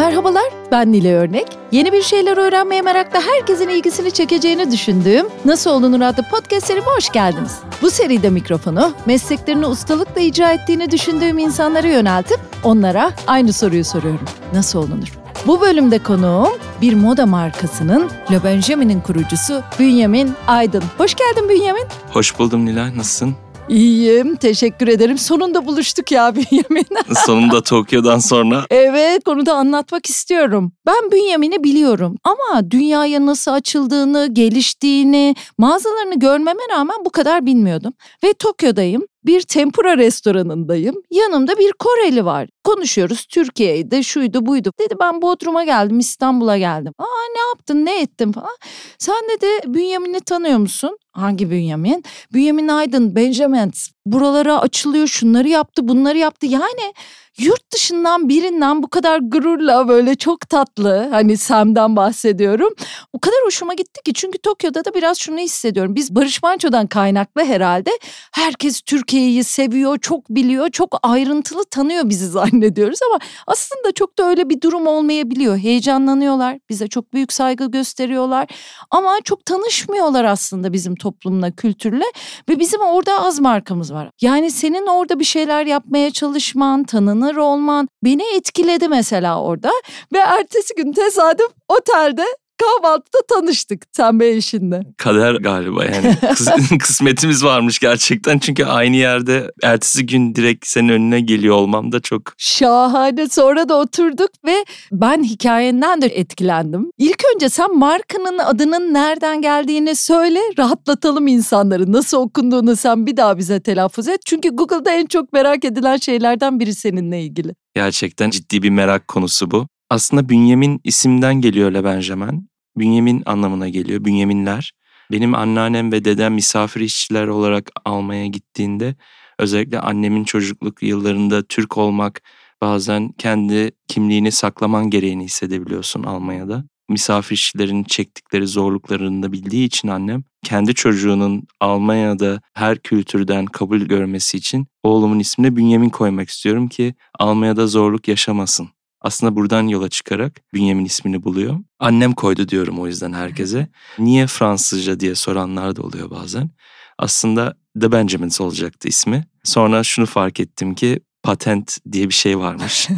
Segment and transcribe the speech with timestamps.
[0.00, 1.46] Merhabalar, ben Nile Örnek.
[1.72, 7.08] Yeni bir şeyler öğrenmeye merakla herkesin ilgisini çekeceğini düşündüğüm Nasıl Olunur adlı podcast serime hoş
[7.10, 7.58] geldiniz.
[7.82, 14.24] Bu seride mikrofonu mesleklerini ustalıkla icra ettiğini düşündüğüm insanlara yöneltip onlara aynı soruyu soruyorum.
[14.54, 15.18] Nasıl olunur?
[15.46, 20.84] Bu bölümde konuğum bir moda markasının Le Benjamin'in kurucusu Bünyamin Aydın.
[20.98, 21.84] Hoş geldin Bünyamin.
[22.12, 22.96] Hoş buldum Nilay.
[22.96, 23.36] Nasılsın?
[23.70, 25.18] İyiyim, teşekkür ederim.
[25.18, 26.86] Sonunda buluştuk ya Bünyamin.
[27.26, 28.64] Sonunda Tokyo'dan sonra.
[28.70, 30.72] Evet, konuda anlatmak istiyorum.
[30.86, 37.92] Ben Bünyamin'i biliyorum ama dünyaya nasıl açıldığını, geliştiğini, mağazalarını görmeme rağmen bu kadar bilmiyordum.
[38.24, 39.02] Ve Tokyo'dayım.
[39.26, 40.94] Bir tempura restoranındayım.
[41.10, 42.48] Yanımda bir Koreli var.
[42.64, 44.72] Konuşuyoruz Türkiye'ydi, şuydu buydu.
[44.78, 46.92] Dedi ben Bodrum'a geldim, İstanbul'a geldim.
[46.98, 48.56] Aa ne yaptın, ne ettin falan.
[48.98, 50.98] Sen dedi Bünyamin'i tanıyor musun?
[51.12, 52.04] Hangi Bünyamin?
[52.32, 53.72] Bünyamin Aydın, Benjamin.
[54.06, 56.46] Buralara açılıyor, şunları yaptı, bunları yaptı.
[56.46, 56.94] Yani
[57.38, 62.74] yurt dışından birinden bu kadar gururla böyle çok tatlı hani Sam'dan bahsediyorum.
[63.12, 65.94] O kadar hoşuma gitti ki çünkü Tokyo'da da biraz şunu hissediyorum.
[65.94, 67.90] Biz Barış Manço'dan kaynaklı herhalde
[68.32, 74.48] herkes Türkiye'yi seviyor, çok biliyor, çok ayrıntılı tanıyor bizi zannediyoruz ama aslında çok da öyle
[74.48, 75.58] bir durum olmayabiliyor.
[75.58, 78.48] Heyecanlanıyorlar, bize çok büyük saygı gösteriyorlar
[78.90, 82.04] ama çok tanışmıyorlar aslında bizim toplumla, kültürle
[82.48, 84.10] ve bizim orada az markamız var.
[84.20, 89.70] Yani senin orada bir şeyler yapmaya çalışman, tanınır olman beni etkiledi mesela orada.
[90.12, 92.24] Ve ertesi gün tesadüf otelde
[92.60, 94.82] kahvaltıda tanıştık ve eşinle.
[94.96, 96.16] Kader galiba yani
[96.78, 102.22] kısmetimiz varmış gerçekten çünkü aynı yerde ertesi gün direkt senin önüne geliyor olmam da çok.
[102.38, 106.90] Şahane sonra da oturduk ve ben hikayenden de etkilendim.
[106.98, 111.92] İlk önce sen markanın adının nereden geldiğini söyle rahatlatalım insanları.
[111.92, 114.20] Nasıl okunduğunu sen bir daha bize telaffuz et.
[114.26, 117.54] Çünkü Google'da en çok merak edilen şeylerden biri seninle ilgili.
[117.74, 119.66] Gerçekten ciddi bir merak konusu bu.
[119.90, 122.49] Aslında Bünyamin isimden geliyor Le Benjamin.
[122.78, 124.04] Bünyamin anlamına geliyor.
[124.04, 124.72] Bünyaminler.
[125.12, 128.96] Benim anneannem ve dedem misafir işçiler olarak almaya gittiğinde
[129.38, 132.22] özellikle annemin çocukluk yıllarında Türk olmak
[132.62, 136.64] bazen kendi kimliğini saklaman gereğini hissedebiliyorsun Almanya'da.
[136.88, 144.36] Misafir işçilerin çektikleri zorluklarını da bildiği için annem kendi çocuğunun Almanya'da her kültürden kabul görmesi
[144.36, 148.68] için oğlumun ismine Bünyamin koymak istiyorum ki Almanya'da zorluk yaşamasın.
[149.00, 151.58] Aslında buradan yola çıkarak Bünyamin ismini buluyor.
[151.78, 153.68] Annem koydu diyorum o yüzden herkese.
[153.98, 156.50] Niye Fransızca diye soranlar da oluyor bazen.
[156.98, 159.24] Aslında The Benjamins olacaktı ismi.
[159.44, 162.88] Sonra şunu fark ettim ki patent diye bir şey varmış.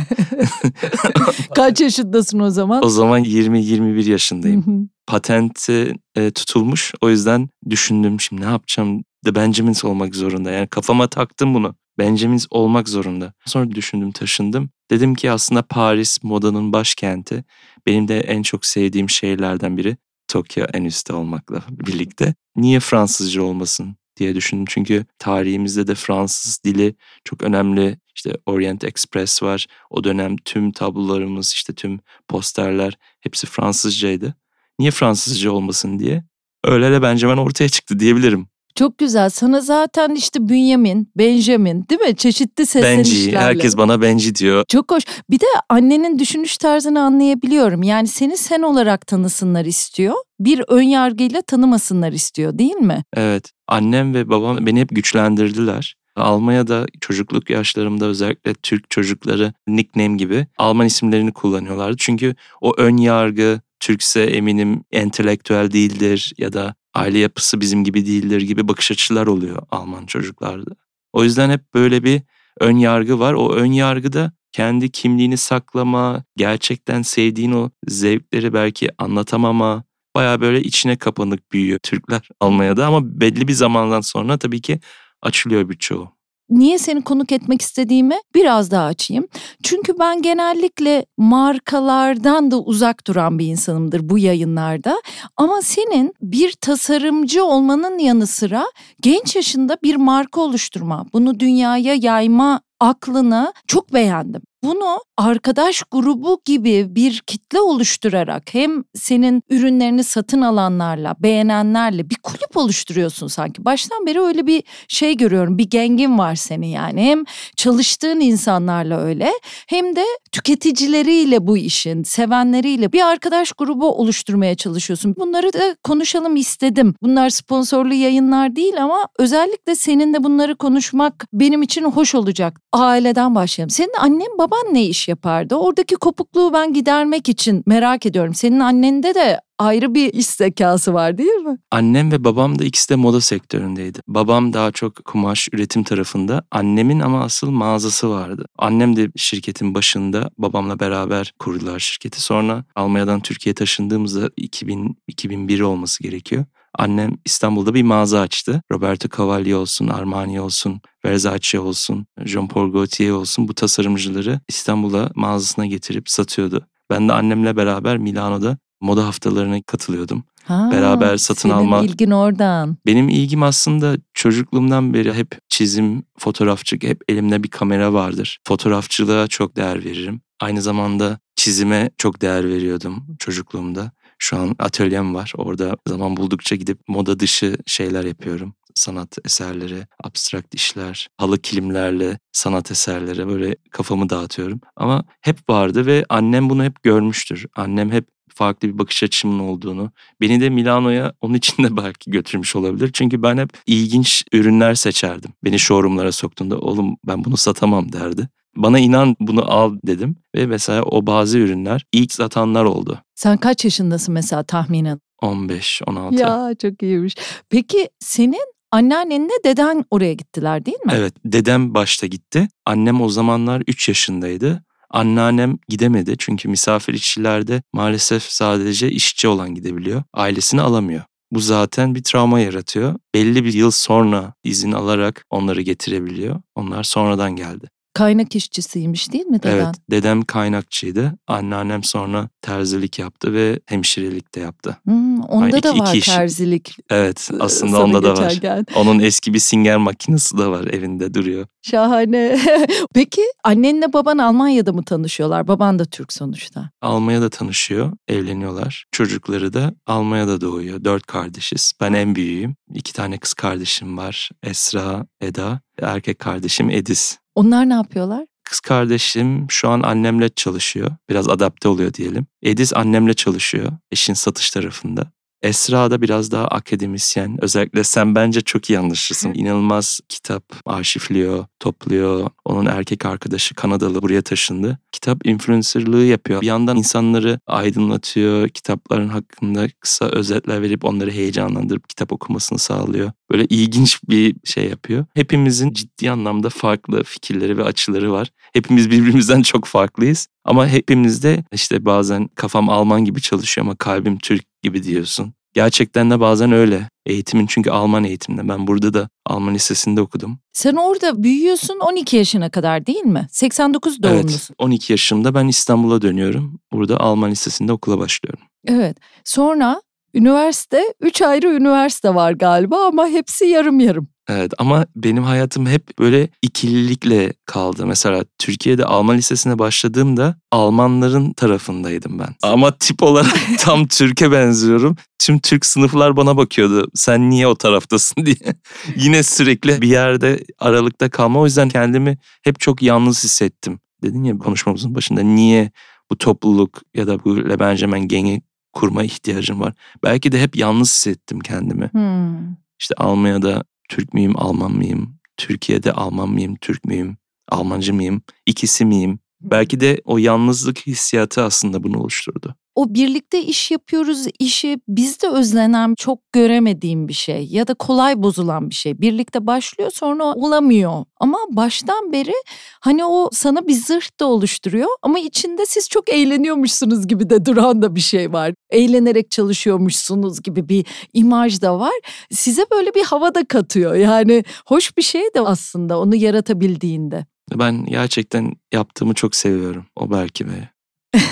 [1.55, 2.85] Kaç yaşındasın o zaman?
[2.85, 4.91] O zaman 20-21 yaşındayım.
[5.07, 6.93] Patenti e, tutulmuş.
[7.01, 9.03] O yüzden düşündüm şimdi ne yapacağım?
[9.25, 10.51] The Benjamins olmak zorunda.
[10.51, 11.75] Yani kafama taktım bunu.
[11.99, 13.33] Benjamins olmak zorunda.
[13.47, 14.71] Sonra düşündüm taşındım.
[14.91, 17.45] Dedim ki aslında Paris modanın başkenti.
[17.87, 19.97] Benim de en çok sevdiğim şehirlerden biri.
[20.29, 22.35] Tokyo en üstte olmakla birlikte.
[22.57, 24.65] Niye Fransızca olmasın diye düşündüm.
[24.69, 26.95] Çünkü tarihimizde de Fransız dili
[27.25, 27.99] çok önemli.
[28.15, 29.67] İşte Orient Express var.
[29.91, 34.35] O dönem tüm tablolarımız, işte tüm posterler hepsi Fransızcaydı.
[34.79, 36.25] Niye Fransızca olmasın diye.
[36.65, 38.49] Öyle de bence ben ortaya çıktı diyebilirim.
[38.75, 39.31] Çok güzel.
[39.31, 42.17] Sana zaten işte Bünyamin, Benjamin değil mi?
[42.17, 43.27] Çeşitli seslenişlerle.
[43.27, 43.39] Benji.
[43.39, 44.65] Herkes bana Benji diyor.
[44.69, 45.05] Çok hoş.
[45.31, 47.83] Bir de annenin düşünüş tarzını anlayabiliyorum.
[47.83, 50.15] Yani seni sen olarak tanısınlar istiyor.
[50.41, 53.05] Bir ön yargıyla tanımasınlar istiyor değil mi?
[53.17, 53.51] Evet.
[53.69, 55.97] Annem ve babam beni hep güçlendirdiler.
[56.17, 61.97] Almanya'da çocukluk yaşlarımda özellikle Türk çocukları nickname gibi Alman isimlerini kullanıyorlardı.
[61.99, 68.41] Çünkü o ön yargı Türkse eminim entelektüel değildir ya da aile yapısı bizim gibi değildir
[68.41, 70.71] gibi bakış açılar oluyor Alman çocuklarda.
[71.13, 72.23] O yüzden hep böyle bir
[72.61, 73.33] ön yargı var.
[73.33, 79.85] O ön yargı da kendi kimliğini saklama, gerçekten sevdiğin o zevkleri belki anlatamama,
[80.17, 84.81] baya böyle içine kapanık büyüyor Türkler Almanya'da ama belli bir zamandan sonra tabii ki
[85.23, 86.22] açılıyor birçoğu
[86.53, 89.29] niye seni konuk etmek istediğimi biraz daha açayım.
[89.63, 95.03] Çünkü ben genellikle markalardan da uzak duran bir insanımdır bu yayınlarda.
[95.37, 98.65] Ama senin bir tasarımcı olmanın yanı sıra
[99.01, 104.43] genç yaşında bir marka oluşturma, bunu dünyaya yayma aklını çok beğendim.
[104.65, 112.57] Bunu arkadaş grubu gibi bir kitle oluşturarak hem senin ürünlerini satın alanlarla, beğenenlerle bir kulüp
[112.57, 113.65] oluşturuyorsun sanki.
[113.65, 115.59] Baştan beri öyle bir şey görüyorum.
[115.59, 117.03] Bir gengin var senin yani.
[117.03, 117.25] Hem
[117.57, 119.33] çalıştığın insanlarla öyle
[119.67, 125.15] hem de tüketicileriyle bu işin, sevenleriyle bir arkadaş grubu oluşturmaya çalışıyorsun.
[125.19, 126.95] Bunları da konuşalım istedim.
[127.03, 132.61] Bunlar sponsorlu yayınlar değil ama özellikle seninle bunları konuşmak benim için hoş olacak.
[132.73, 133.71] Aileden başlayalım.
[133.71, 135.55] Senin annen baban baban ne iş yapardı?
[135.55, 138.35] Oradaki kopukluğu ben gidermek için merak ediyorum.
[138.35, 141.59] Senin annende de ayrı bir iş zekası var değil mi?
[141.71, 143.99] Annem ve babam da ikisi de moda sektöründeydi.
[144.09, 146.43] Babam daha çok kumaş üretim tarafında.
[146.51, 148.45] Annemin ama asıl mağazası vardı.
[148.59, 152.23] Annem de şirketin başında babamla beraber kurdular şirketi.
[152.23, 156.45] Sonra Almanya'dan Türkiye'ye taşındığımızda 2000 2001 olması gerekiyor.
[156.79, 158.63] Annem İstanbul'da bir mağaza açtı.
[158.73, 165.67] Roberto Cavalli olsun, Armani olsun, Versace olsun, Jean Paul Gaultier olsun bu tasarımcıları İstanbul'a mağazasına
[165.67, 166.67] getirip satıyordu.
[166.91, 170.25] Ben de annemle beraber Milano'da moda haftalarına katılıyordum.
[170.45, 171.81] Ha, Beraber satın senin alma.
[171.81, 172.77] ilgin oradan.
[172.87, 178.39] Benim ilgim aslında çocukluğumdan beri hep çizim, fotoğrafçılık, hep elimde bir kamera vardır.
[178.49, 180.21] Fotoğrafçılığa çok değer veririm.
[180.41, 183.93] Aynı zamanda çizime çok değer veriyordum çocukluğumda.
[184.23, 185.33] Şu an atölyem var.
[185.37, 188.55] Orada zaman buldukça gidip moda dışı şeyler yapıyorum.
[188.75, 194.61] Sanat eserleri, abstrakt işler, halı kilimlerle sanat eserleri böyle kafamı dağıtıyorum.
[194.77, 197.47] Ama hep vardı ve annem bunu hep görmüştür.
[197.57, 199.91] Annem hep farklı bir bakış açımın olduğunu.
[200.21, 202.91] Beni de Milano'ya onun için de belki götürmüş olabilir.
[202.93, 205.33] Çünkü ben hep ilginç ürünler seçerdim.
[205.45, 208.29] Beni showroomlara soktuğunda oğlum ben bunu satamam derdi.
[208.57, 212.99] Bana inan bunu al dedim ve mesela o bazı ürünler ilk satanlar oldu.
[213.15, 215.01] Sen kaç yaşındasın mesela tahminen?
[215.23, 216.21] 15, 16.
[216.21, 217.15] Ya çok iyiymiş.
[217.51, 220.93] Peki senin anneannenle deden oraya gittiler değil mi?
[220.97, 222.49] Evet, dedem başta gitti.
[222.67, 224.65] Annem o zamanlar 3 yaşındaydı.
[224.91, 230.03] Anneannem gidemedi çünkü misafir işçilerde maalesef sadece işçi olan gidebiliyor.
[230.15, 231.03] Ailesini alamıyor.
[231.33, 232.95] Bu zaten bir travma yaratıyor.
[233.15, 236.41] Belli bir yıl sonra izin alarak onları getirebiliyor.
[236.55, 237.69] Onlar sonradan geldi.
[237.95, 239.57] Kaynak işçisiymiş değil mi deden?
[239.57, 241.13] Evet, dedem kaynakçıydı.
[241.27, 244.77] Anneannem sonra terzilik yaptı ve hemşirelik de yaptı.
[244.85, 246.07] Hmm, onda Ay, da iki- var iki iş.
[246.07, 246.77] terzilik.
[246.91, 248.31] Evet, e, aslında sana onda da var.
[248.31, 248.67] geçerken.
[248.77, 251.47] Onun eski bir singer makinesi de var evinde duruyor.
[251.63, 252.41] Şahane.
[252.95, 255.49] Peki annenle baban Almanya'da mı tanışıyorlar?
[255.49, 256.71] Baban da Türk sonuçta.
[256.83, 258.85] Almanya'da tanışıyor, evleniyorlar.
[258.93, 260.85] Çocukları da Almanya'da doğuyor.
[260.85, 261.73] Dört kardeşiz.
[261.81, 262.57] Ben en büyüğüm.
[262.75, 264.31] İki tane kız kardeşim var.
[264.43, 265.61] Esra, Eda.
[265.83, 267.19] Erkek kardeşim Ediz.
[267.35, 268.27] Onlar ne yapıyorlar?
[268.45, 270.91] Kız kardeşim şu an annemle çalışıyor.
[271.11, 272.27] Biraz adapte oluyor diyelim.
[272.43, 273.73] Ediz annemle çalışıyor.
[273.91, 275.13] Eşin satış tarafında.
[275.43, 277.45] Esra da biraz daha akademisyen.
[277.45, 279.35] Özellikle sen bence çok iyi anlaşırsın.
[279.35, 282.31] İnanılmaz kitap arşivliyor, topluyor.
[282.45, 284.79] Onun erkek arkadaşı Kanadalı buraya taşındı.
[284.93, 286.41] Kitap influencerlığı yapıyor.
[286.41, 288.49] Bir yandan insanları aydınlatıyor.
[288.49, 293.13] Kitapların hakkında kısa özetler verip onları heyecanlandırıp kitap okumasını sağlıyor.
[293.31, 295.05] Böyle ilginç bir şey yapıyor.
[295.15, 298.29] Hepimizin ciddi anlamda farklı fikirleri ve açıları var.
[298.53, 300.29] Hepimiz birbirimizden çok farklıyız.
[300.45, 305.35] Ama hepimiz de işte bazen kafam Alman gibi çalışıyor ama kalbim Türk gibi diyorsun.
[305.55, 306.89] Gerçekten de bazen öyle.
[307.07, 308.49] Eğitimin çünkü Alman eğitimde.
[308.49, 310.39] Ben burada da Alman lisesinde okudum.
[310.53, 313.27] Sen orada büyüyorsun 12 yaşına kadar değil mi?
[313.31, 314.29] 89 doğumlusun.
[314.29, 316.61] Evet 12 yaşımda ben İstanbul'a dönüyorum.
[316.73, 318.45] Burada Alman lisesinde okula başlıyorum.
[318.67, 318.97] Evet.
[319.25, 319.83] Sonra
[320.15, 324.09] üniversite, 3 ayrı üniversite var galiba ama hepsi yarım yarım.
[324.29, 327.87] Evet ama benim hayatım hep böyle ikililikle kaldı.
[327.87, 332.35] Mesela Türkiye'de Alman lisesine başladığımda Almanların tarafındaydım ben.
[332.43, 334.97] Ama tip olarak tam Türk'e benziyorum.
[335.19, 336.91] Tüm Türk sınıflar bana bakıyordu.
[336.95, 338.55] Sen niye o taraftasın diye.
[338.97, 341.41] Yine sürekli bir yerde aralıkta kalma.
[341.41, 343.81] O yüzden kendimi hep çok yalnız hissettim.
[344.03, 345.71] Dedin ya konuşmamızın başında niye
[346.11, 348.43] bu topluluk ya da bu Le Benjamin gengi
[348.73, 349.75] kurma ihtiyacım var.
[350.03, 351.87] Belki de hep yalnız hissettim kendimi.
[351.93, 352.57] Hmm.
[352.81, 355.19] İşte Almanya'da Türk müyüm, Alman mıyım?
[355.37, 357.17] Türkiye'de Alman mıyım, Türk müyüm?
[357.49, 358.23] Almancı mıyım?
[358.47, 359.19] İkisi miyim?
[359.43, 362.55] Belki de o yalnızlık hissiyatı aslında bunu oluşturdu.
[362.75, 368.71] O birlikte iş yapıyoruz işi bizde özlenen çok göremediğim bir şey ya da kolay bozulan
[368.71, 369.01] bir şey.
[369.01, 371.05] Birlikte başlıyor sonra olamıyor.
[371.21, 372.33] Ama baştan beri
[372.81, 377.83] hani o sana bir zırh da oluşturuyor ama içinde siz çok eğleniyormuşsunuz gibi de duran
[377.83, 378.55] da bir şey var.
[378.71, 381.95] Eğlenerek çalışıyormuşsunuz gibi bir imaj da var.
[382.31, 383.95] Size böyle bir hava da katıyor.
[383.95, 387.27] Yani hoş bir şey de aslında onu yaratabildiğinde.
[387.59, 389.87] Ben gerçekten yaptığımı çok seviyorum.
[389.97, 390.73] O belki be.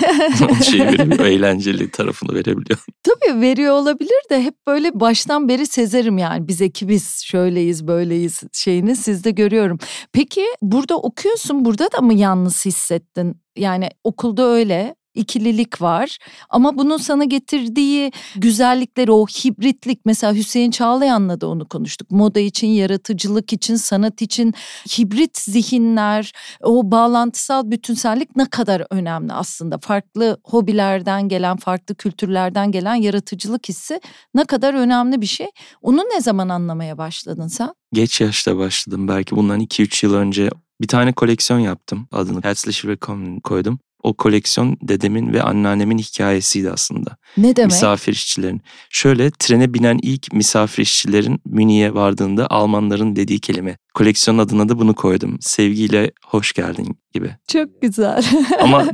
[0.71, 2.79] şeyi verebiliyor, eğlenceli tarafını verebiliyor.
[3.03, 8.95] Tabii veriyor olabilir de hep böyle baştan beri sezerim yani biz ekibiz şöyleyiz böyleyiz şeyini
[8.95, 9.79] sizde görüyorum.
[10.13, 13.41] Peki burada okuyorsun burada da mı yalnız hissettin?
[13.57, 16.17] Yani okulda öyle ikililik var
[16.49, 22.11] ama bunun sana getirdiği güzellikleri o hibritlik mesela Hüseyin Çağlayan'la da onu konuştuk.
[22.11, 24.53] Moda için, yaratıcılık için, sanat için
[24.97, 26.31] hibrit zihinler,
[26.63, 29.77] o bağlantısal bütünsellik ne kadar önemli aslında.
[29.77, 34.01] Farklı hobilerden gelen, farklı kültürlerden gelen yaratıcılık hissi
[34.35, 35.47] ne kadar önemli bir şey.
[35.81, 37.73] Onu ne zaman anlamaya başladın sen?
[37.93, 39.07] Geç yaşta başladım.
[39.07, 40.49] Belki bundan 2-3 yıl önce
[40.81, 42.07] Bir tane koleksiyon yaptım.
[42.11, 43.79] Adını Herzlich Willkommen koydum.
[44.03, 47.17] O koleksiyon dedemin ve anneannemin hikayesiydi aslında.
[47.37, 47.71] Ne demek?
[47.71, 48.61] Misafir işçilerin.
[48.89, 53.77] Şöyle trene binen ilk misafir işçilerin Münih'e vardığında Almanların dediği kelime.
[53.93, 55.37] Koleksiyon adına da bunu koydum.
[55.41, 57.35] Sevgiyle hoş geldin gibi.
[57.47, 58.25] Çok güzel.
[58.59, 58.85] Ama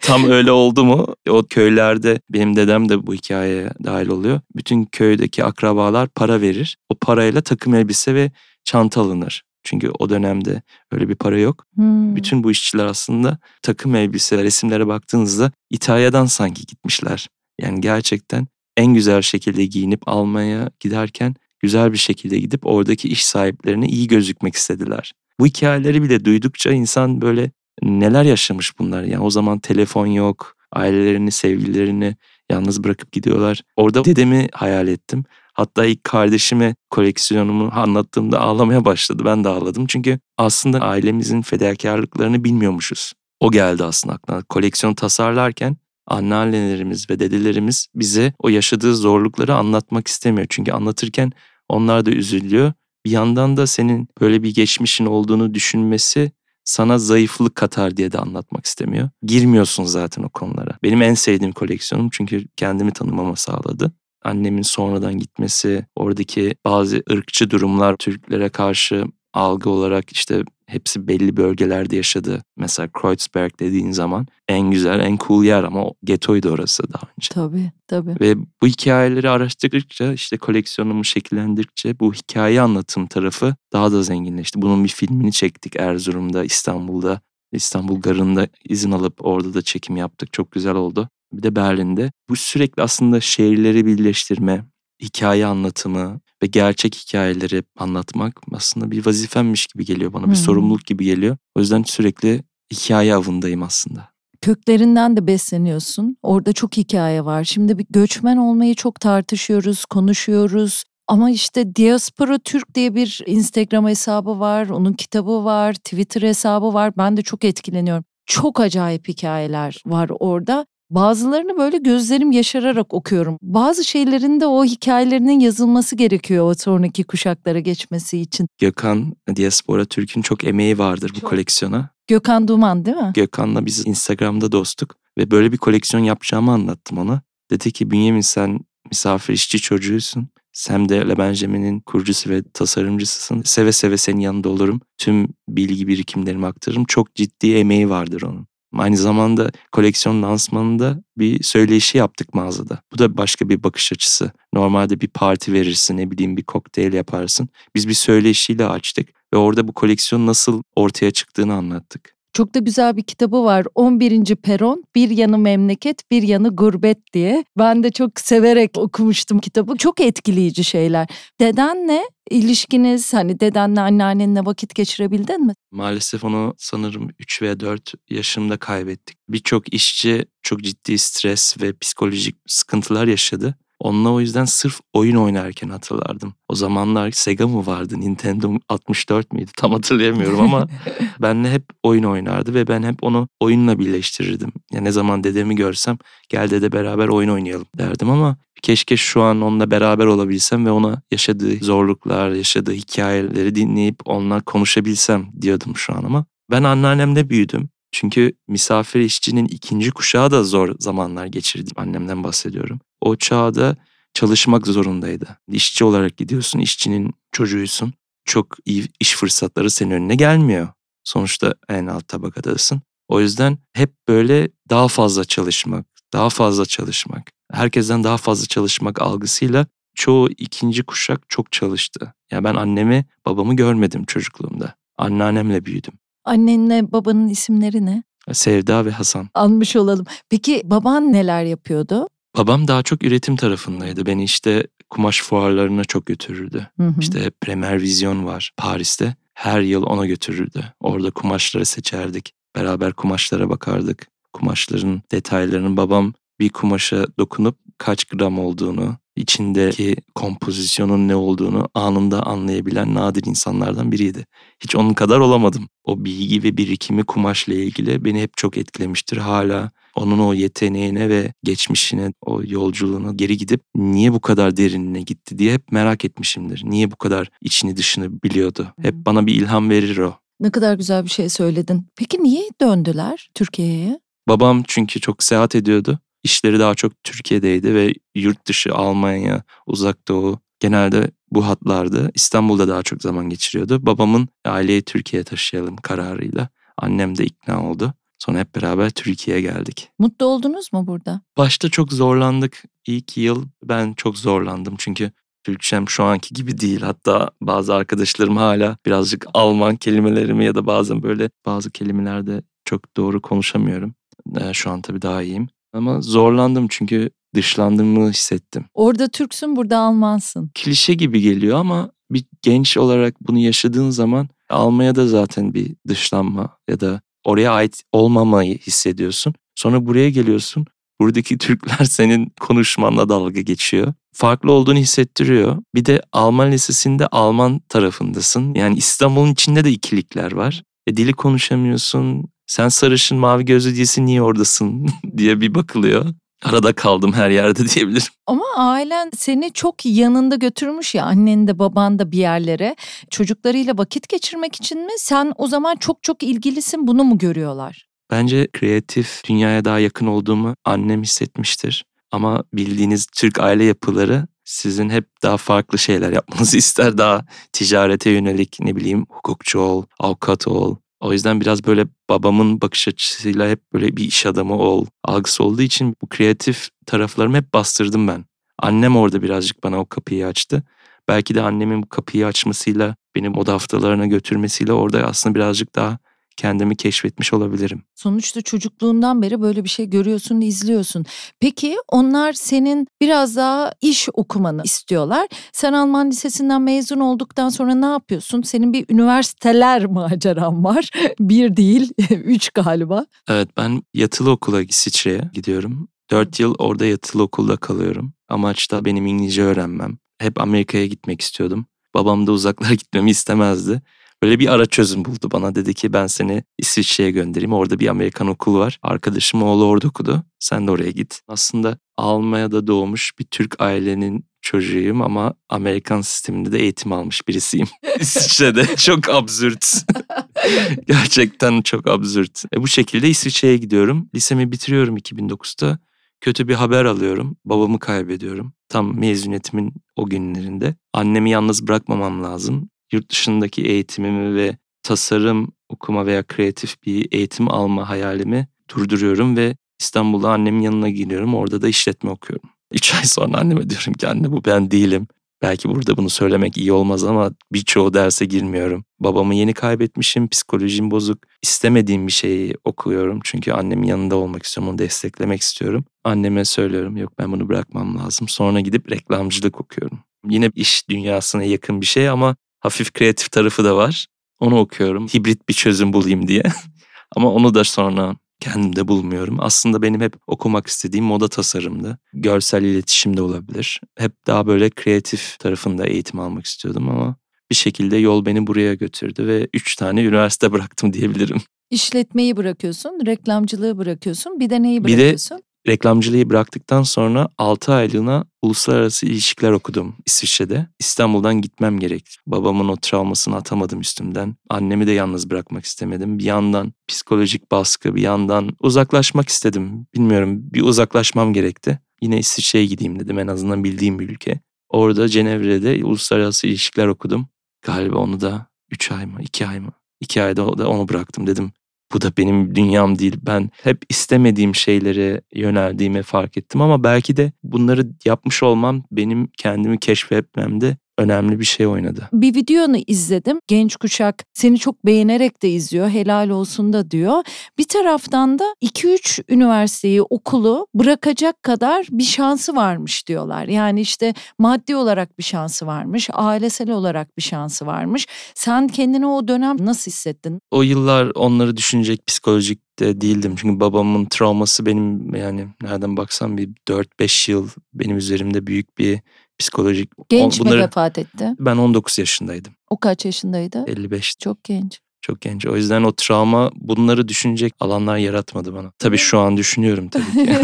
[0.00, 1.14] tam öyle oldu mu?
[1.30, 4.40] O köylerde benim dedem de bu hikayeye dahil oluyor.
[4.56, 6.76] Bütün köydeki akrabalar para verir.
[6.88, 8.30] O parayla takım elbise ve
[8.64, 9.42] çanta alınır.
[9.64, 11.66] Çünkü o dönemde öyle bir para yok.
[11.74, 12.16] Hmm.
[12.16, 17.28] Bütün bu işçiler aslında takım elbise, resimlere baktığınızda İtalya'dan sanki gitmişler.
[17.60, 23.86] Yani gerçekten en güzel şekilde giyinip almaya giderken güzel bir şekilde gidip oradaki iş sahiplerine
[23.86, 25.12] iyi gözükmek istediler.
[25.40, 27.50] Bu hikayeleri bile duydukça insan böyle
[27.82, 29.02] neler yaşamış bunlar.
[29.02, 32.16] Yani o zaman telefon yok, ailelerini, sevgililerini
[32.50, 33.62] yalnız bırakıp gidiyorlar.
[33.76, 35.24] Orada dedemi hayal ettim.
[35.52, 39.22] Hatta ilk kardeşime koleksiyonumu anlattığımda ağlamaya başladı.
[39.24, 39.86] Ben de ağladım.
[39.86, 43.12] Çünkü aslında ailemizin fedakarlıklarını bilmiyormuşuz.
[43.40, 44.42] O geldi aslında aklına.
[44.42, 50.46] Koleksiyon tasarlarken anneannelerimiz ve dedelerimiz bize o yaşadığı zorlukları anlatmak istemiyor.
[50.50, 51.32] Çünkü anlatırken
[51.68, 52.72] onlar da üzülüyor.
[53.06, 56.32] Bir yandan da senin böyle bir geçmişin olduğunu düşünmesi
[56.64, 59.10] sana zayıflık katar diye de anlatmak istemiyor.
[59.22, 60.78] Girmiyorsun zaten o konulara.
[60.82, 63.92] Benim en sevdiğim koleksiyonum çünkü kendimi tanımama sağladı
[64.24, 71.96] annemin sonradan gitmesi, oradaki bazı ırkçı durumlar Türklere karşı algı olarak işte hepsi belli bölgelerde
[71.96, 72.42] yaşadı.
[72.56, 77.28] Mesela Kreuzberg dediğin zaman en güzel, en cool yer ama o getoydu orası daha önce.
[77.30, 78.16] Tabii, tabii.
[78.20, 84.62] Ve bu hikayeleri araştırdıkça işte koleksiyonumu şekillendirdikçe bu hikaye anlatım tarafı daha da zenginleşti.
[84.62, 87.20] Bunun bir filmini çektik Erzurum'da, İstanbul'da.
[87.52, 90.32] İstanbul Garı'nda izin alıp orada da çekim yaptık.
[90.32, 92.12] Çok güzel oldu bir de Berlin'de.
[92.28, 94.64] Bu sürekli aslında şehirleri birleştirme,
[95.02, 100.22] hikaye anlatımı ve gerçek hikayeleri anlatmak aslında bir vazifemmiş gibi geliyor bana.
[100.22, 100.34] Bir hmm.
[100.34, 101.36] sorumluluk gibi geliyor.
[101.54, 104.12] O yüzden sürekli hikaye avındayım aslında.
[104.40, 106.16] Köklerinden de besleniyorsun.
[106.22, 107.44] Orada çok hikaye var.
[107.44, 110.84] Şimdi bir göçmen olmayı çok tartışıyoruz, konuşuyoruz.
[111.08, 116.92] Ama işte Diaspora Türk diye bir Instagram hesabı var, onun kitabı var, Twitter hesabı var.
[116.96, 118.04] Ben de çok etkileniyorum.
[118.26, 123.38] Çok acayip hikayeler var orada Bazılarını böyle gözlerim yaşararak okuyorum.
[123.42, 128.46] Bazı şeylerin de o hikayelerinin yazılması gerekiyor o sonraki kuşaklara geçmesi için.
[128.58, 131.30] Gökhan Diaspora Türk'ün çok emeği vardır bu çok.
[131.30, 131.90] koleksiyona.
[132.06, 133.12] Gökhan Duman değil mi?
[133.14, 137.22] Gökhan'la biz Instagram'da dostuk ve böyle bir koleksiyon yapacağımı anlattım ona.
[137.50, 140.28] Dedi ki Bünyamin sen misafir işçi çocuğusun.
[140.52, 143.42] Sen de Le Benjamin'in kurucusu ve tasarımcısısın.
[143.44, 144.80] Seve seve senin yanında olurum.
[144.98, 146.84] Tüm bilgi birikimlerimi aktarırım.
[146.84, 148.46] Çok ciddi emeği vardır onun.
[148.78, 152.78] Aynı zamanda koleksiyon lansmanında bir söyleşi yaptık mağazada.
[152.92, 154.32] Bu da başka bir bakış açısı.
[154.54, 157.48] Normalde bir parti verirsin, ne bileyim bir kokteyl yaparsın.
[157.74, 162.21] Biz bir söyleşiyle açtık ve orada bu koleksiyon nasıl ortaya çıktığını anlattık.
[162.32, 163.66] Çok da güzel bir kitabı var.
[163.74, 164.36] 11.
[164.36, 167.44] Peron, bir yanı memleket, bir yanı gurbet diye.
[167.58, 169.76] Ben de çok severek okumuştum kitabı.
[169.76, 171.08] Çok etkileyici şeyler.
[171.40, 175.54] Dedenle ilişkiniz, hani dedenle anneannenle vakit geçirebildin mi?
[175.70, 179.16] Maalesef onu sanırım 3 veya 4 yaşımda kaybettik.
[179.28, 183.54] Birçok işçi çok ciddi stres ve psikolojik sıkıntılar yaşadı.
[183.82, 186.34] Onunla o yüzden sırf oyun oynarken hatırlardım.
[186.48, 190.68] O zamanlar Sega mı vardı, Nintendo 64 miydi tam hatırlayamıyorum ama
[191.22, 194.52] benle hep oyun oynardı ve ben hep onu oyunla birleştirirdim.
[194.72, 195.98] Yani ne zaman dedemi görsem
[196.28, 201.02] gel dede beraber oyun oynayalım derdim ama keşke şu an onunla beraber olabilsem ve ona
[201.10, 207.68] yaşadığı zorluklar, yaşadığı hikayeleri dinleyip onunla konuşabilsem diyordum şu an ama ben anneannemde büyüdüm.
[207.92, 211.70] Çünkü misafir işçinin ikinci kuşağı da zor zamanlar geçirdi.
[211.76, 212.80] Annemden bahsediyorum.
[213.02, 213.76] O çağda
[214.14, 215.38] çalışmak zorundaydı.
[215.48, 217.92] İşçi olarak gidiyorsun, işçinin çocuğuysun.
[218.24, 220.68] Çok iyi iş fırsatları senin önüne gelmiyor.
[221.04, 222.82] Sonuçta en alt tabakadasın.
[223.08, 229.66] O yüzden hep böyle daha fazla çalışmak, daha fazla çalışmak, herkesten daha fazla çalışmak algısıyla
[229.94, 232.14] çoğu ikinci kuşak çok çalıştı.
[232.30, 234.74] Yani ben annemi, babamı görmedim çocukluğumda.
[234.98, 235.94] Anneannemle büyüdüm.
[236.24, 238.02] Annenle babanın isimleri ne?
[238.32, 239.28] Sevda ve Hasan.
[239.34, 240.06] Anmış olalım.
[240.30, 242.08] Peki baban neler yapıyordu?
[242.36, 244.06] Babam daha çok üretim tarafındaydı.
[244.06, 246.68] Beni işte kumaş fuarlarına çok götürürdü.
[246.76, 246.94] Hı hı.
[247.00, 249.16] İşte Premier Vizyon var Paris'te.
[249.34, 250.64] Her yıl ona götürürdü.
[250.80, 252.32] Orada kumaşları seçerdik.
[252.56, 254.06] Beraber kumaşlara bakardık.
[254.32, 262.94] Kumaşların detaylarını babam bir kumaşa dokunup kaç gram olduğunu, içindeki kompozisyonun ne olduğunu anında anlayabilen
[262.94, 264.26] nadir insanlardan biriydi.
[264.60, 265.68] Hiç onun kadar olamadım.
[265.84, 269.16] O bilgi ve birikimi kumaşla ilgili beni hep çok etkilemiştir.
[269.16, 275.38] Hala onun o yeteneğine ve geçmişine, o yolculuğuna geri gidip niye bu kadar derinine gitti
[275.38, 276.62] diye hep merak etmişimdir.
[276.64, 278.74] Niye bu kadar içini dışını biliyordu.
[278.82, 280.14] Hep bana bir ilham verir o.
[280.40, 281.86] Ne kadar güzel bir şey söyledin.
[281.96, 284.00] Peki niye döndüler Türkiye'ye?
[284.28, 285.98] Babam çünkü çok seyahat ediyordu.
[286.22, 292.10] İşleri daha çok Türkiye'deydi ve yurt dışı Almanya, Uzak Doğu genelde bu hatlardı.
[292.14, 293.86] İstanbul'da daha çok zaman geçiriyordu.
[293.86, 296.48] Babamın aileyi Türkiye'ye taşıyalım kararıyla.
[296.78, 297.94] Annem de ikna oldu.
[298.18, 299.88] Sonra hep beraber Türkiye'ye geldik.
[299.98, 301.20] Mutlu oldunuz mu burada?
[301.38, 302.62] Başta çok zorlandık.
[302.86, 305.12] İlk yıl ben çok zorlandım çünkü
[305.44, 306.80] Türkçem şu anki gibi değil.
[306.80, 313.22] Hatta bazı arkadaşlarım hala birazcık Alman kelimelerimi ya da bazen böyle bazı kelimelerde çok doğru
[313.22, 313.94] konuşamıyorum.
[314.40, 315.48] Ee, şu an tabii daha iyiyim.
[315.72, 318.64] Ama zorlandım çünkü dışlandığımı hissettim.
[318.74, 320.50] Orada Türksün, burada Almansın.
[320.54, 326.80] Klişe gibi geliyor ama bir genç olarak bunu yaşadığın zaman Almanya'da zaten bir dışlanma ya
[326.80, 329.34] da oraya ait olmamayı hissediyorsun.
[329.54, 330.66] Sonra buraya geliyorsun.
[331.00, 333.94] Buradaki Türkler senin konuşmanla dalga geçiyor.
[334.14, 335.62] Farklı olduğunu hissettiriyor.
[335.74, 338.54] Bir de Alman lisesinde Alman tarafındasın.
[338.54, 340.62] Yani İstanbul'un içinde de ikilikler var.
[340.86, 342.24] E, dili konuşamıyorsun.
[342.46, 346.06] Sen sarışın mavi gözlü değilsin niye oradasın diye bir bakılıyor.
[346.42, 348.12] Arada kaldım her yerde diyebilirim.
[348.26, 352.76] Ama ailen seni çok yanında götürmüş ya annen de baban da bir yerlere.
[353.10, 354.92] Çocuklarıyla vakit geçirmek için mi?
[354.98, 357.86] Sen o zaman çok çok ilgilisin bunu mu görüyorlar?
[358.10, 361.84] Bence kreatif dünyaya daha yakın olduğumu annem hissetmiştir.
[362.10, 366.98] Ama bildiğiniz Türk aile yapıları sizin hep daha farklı şeyler yapmanızı ister.
[366.98, 370.76] Daha ticarete yönelik ne bileyim hukukçu ol, avukat ol.
[371.02, 375.62] O yüzden biraz böyle babamın bakış açısıyla hep böyle bir iş adamı ol algısı olduğu
[375.62, 378.24] için bu kreatif taraflarımı hep bastırdım ben.
[378.58, 380.62] Annem orada birazcık bana o kapıyı açtı.
[381.08, 385.98] Belki de annemin bu kapıyı açmasıyla benim oda haftalarına götürmesiyle orada aslında birazcık daha
[386.36, 387.82] kendimi keşfetmiş olabilirim.
[387.94, 391.04] Sonuçta çocukluğundan beri böyle bir şey görüyorsun, izliyorsun.
[391.40, 395.28] Peki onlar senin biraz daha iş okumanı istiyorlar.
[395.52, 398.42] Sen Alman lisesinden mezun olduktan sonra ne yapıyorsun?
[398.42, 400.90] Senin bir üniversiteler maceran var.
[401.20, 403.06] bir değil, üç galiba.
[403.28, 405.88] Evet ben yatılı okula İsviçre'ye gidiyorum.
[406.10, 408.12] Dört yıl orada yatılı okulda kalıyorum.
[408.28, 409.98] Amaç da benim İngilizce öğrenmem.
[410.18, 411.66] Hep Amerika'ya gitmek istiyordum.
[411.94, 413.82] Babam da uzaklara gitmemi istemezdi.
[414.22, 415.54] Böyle bir ara çözüm buldu bana.
[415.54, 417.52] Dedi ki ben seni İsviçre'ye göndereyim.
[417.52, 418.78] Orada bir Amerikan okulu var.
[418.82, 420.24] Arkadaşım oğlu orada okudu.
[420.38, 421.20] Sen de oraya git.
[421.28, 427.68] Aslında Almanya'da doğmuş bir Türk ailenin çocuğuyum ama Amerikan sisteminde de eğitim almış birisiyim.
[428.00, 429.84] İsviçre'de çok absürt.
[430.86, 432.44] Gerçekten çok absürt.
[432.54, 434.10] E bu şekilde İsviçre'ye gidiyorum.
[434.14, 435.78] Lisemi bitiriyorum 2009'da.
[436.20, 437.36] Kötü bir haber alıyorum.
[437.44, 438.52] Babamı kaybediyorum.
[438.68, 440.74] Tam mezuniyetimin o günlerinde.
[440.92, 447.88] Annemi yalnız bırakmamam lazım yurt dışındaki eğitimimi ve tasarım okuma veya kreatif bir eğitim alma
[447.88, 451.34] hayalimi durduruyorum ve İstanbul'da annemin yanına gidiyorum.
[451.34, 452.50] Orada da işletme okuyorum.
[452.72, 455.06] Üç ay sonra anneme diyorum ki anne bu ben değilim.
[455.42, 458.84] Belki burada bunu söylemek iyi olmaz ama birçoğu derse girmiyorum.
[459.00, 461.18] Babamı yeni kaybetmişim, psikolojim bozuk.
[461.42, 465.84] İstemediğim bir şeyi okuyorum çünkü annemin yanında olmak istiyorum, onu desteklemek istiyorum.
[466.04, 468.28] Anneme söylüyorum yok ben bunu bırakmam lazım.
[468.28, 469.98] Sonra gidip reklamcılık okuyorum.
[470.28, 474.06] Yine iş dünyasına yakın bir şey ama hafif kreatif tarafı da var.
[474.40, 475.08] Onu okuyorum.
[475.08, 476.42] Hibrit bir çözüm bulayım diye.
[477.16, 479.36] Ama onu da sonra kendimde bulmuyorum.
[479.40, 481.98] Aslında benim hep okumak istediğim moda tasarımdı.
[482.12, 483.80] Görsel iletişim de olabilir.
[483.98, 487.16] Hep daha böyle kreatif tarafında eğitim almak istiyordum ama
[487.50, 491.42] bir şekilde yol beni buraya götürdü ve üç tane üniversite bıraktım diyebilirim.
[491.70, 495.36] İşletmeyi bırakıyorsun, reklamcılığı bırakıyorsun, bir de neyi bırakıyorsun?
[495.36, 500.68] Bir de reklamcılığı bıraktıktan sonra 6 aylığına uluslararası ilişkiler okudum İsviçre'de.
[500.78, 502.16] İstanbul'dan gitmem gerekti.
[502.26, 504.36] Babamın o travmasını atamadım üstümden.
[504.50, 506.18] Annemi de yalnız bırakmak istemedim.
[506.18, 509.86] Bir yandan psikolojik baskı, bir yandan uzaklaşmak istedim.
[509.94, 511.78] Bilmiyorum bir uzaklaşmam gerekti.
[512.02, 514.40] Yine İsviçre'ye gideyim dedim en azından bildiğim bir ülke.
[514.68, 517.28] Orada Cenevre'de uluslararası ilişkiler okudum.
[517.62, 519.72] Galiba onu da 3 ay mı 2 ay mı?
[520.00, 521.52] 2 ayda da onu bıraktım dedim
[521.92, 523.16] bu da benim dünyam değil.
[523.26, 529.78] Ben hep istemediğim şeylere yöneldiğimi fark ettim ama belki de bunları yapmış olmam benim kendimi
[529.78, 532.08] keşfetmemde önemli bir şey oynadı.
[532.12, 533.40] Bir videonu izledim.
[533.48, 535.88] Genç kuşak seni çok beğenerek de izliyor.
[535.88, 537.22] Helal olsun da diyor.
[537.58, 543.48] Bir taraftan da 2-3 üniversiteyi, okulu bırakacak kadar bir şansı varmış diyorlar.
[543.48, 548.06] Yani işte maddi olarak bir şansı varmış, ailesel olarak bir şansı varmış.
[548.34, 550.40] Sen kendini o dönem nasıl hissettin?
[550.50, 553.34] O yıllar onları düşünecek psikolojik de değildim.
[553.36, 559.00] Çünkü babamın travması benim yani nereden baksam bir 4-5 yıl benim üzerimde büyük bir
[559.38, 559.90] psikolojik...
[560.08, 561.34] Genç bunları, mi vefat etti?
[561.38, 562.52] Ben 19 yaşındaydım.
[562.70, 563.64] O kaç yaşındaydı?
[563.66, 564.14] 55.
[564.18, 564.80] Çok genç.
[565.02, 565.46] Çok genç.
[565.46, 568.72] O yüzden o travma bunları düşünecek alanlar yaratmadı bana.
[568.78, 570.36] Tabii şu an düşünüyorum tabii ki.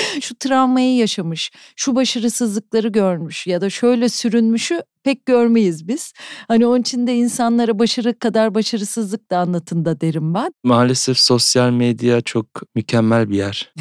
[0.20, 6.12] şu travmayı yaşamış, şu başarısızlıkları görmüş ya da şöyle sürünmüşü pek görmeyiz biz.
[6.48, 10.52] Hani onun için de insanlara başarı kadar başarısızlık da anlatın da derim ben.
[10.64, 13.72] Maalesef sosyal medya çok mükemmel bir yer.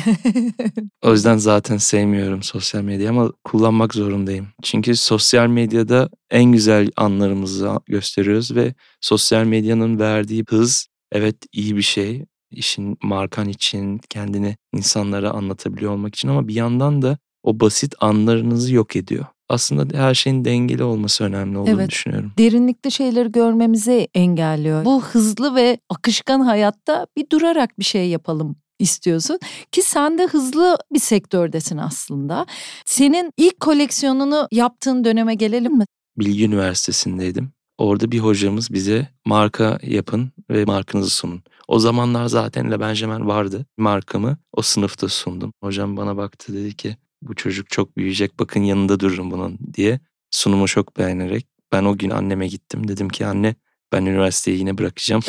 [1.03, 4.47] o yüzden zaten sevmiyorum sosyal medyayı ama kullanmak zorundayım.
[4.63, 11.81] Çünkü sosyal medyada en güzel anlarımızı gösteriyoruz ve sosyal medyanın verdiği hız evet iyi bir
[11.81, 12.25] şey.
[12.51, 18.73] İşin markan için, kendini insanlara anlatabiliyor olmak için ama bir yandan da o basit anlarınızı
[18.73, 19.25] yok ediyor.
[19.51, 21.89] Aslında her şeyin dengeli olması önemli olduğunu Evet.
[21.89, 22.31] düşünüyorum.
[22.37, 24.85] Derinlikli şeyleri görmemizi engelliyor.
[24.85, 29.39] Bu hızlı ve akışkan hayatta bir durarak bir şey yapalım istiyorsun
[29.71, 32.45] ki sen de hızlı bir sektördesin aslında.
[32.85, 35.85] Senin ilk koleksiyonunu yaptığın döneme gelelim mi?
[36.19, 37.51] Bilgi Üniversitesi'ndeydim.
[37.77, 41.43] Orada bir hocamız bize marka yapın ve markanızı sunun.
[41.67, 43.65] O zamanlar zaten Le Benjamin vardı.
[43.77, 45.53] Markamı o sınıfta sundum.
[45.63, 49.99] Hocam bana baktı dedi ki bu çocuk çok büyüyecek bakın yanında dururum bunun diye.
[50.31, 52.87] Sunumu çok beğenerek ben o gün anneme gittim.
[52.87, 53.55] Dedim ki anne
[53.91, 55.21] ben üniversiteyi yine bırakacağım.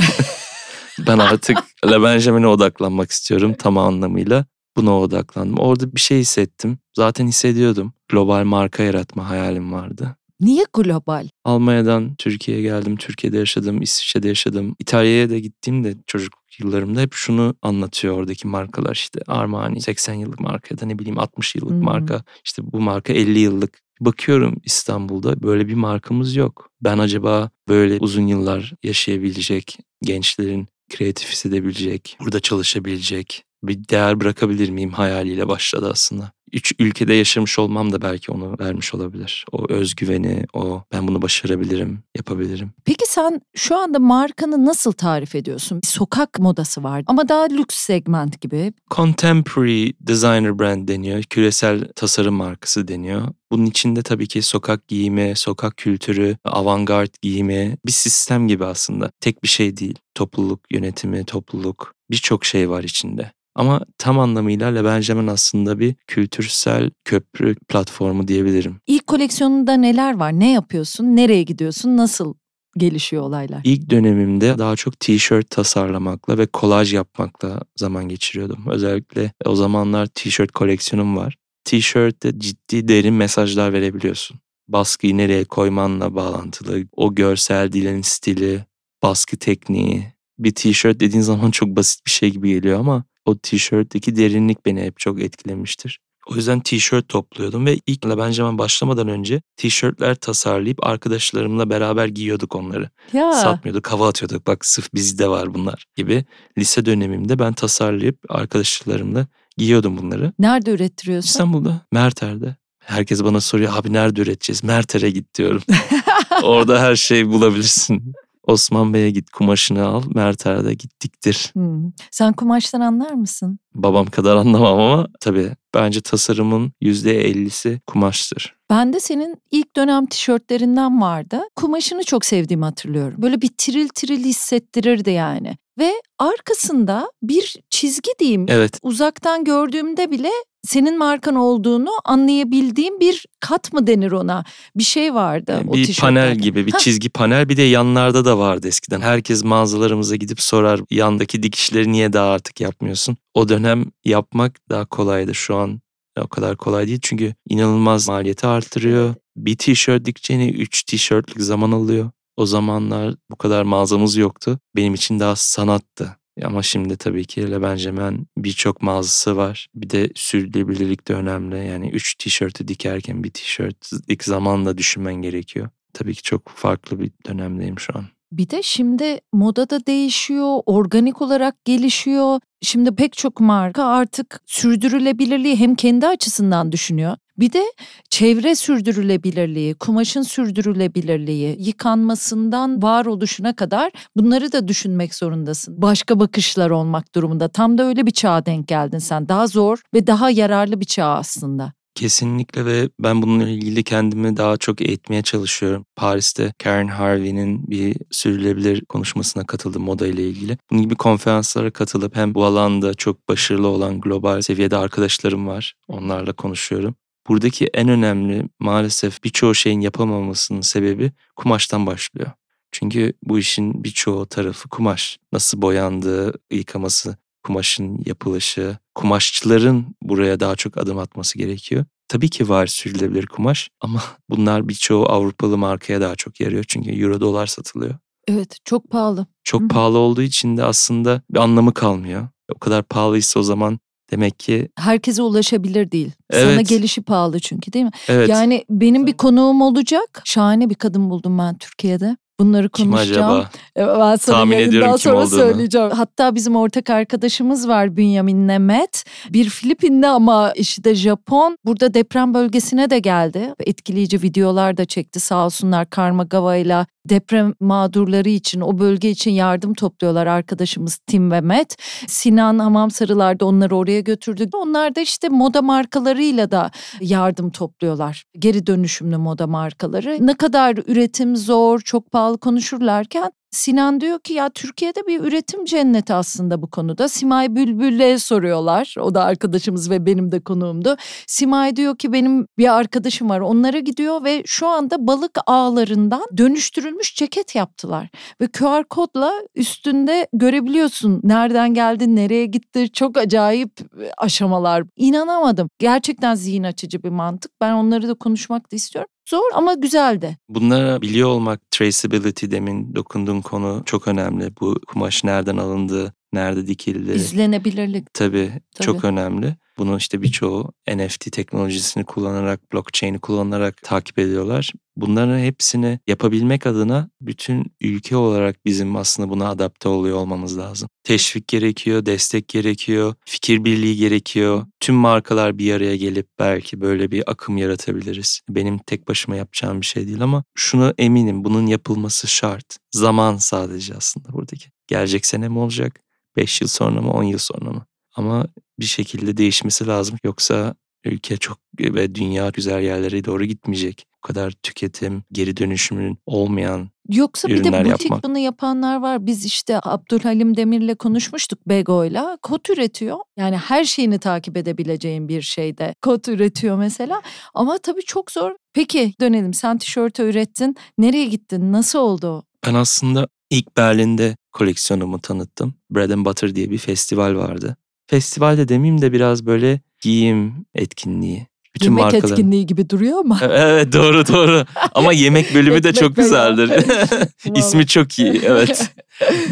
[1.07, 1.59] ben artık
[1.90, 4.46] Le Benjamin'e odaklanmak istiyorum tam anlamıyla.
[4.76, 5.59] Buna odaklandım.
[5.59, 6.78] Orada bir şey hissettim.
[6.96, 7.92] Zaten hissediyordum.
[8.09, 10.16] Global marka yaratma hayalim vardı.
[10.40, 11.28] Niye global?
[11.44, 12.96] Almanya'dan Türkiye'ye geldim.
[12.96, 14.76] Türkiye'de yaşadım, İsviçre'de yaşadım.
[14.78, 20.75] İtalya'ya da gittiğimde çocukluk yıllarımda hep şunu anlatıyor oradaki markalar işte Armani 80 yıllık marka
[20.75, 21.85] ya da ne bileyim 60 yıllık Hmm.
[21.85, 23.83] marka işte bu marka 50 yıllık.
[24.01, 26.71] Bakıyorum İstanbul'da böyle bir markamız yok.
[26.81, 34.90] Ben acaba böyle uzun yıllar yaşayabilecek gençlerin kreatif hissedebilecek, burada çalışabilecek bir değer bırakabilir miyim
[34.90, 36.33] hayaliyle başladı aslında.
[36.53, 39.44] Üç ülkede yaşamış olmam da belki onu vermiş olabilir.
[39.53, 42.70] O özgüveni, o ben bunu başarabilirim, yapabilirim.
[42.85, 45.81] Peki sen şu anda markanı nasıl tarif ediyorsun?
[45.83, 48.72] Bir sokak modası var ama daha lüks segment gibi.
[48.90, 51.22] Contemporary designer brand deniyor.
[51.22, 53.29] Küresel tasarım markası deniyor.
[53.51, 59.11] Bunun içinde tabii ki sokak giyimi, sokak kültürü, avantgard giyimi bir sistem gibi aslında.
[59.20, 59.98] Tek bir şey değil.
[60.14, 63.33] Topluluk yönetimi, topluluk birçok şey var içinde.
[63.55, 68.77] Ama tam anlamıyla Le Benjamin aslında bir kültürsel köprü platformu diyebilirim.
[68.87, 70.33] İlk koleksiyonunda neler var?
[70.33, 71.05] Ne yapıyorsun?
[71.05, 71.97] Nereye gidiyorsun?
[71.97, 72.35] Nasıl
[72.77, 73.61] gelişiyor olaylar?
[73.65, 78.65] İlk dönemimde daha çok t-shirt tasarlamakla ve kolaj yapmakla zaman geçiriyordum.
[78.71, 81.37] Özellikle o zamanlar t-shirt koleksiyonum var.
[81.65, 84.37] T-shirtte ciddi derin mesajlar verebiliyorsun.
[84.69, 88.65] Baskıyı nereye koymanla bağlantılı, o görsel dilin stili,
[89.03, 90.05] baskı tekniği.
[90.38, 94.82] Bir t-shirt dediğin zaman çok basit bir şey gibi geliyor ama o t-shirtteki derinlik beni
[94.82, 96.00] hep çok etkilemiştir.
[96.30, 102.54] O yüzden t-shirt topluyordum ve ilk Le Benjamin başlamadan önce t-shirtler tasarlayıp arkadaşlarımla beraber giyiyorduk
[102.56, 104.46] onları Ya satmıyorduk, hava atıyorduk.
[104.46, 106.24] Bak sırf bizde var bunlar gibi.
[106.58, 110.32] Lise dönemimde ben tasarlayıp arkadaşlarımla giyiyordum bunları.
[110.38, 111.28] nerede ürettiriyorsun?
[111.28, 112.56] İstanbul'da, Merter'de.
[112.78, 114.64] Herkes bana soruyor abi nerede üreteceğiz?
[114.64, 115.62] Merter'e git diyorum.
[116.42, 118.12] Orada her şeyi bulabilirsin.
[118.46, 121.50] Osman Bey'e git kumaşını al, Merter'de git diktir.
[121.52, 121.92] Hmm.
[122.11, 123.59] Sen kumaştan anlar mısın?
[123.74, 128.55] Babam kadar anlamam ama tabii bence tasarımın %50'si kumaştır.
[128.70, 131.40] Ben de senin ilk dönem tişörtlerinden vardı.
[131.57, 133.22] Kumaşını çok sevdiğimi hatırlıyorum.
[133.22, 135.57] Böyle bir tiril tiril hissettirirdi yani.
[135.78, 138.46] Ve arkasında bir çizgi diyeyim.
[138.48, 140.30] Evet, Uzaktan gördüğümde bile
[140.62, 144.44] senin markan olduğunu anlayabildiğim bir kat mı denir ona?
[144.76, 146.20] Bir şey vardı o bir tişörtlerde.
[146.20, 146.78] panel gibi bir Hah.
[146.78, 149.00] çizgi panel bir de yanlarda da vardı eskiden.
[149.00, 153.16] Herkes mağazalarımıza gidip sorar yandaki dikişleri niye daha artık yapmıyorsun?
[153.35, 155.80] O dönem yapmak daha kolaydı şu an
[156.20, 159.14] o kadar kolay değil çünkü inanılmaz maliyeti artırıyor.
[159.37, 162.11] Bir tişört dikeceğine 3 tişörtlük zaman alıyor.
[162.37, 164.59] O zamanlar bu kadar mağazamız yoktu.
[164.77, 166.16] Benim için daha sanattı.
[166.45, 169.66] Ama şimdi tabii ki Le Benjamin birçok mağazası var.
[169.75, 171.66] Bir de sürdürülebilirlik de önemli.
[171.66, 175.68] Yani 3 tişörtü dikerken bir tişört ilk zamanla düşünmen gerekiyor.
[175.92, 178.05] Tabii ki çok farklı bir dönemdeyim şu an.
[178.33, 182.40] Bir de şimdi moda da değişiyor, organik olarak gelişiyor.
[182.62, 187.16] Şimdi pek çok marka artık sürdürülebilirliği hem kendi açısından düşünüyor.
[187.38, 187.64] Bir de
[188.11, 195.83] çevre sürdürülebilirliği, kumaşın sürdürülebilirliği, yıkanmasından varoluşuna kadar bunları da düşünmek zorundasın.
[195.83, 197.49] Başka bakışlar olmak durumunda.
[197.49, 199.29] Tam da öyle bir çağa denk geldin sen.
[199.29, 201.73] Daha zor ve daha yararlı bir çağ aslında.
[201.95, 205.85] Kesinlikle ve ben bununla ilgili kendimi daha çok eğitmeye çalışıyorum.
[205.97, 210.59] Paris'te Karen Harvey'nin bir sürdürülebilir konuşmasına katıldım moda ile ilgili.
[210.71, 215.75] Bunun gibi konferanslara katılıp hem bu alanda çok başarılı olan global seviyede arkadaşlarım var.
[215.88, 216.95] Onlarla konuşuyorum.
[217.28, 222.30] Buradaki en önemli maalesef birçoğu şeyin yapamamasının sebebi kumaştan başlıyor.
[222.72, 225.18] Çünkü bu işin birçoğu tarafı kumaş.
[225.32, 231.85] Nasıl boyandığı, yıkaması, kumaşın yapılışı, kumaşçıların buraya daha çok adım atması gerekiyor.
[232.08, 236.64] Tabii ki var sürülebilir kumaş ama bunlar birçoğu Avrupalı markaya daha çok yarıyor.
[236.68, 237.94] Çünkü euro dolar satılıyor.
[238.28, 239.26] Evet çok pahalı.
[239.44, 239.68] Çok Hı hı.
[239.68, 242.28] pahalı olduğu için de aslında bir anlamı kalmıyor.
[242.54, 243.78] O kadar pahalıysa o zaman
[244.12, 246.11] demek ki Herkese ulaşabilir değil.
[246.33, 246.68] Sana Evet.
[246.68, 247.90] gelişi pahalı çünkü değil mi?
[248.09, 250.22] evet Yani benim bir konuğum olacak.
[250.25, 252.16] Şahane bir kadın buldum ben Türkiye'de.
[252.40, 253.31] Bunları kim konuşacağım.
[253.77, 253.94] acaba?
[253.94, 255.29] E, Ben sana Tahmin ediyorum kim sonra olduğunu.
[255.29, 255.90] söyleyeceğim.
[255.90, 259.05] Hatta bizim ortak arkadaşımız var Bünyamin Nemet.
[259.31, 261.57] Bir Filipinli ama eşi de Japon.
[261.64, 263.55] Burada deprem bölgesine de geldi.
[263.66, 269.75] Etkileyici videolar da çekti sağ olsunlar Karmagava ile deprem mağdurları için o bölge için yardım
[269.75, 271.77] topluyorlar arkadaşımız Tim ve Matt.
[272.07, 274.49] Sinan Hamamsarılar da onları oraya götürdü.
[274.55, 278.25] Onlar da işte moda markalarıyla da yardım topluyorlar.
[278.38, 280.27] Geri dönüşümlü moda markaları.
[280.27, 286.15] Ne kadar üretim zor, çok pahalı konuşurlarken Sinan diyor ki ya Türkiye'de bir üretim cenneti
[286.15, 287.09] aslında bu konuda.
[287.09, 288.95] Simay Bülbül'e soruyorlar.
[289.01, 290.97] O da arkadaşımız ve benim de konuğumdu.
[291.27, 293.41] Simay diyor ki benim bir arkadaşım var.
[293.41, 298.09] Onlara gidiyor ve şu anda balık ağlarından dönüştürülmüş ceket yaptılar.
[298.41, 302.93] Ve QR kodla üstünde görebiliyorsun nereden geldi, nereye gitti.
[302.93, 303.73] Çok acayip
[304.19, 304.85] aşamalar.
[304.97, 305.69] İnanamadım.
[305.79, 307.53] Gerçekten zihin açıcı bir mantık.
[307.61, 309.09] Ben onları da konuşmak da istiyorum.
[309.28, 310.37] Zor ama güzeldi.
[310.48, 314.52] Bunları biliyor olmak, traceability demin dokunduğun konu çok önemli.
[314.61, 317.12] Bu kumaş nereden alındı, nerede dikildi.
[317.12, 318.14] İzlenebilirlik.
[318.14, 318.87] Tabii, Tabii.
[318.87, 319.57] çok önemli.
[319.79, 324.73] Bunu işte birçoğu NFT teknolojisini kullanarak, blockchain'i kullanarak takip ediyorlar.
[324.97, 330.88] Bunların hepsini yapabilmek adına bütün ülke olarak bizim aslında buna adapte oluyor olmamız lazım.
[331.05, 334.66] Teşvik gerekiyor, destek gerekiyor, fikir birliği gerekiyor.
[334.81, 338.40] Tüm markalar bir araya gelip belki böyle bir akım yaratabiliriz.
[338.49, 342.77] Benim tek başıma yapacağım bir şey değil ama şunu eminim bunun yapılması şart.
[342.90, 344.71] Zaman sadece aslında buradaki.
[344.87, 346.01] Gelecek sene mi olacak?
[346.37, 347.87] 5 yıl sonra mı 10 yıl sonra mı?
[348.16, 348.47] Ama
[348.81, 350.18] bir şekilde değişmesi lazım.
[350.25, 354.07] Yoksa ülke çok ve dünya güzel yerlere doğru gitmeyecek.
[354.16, 358.25] Bu kadar tüketim, geri dönüşümün olmayan Yoksa bir de butik yapmak.
[358.25, 359.27] bunu yapanlar var.
[359.27, 362.38] Biz işte Abdülhalim Demir'le konuşmuştuk Bego'yla.
[362.42, 363.18] Kot üretiyor.
[363.37, 367.23] Yani her şeyini takip edebileceğin bir şeyde kot üretiyor mesela.
[367.55, 368.51] Ama tabii çok zor.
[368.75, 369.55] Peki dönelim.
[369.55, 370.77] Sen tişörtü ürettin.
[370.99, 371.73] Nereye gittin?
[371.73, 372.45] Nasıl oldu?
[372.66, 375.75] Ben aslında ilk Berlin'de koleksiyonumu tanıttım.
[375.91, 377.77] Bread and Butter diye bir festival vardı.
[378.07, 381.47] Festival de demeyeyim de biraz böyle giyim etkinliği.
[381.75, 382.31] Bütün Yemek markaların.
[382.31, 383.38] etkinliği gibi duruyor ama.
[383.43, 384.65] Evet doğru doğru.
[384.95, 386.71] Ama yemek bölümü de çok güzeldir.
[387.55, 388.91] İsmi çok iyi evet.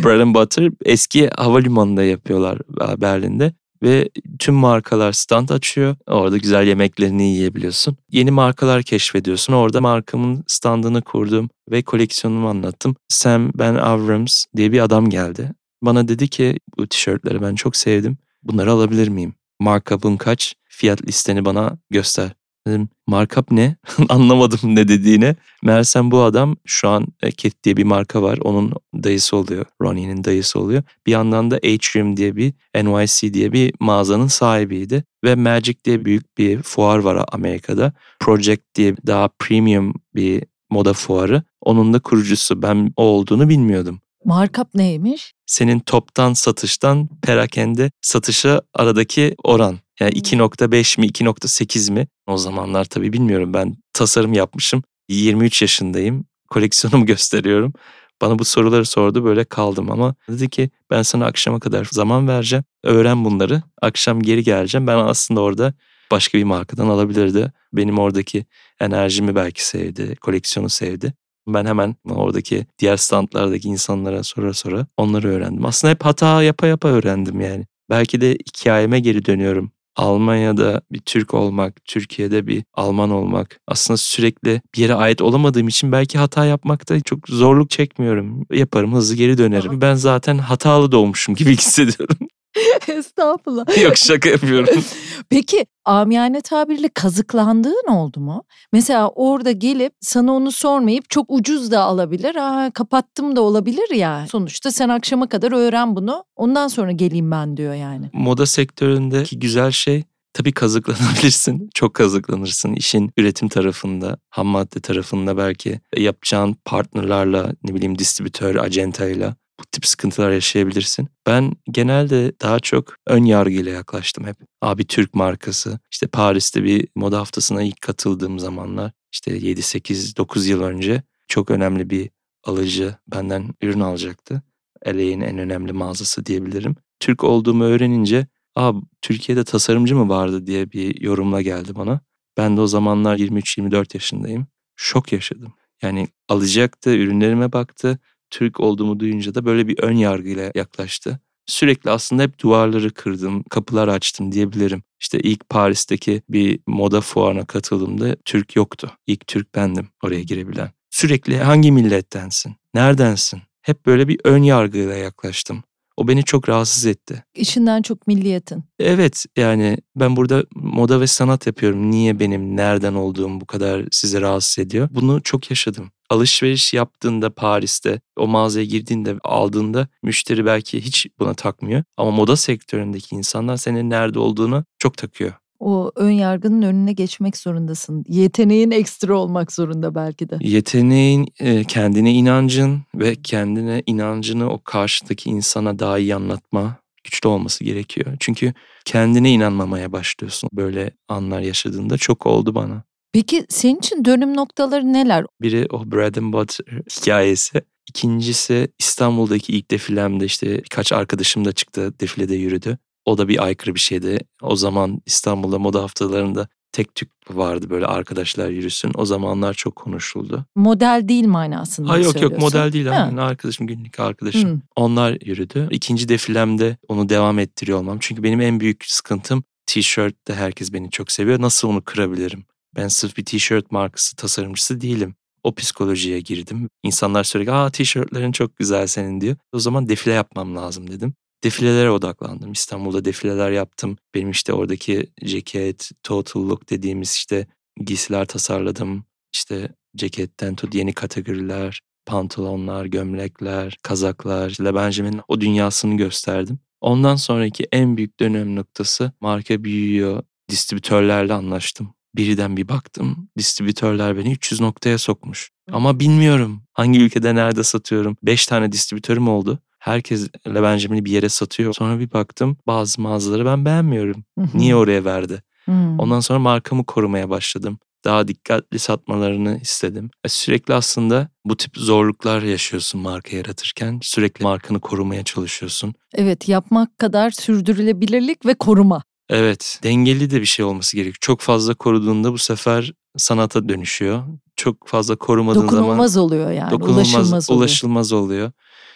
[0.04, 2.58] Bread and Butter eski havalimanında yapıyorlar
[2.92, 3.52] e, Berlin'de.
[3.82, 5.96] Ve tüm markalar stand açıyor.
[6.06, 7.96] Orada güzel yemeklerini yiyebiliyorsun.
[8.10, 9.52] Yeni markalar keşfediyorsun.
[9.52, 12.96] Orada markamın standını kurdum ve koleksiyonumu anlattım.
[13.08, 15.52] Sam Ben Avrams diye bir adam geldi.
[15.82, 18.18] Bana dedi ki bu tişörtleri ben çok sevdim.
[18.42, 19.34] Bunları alabilir miyim?
[19.60, 20.54] Markup'ın kaç?
[20.68, 22.32] Fiyat listeni bana göster.
[22.66, 23.76] Dedim markup ne?
[24.08, 25.36] Anlamadım ne dediğini.
[25.62, 28.38] Meğersem bu adam şu an e, Ket diye bir marka var.
[28.42, 29.64] Onun dayısı oluyor.
[29.82, 30.82] Ronnie'nin dayısı oluyor.
[31.06, 35.04] Bir yandan da Atrium diye bir NYC diye bir mağazanın sahibiydi.
[35.24, 37.92] Ve Magic diye büyük bir fuar var Amerika'da.
[38.20, 41.42] Project diye daha premium bir moda fuarı.
[41.60, 42.62] Onun da kurucusu.
[42.62, 44.00] Ben o olduğunu bilmiyordum.
[44.24, 45.32] Markup neymiş?
[45.46, 49.78] Senin toptan satıştan perakende satışa aradaki oran.
[50.00, 52.08] Yani 2.5 mi 2.8 mi?
[52.26, 54.82] O zamanlar tabii bilmiyorum ben tasarım yapmışım.
[55.08, 56.24] 23 yaşındayım.
[56.50, 57.72] Koleksiyonumu gösteriyorum.
[58.20, 62.64] Bana bu soruları sordu böyle kaldım ama dedi ki ben sana akşama kadar zaman vereceğim.
[62.84, 63.62] Öğren bunları.
[63.82, 64.86] Akşam geri geleceğim.
[64.86, 65.74] Ben aslında orada
[66.10, 67.52] başka bir markadan alabilirdi.
[67.72, 68.46] Benim oradaki
[68.80, 70.16] enerjimi belki sevdi.
[70.16, 71.14] Koleksiyonu sevdi.
[71.48, 75.64] Ben hemen oradaki diğer standlardaki insanlara sonra sonra onları öğrendim.
[75.64, 77.66] Aslında hep hata yapa yapa öğrendim yani.
[77.90, 79.72] Belki de hikayeme geri dönüyorum.
[80.00, 83.60] Almanya'da bir Türk olmak, Türkiye'de bir Alman olmak.
[83.68, 88.46] Aslında sürekli bir yere ait olamadığım için belki hata yapmakta çok zorluk çekmiyorum.
[88.52, 89.80] Yaparım, hızlı geri dönerim.
[89.80, 92.16] Ben zaten hatalı doğmuşum gibi hissediyorum.
[92.88, 93.82] Estağfurullah.
[93.82, 94.84] Yok şaka yapıyorum.
[95.30, 98.44] Peki amiyane tabirle kazıklandığın oldu mu?
[98.72, 102.36] Mesela orada gelip sana onu sormayıp çok ucuz da alabilir.
[102.36, 104.26] Aa, kapattım da olabilir ya.
[104.30, 106.24] Sonuçta sen akşama kadar öğren bunu.
[106.36, 108.10] Ondan sonra geleyim ben diyor yani.
[108.12, 111.70] Moda sektöründeki güzel şey tabii kazıklanabilirsin.
[111.74, 119.34] Çok kazıklanırsın işin üretim tarafında, ham madde tarafında belki yapacağın partnerlarla ne bileyim distribütör, acentayla
[119.60, 121.08] bu tip sıkıntılar yaşayabilirsin.
[121.26, 124.36] Ben genelde daha çok ön yargıyla yaklaştım hep.
[124.62, 125.78] Abi Türk markası.
[125.90, 132.10] İşte Paris'te bir moda haftasına ilk katıldığım zamanlar işte 7-8-9 yıl önce çok önemli bir
[132.44, 134.42] alıcı benden ürün alacaktı.
[134.86, 136.76] LA'nin en önemli mağazası diyebilirim.
[137.00, 142.00] Türk olduğumu öğrenince Aa, Türkiye'de tasarımcı mı vardı diye bir yorumla geldi bana.
[142.36, 144.46] Ben de o zamanlar 23-24 yaşındayım.
[144.76, 145.54] Şok yaşadım.
[145.82, 147.98] Yani alacaktı, ürünlerime baktı.
[148.30, 151.20] Türk olduğumu duyunca da böyle bir ön yargıyla yaklaştı.
[151.46, 154.82] Sürekli aslında hep duvarları kırdım, kapılar açtım diyebilirim.
[155.00, 158.92] İşte ilk Paris'teki bir moda fuarına katıldığımda Türk yoktu.
[159.06, 160.70] İlk Türk bendim oraya girebilen.
[160.90, 162.56] Sürekli hangi millettensin?
[162.74, 163.42] Neredensin?
[163.62, 165.62] Hep böyle bir ön yargıyla yaklaştım.
[166.00, 167.24] O beni çok rahatsız etti.
[167.34, 168.64] İşinden çok milliyetin.
[168.78, 171.90] Evet yani ben burada moda ve sanat yapıyorum.
[171.90, 174.88] Niye benim nereden olduğum bu kadar sizi rahatsız ediyor?
[174.92, 175.90] Bunu çok yaşadım.
[176.10, 181.84] Alışveriş yaptığında Paris'te o mağazaya girdiğinde aldığında müşteri belki hiç buna takmıyor.
[181.96, 185.32] Ama moda sektöründeki insanlar senin nerede olduğunu çok takıyor.
[185.60, 188.04] O ön yargının önüne geçmek zorundasın.
[188.08, 190.38] Yeteneğin ekstra olmak zorunda belki de.
[190.40, 197.64] Yeteneğin, e, kendine inancın ve kendine inancını o karşıdaki insana daha iyi anlatma güçlü olması
[197.64, 198.16] gerekiyor.
[198.20, 201.98] Çünkü kendine inanmamaya başlıyorsun böyle anlar yaşadığında.
[201.98, 202.82] Çok oldu bana.
[203.12, 205.24] Peki senin için dönüm noktaları neler?
[205.42, 207.62] Biri o bread and butter hikayesi.
[207.88, 212.78] İkincisi İstanbul'daki ilk defilemde işte birkaç arkadaşım da çıktı defilede yürüdü.
[213.04, 214.18] O da bir aykırı bir şeydi.
[214.42, 218.92] O zaman İstanbul'da moda haftalarında tek tük vardı böyle arkadaşlar yürüsün.
[218.94, 220.44] O zamanlar çok konuşuldu.
[220.56, 222.86] Model değil manasında Hayır yok yok model değil.
[222.86, 224.50] Yani arkadaşım günlük arkadaşım.
[224.50, 224.60] Hı.
[224.76, 225.68] Onlar yürüdü.
[225.70, 227.98] İkinci defilemde onu devam ettiriyor olmam.
[228.00, 231.40] Çünkü benim en büyük sıkıntım t-shirtte herkes beni çok seviyor.
[231.40, 232.44] Nasıl onu kırabilirim?
[232.76, 235.14] Ben sırf bir t-shirt markası tasarımcısı değilim.
[235.44, 236.68] O psikolojiye girdim.
[236.82, 239.36] İnsanlar sürekli aa tişörtlerin çok güzel senin diyor.
[239.52, 241.14] O zaman defile yapmam lazım dedim.
[241.44, 242.52] Defilelere odaklandım.
[242.52, 243.96] İstanbul'da defileler yaptım.
[244.14, 247.46] Benim işte oradaki ceket, total look dediğimiz işte
[247.84, 249.04] giysiler tasarladım.
[249.32, 256.58] İşte ceketten tut yeni kategoriler, pantolonlar, gömlekler, kazaklar, Le Benjamin'in o dünyasını gösterdim.
[256.80, 260.22] Ondan sonraki en büyük dönem noktası marka büyüyor.
[260.50, 261.94] Distribütörlerle anlaştım.
[262.16, 265.50] Birden bir baktım distribütörler beni 300 noktaya sokmuş.
[265.72, 268.16] Ama bilmiyorum hangi ülkede nerede satıyorum.
[268.22, 269.58] 5 tane distribütörüm oldu.
[269.80, 271.74] Herkes Le Benjamin'i bir yere satıyor.
[271.74, 274.24] Sonra bir baktım bazı mağazaları ben beğenmiyorum.
[274.54, 275.42] Niye oraya verdi?
[275.66, 275.72] Hı.
[275.98, 277.78] Ondan sonra markamı korumaya başladım.
[278.04, 280.10] Daha dikkatli satmalarını istedim.
[280.24, 283.98] E sürekli aslında bu tip zorluklar yaşıyorsun marka yaratırken.
[284.02, 285.94] Sürekli markanı korumaya çalışıyorsun.
[286.14, 289.02] Evet yapmak kadar sürdürülebilirlik ve koruma.
[289.28, 291.16] Evet, dengeli de bir şey olması gerekiyor.
[291.20, 294.22] Çok fazla koruduğunda bu sefer sanata dönüşüyor.
[294.56, 296.70] Çok fazla korumadığın zaman Dokunulmaz oluyor yani.
[296.70, 297.60] dokunulmaz, ulaşılmaz oluyor.
[297.60, 298.52] ulaşılmaz oluyor.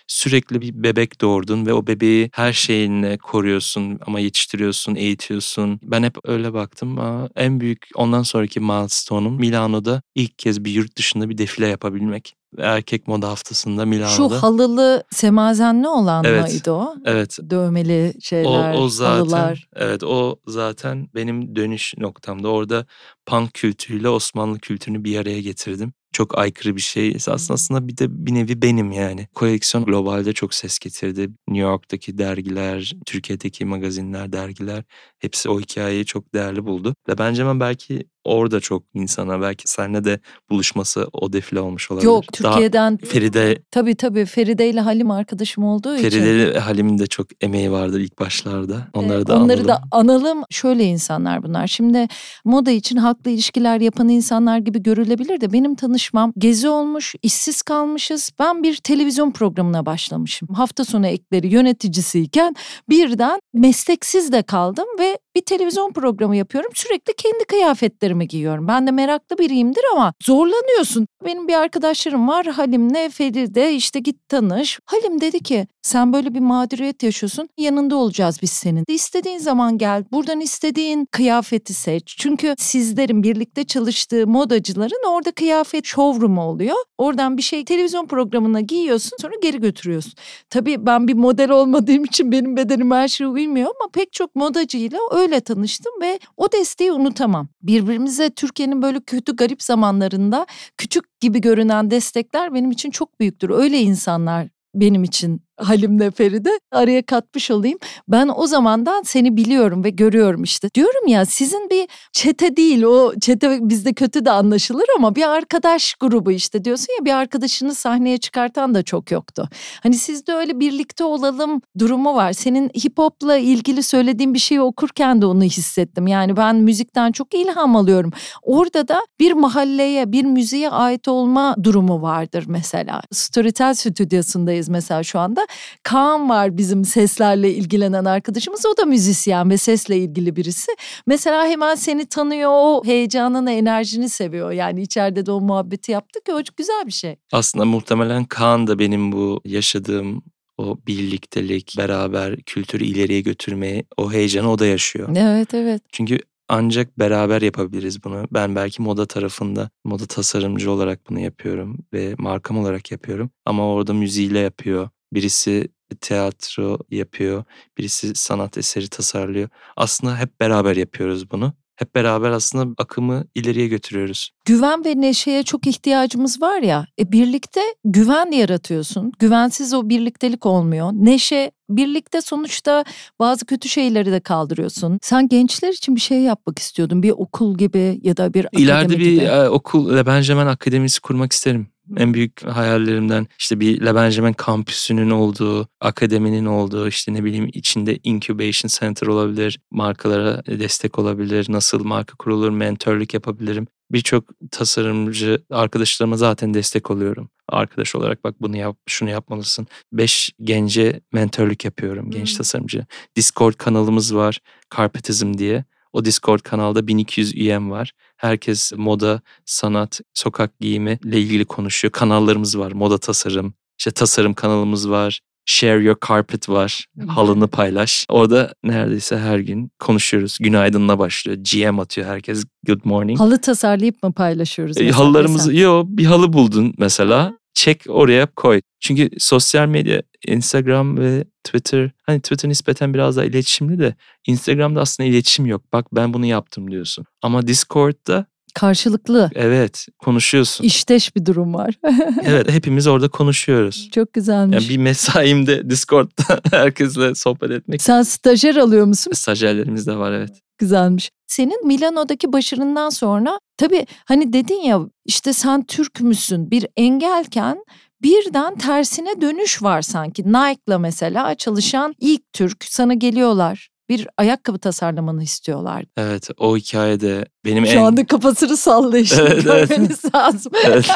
[0.06, 5.80] Sürekli bir bebek doğurdun ve o bebeği her şeyinle koruyorsun ama yetiştiriyorsun, eğitiyorsun.
[5.82, 6.98] Ben hep öyle baktım.
[6.98, 12.34] Aa, en büyük ondan sonraki milestone'um Milano'da ilk kez bir yurt dışında bir defile yapabilmek.
[12.58, 14.42] Erkek moda haftasında Şu Milano'da.
[14.42, 16.48] halılı semazenli olan Evet.
[16.50, 16.94] mıydı o?
[17.04, 19.68] evet, Dövmeli O, şeyler, o zaten halılar.
[19.76, 22.48] evet o zaten benim dönüş noktamda.
[22.48, 22.86] Orada
[23.26, 25.92] punk kültürüyle Osmanlı kültürünü bir araya getirdim.
[26.14, 27.16] Çok aykırı bir şey.
[27.28, 29.28] Aslında, aslında bir de bir nevi benim yani.
[29.34, 31.20] Koleksiyon globalde çok ses getirdi.
[31.48, 34.84] New York'taki dergiler, Türkiye'deki magazinler, dergiler
[35.18, 36.94] hepsi o hikayeyi çok değerli buldu.
[37.08, 42.06] Ve bence ben belki orada çok insana belki seninle de buluşması o defile olmuş olabilir.
[42.06, 46.10] Yok Daha Türkiye'den Feride tabii tabii Feride ile Halim arkadaşım olduğu için.
[46.10, 48.88] Feride ve Halim'in de çok emeği vardır ilk başlarda.
[48.94, 50.24] Onları Ee, da Onları da analım.
[50.24, 50.44] analım.
[50.50, 51.66] Şöyle insanlar bunlar.
[51.66, 52.08] Şimdi
[52.44, 58.30] moda için haklı ilişkiler yapan insanlar gibi görülebilir de benim tanışmam gezi olmuş, işsiz kalmışız.
[58.38, 60.48] Ben bir televizyon programına başlamışım.
[60.48, 62.54] Hafta sonu ekleri yöneticisiyken
[62.88, 66.70] birden mesleksiz de kaldım ve bir televizyon programı yapıyorum.
[66.74, 68.68] Sürekli kendi kıyafetlerimi giyiyorum.
[68.68, 71.06] Ben de meraklı biriyimdir ama zorlanıyorsun.
[71.24, 74.78] Benim bir arkadaşlarım var Halim'le Feride işte git tanış.
[74.86, 78.84] Halim dedi ki sen böyle bir mağduriyet yaşıyorsun yanında olacağız biz senin.
[78.88, 82.14] İstediğin zaman gel buradan istediğin kıyafeti seç.
[82.18, 86.76] Çünkü sizlerin birlikte çalıştığı modacıların orada kıyafet showroom oluyor.
[86.98, 90.12] Oradan bir şey televizyon programına giyiyorsun sonra geri götürüyorsun.
[90.50, 94.98] Tabii ben bir model olmadığım için benim bedenim her şeye uymuyor ama pek çok modacıyla
[95.10, 97.48] öyle tanıştım ve o desteği unutamam.
[97.62, 103.50] Birbirimize Türkiye'nin böyle kötü garip zamanlarında küçük gibi görünen destekler benim için çok büyüktür.
[103.50, 107.78] Öyle insanlar benim için Halim'le Feride araya katmış olayım.
[108.08, 110.68] Ben o zamandan seni biliyorum ve görüyorum işte.
[110.74, 115.94] Diyorum ya sizin bir çete değil o çete bizde kötü de anlaşılır ama bir arkadaş
[115.94, 119.48] grubu işte diyorsun ya bir arkadaşını sahneye çıkartan da çok yoktu.
[119.82, 122.32] Hani sizde öyle birlikte olalım durumu var.
[122.32, 126.06] Senin hip hopla ilgili söylediğin bir şeyi okurken de onu hissettim.
[126.06, 128.12] Yani ben müzikten çok ilham alıyorum.
[128.42, 133.02] Orada da bir mahalleye, bir müziğe ait olma durumu vardır mesela.
[133.12, 135.43] Storytel stüdyosundayız mesela şu anda.
[135.82, 138.66] Kaan var bizim seslerle ilgilenen arkadaşımız.
[138.66, 140.72] O da müzisyen ve sesle ilgili birisi.
[141.06, 144.52] Mesela hemen seni tanıyor, o heyecanını, enerjini seviyor.
[144.52, 147.16] Yani içeride de o muhabbeti yaptık ya o güzel bir şey.
[147.32, 150.22] Aslında muhtemelen Kaan da benim bu yaşadığım
[150.58, 155.08] o birliktelik, beraber kültürü ileriye götürmeyi, o heyecanı o da yaşıyor.
[155.16, 155.82] Evet evet.
[155.92, 156.18] Çünkü
[156.48, 158.24] ancak beraber yapabiliriz bunu.
[158.32, 163.30] Ben belki moda tarafında, moda tasarımcı olarak bunu yapıyorum ve markam olarak yapıyorum.
[163.44, 164.88] Ama orada müziğiyle yapıyor.
[165.12, 165.68] Birisi
[166.00, 167.44] tiyatro yapıyor,
[167.78, 169.48] birisi sanat eseri tasarlıyor.
[169.76, 171.52] Aslında hep beraber yapıyoruz bunu.
[171.76, 174.30] Hep beraber aslında akımı ileriye götürüyoruz.
[174.44, 176.86] Güven ve neşeye çok ihtiyacımız var ya.
[177.00, 179.12] E birlikte güven yaratıyorsun.
[179.18, 180.90] Güvensiz o birliktelik olmuyor.
[180.92, 182.84] Neşe birlikte sonuçta
[183.18, 184.98] bazı kötü şeyleri de kaldırıyorsun.
[185.02, 187.02] Sen gençler için bir şey yapmak istiyordun.
[187.02, 189.24] Bir okul gibi ya da bir İleride bir gibi.
[189.24, 191.66] e, okul Le Benjamin Akademisi kurmak isterim.
[191.96, 197.98] En büyük hayallerimden işte bir Le Benjamin kampüsünün olduğu, akademinin olduğu, işte ne bileyim içinde
[198.04, 203.66] incubation center olabilir, markalara destek olabilir, nasıl marka kurulur, mentörlük yapabilirim.
[203.92, 207.28] Birçok tasarımcı arkadaşlarıma zaten destek oluyorum.
[207.48, 209.66] Arkadaş olarak bak bunu yap, şunu yapmalısın.
[209.92, 212.36] Beş gence mentörlük yapıyorum, genç Hmm.
[212.36, 212.86] tasarımcı.
[213.16, 214.40] Discord kanalımız var,
[214.76, 215.64] Carpetism diye.
[215.94, 217.92] O Discord kanalda 1200 üyem var.
[218.16, 221.92] Herkes moda, sanat, sokak giyimi ile ilgili konuşuyor.
[221.92, 222.72] Kanallarımız var.
[222.72, 225.20] Moda tasarım, işte tasarım kanalımız var.
[225.46, 226.86] Share Your Carpet var.
[227.06, 228.06] Halını paylaş.
[228.08, 230.38] Orada neredeyse her gün konuşuyoruz.
[230.40, 231.38] Günaydınla başlıyor.
[231.52, 232.44] GM atıyor herkes.
[232.66, 233.20] Good morning.
[233.20, 234.80] Halı tasarlayıp mı paylaşıyoruz?
[234.80, 237.38] E, halılarımızı yo bir halı buldun mesela.
[237.54, 238.60] Çek oraya koy.
[238.80, 243.94] Çünkü sosyal medya Instagram ve Twitter hani Twitter nispeten biraz daha iletişimli de
[244.26, 245.72] Instagram'da aslında iletişim yok.
[245.72, 247.04] Bak ben bunu yaptım diyorsun.
[247.22, 250.64] Ama Discord'da Karşılıklı, evet konuşuyorsun.
[250.64, 251.74] işteş bir durum var.
[252.24, 253.90] evet hepimiz orada konuşuyoruz.
[253.94, 254.54] Çok güzelmiş.
[254.54, 257.82] Yani bir mesaimde Discord'da herkesle sohbet etmek.
[257.82, 259.12] Sen stajyer alıyor musun?
[259.12, 260.43] Stajyerlerimiz de var evet.
[260.58, 261.10] Güzelmiş.
[261.26, 267.64] Senin Milano'daki başarından sonra tabii hani dedin ya işte sen Türk müsün bir engelken
[268.02, 270.22] birden tersine dönüş var sanki.
[270.22, 273.68] Nike'la mesela çalışan ilk Türk sana geliyorlar.
[273.88, 275.84] Bir ayakkabı tasarlamanı istiyorlar.
[275.96, 279.68] Evet o hikayede benim Şu en anda kafasını işte Evet, evet.
[279.68, 280.52] görmeniz lazım.
[280.64, 280.86] Evet.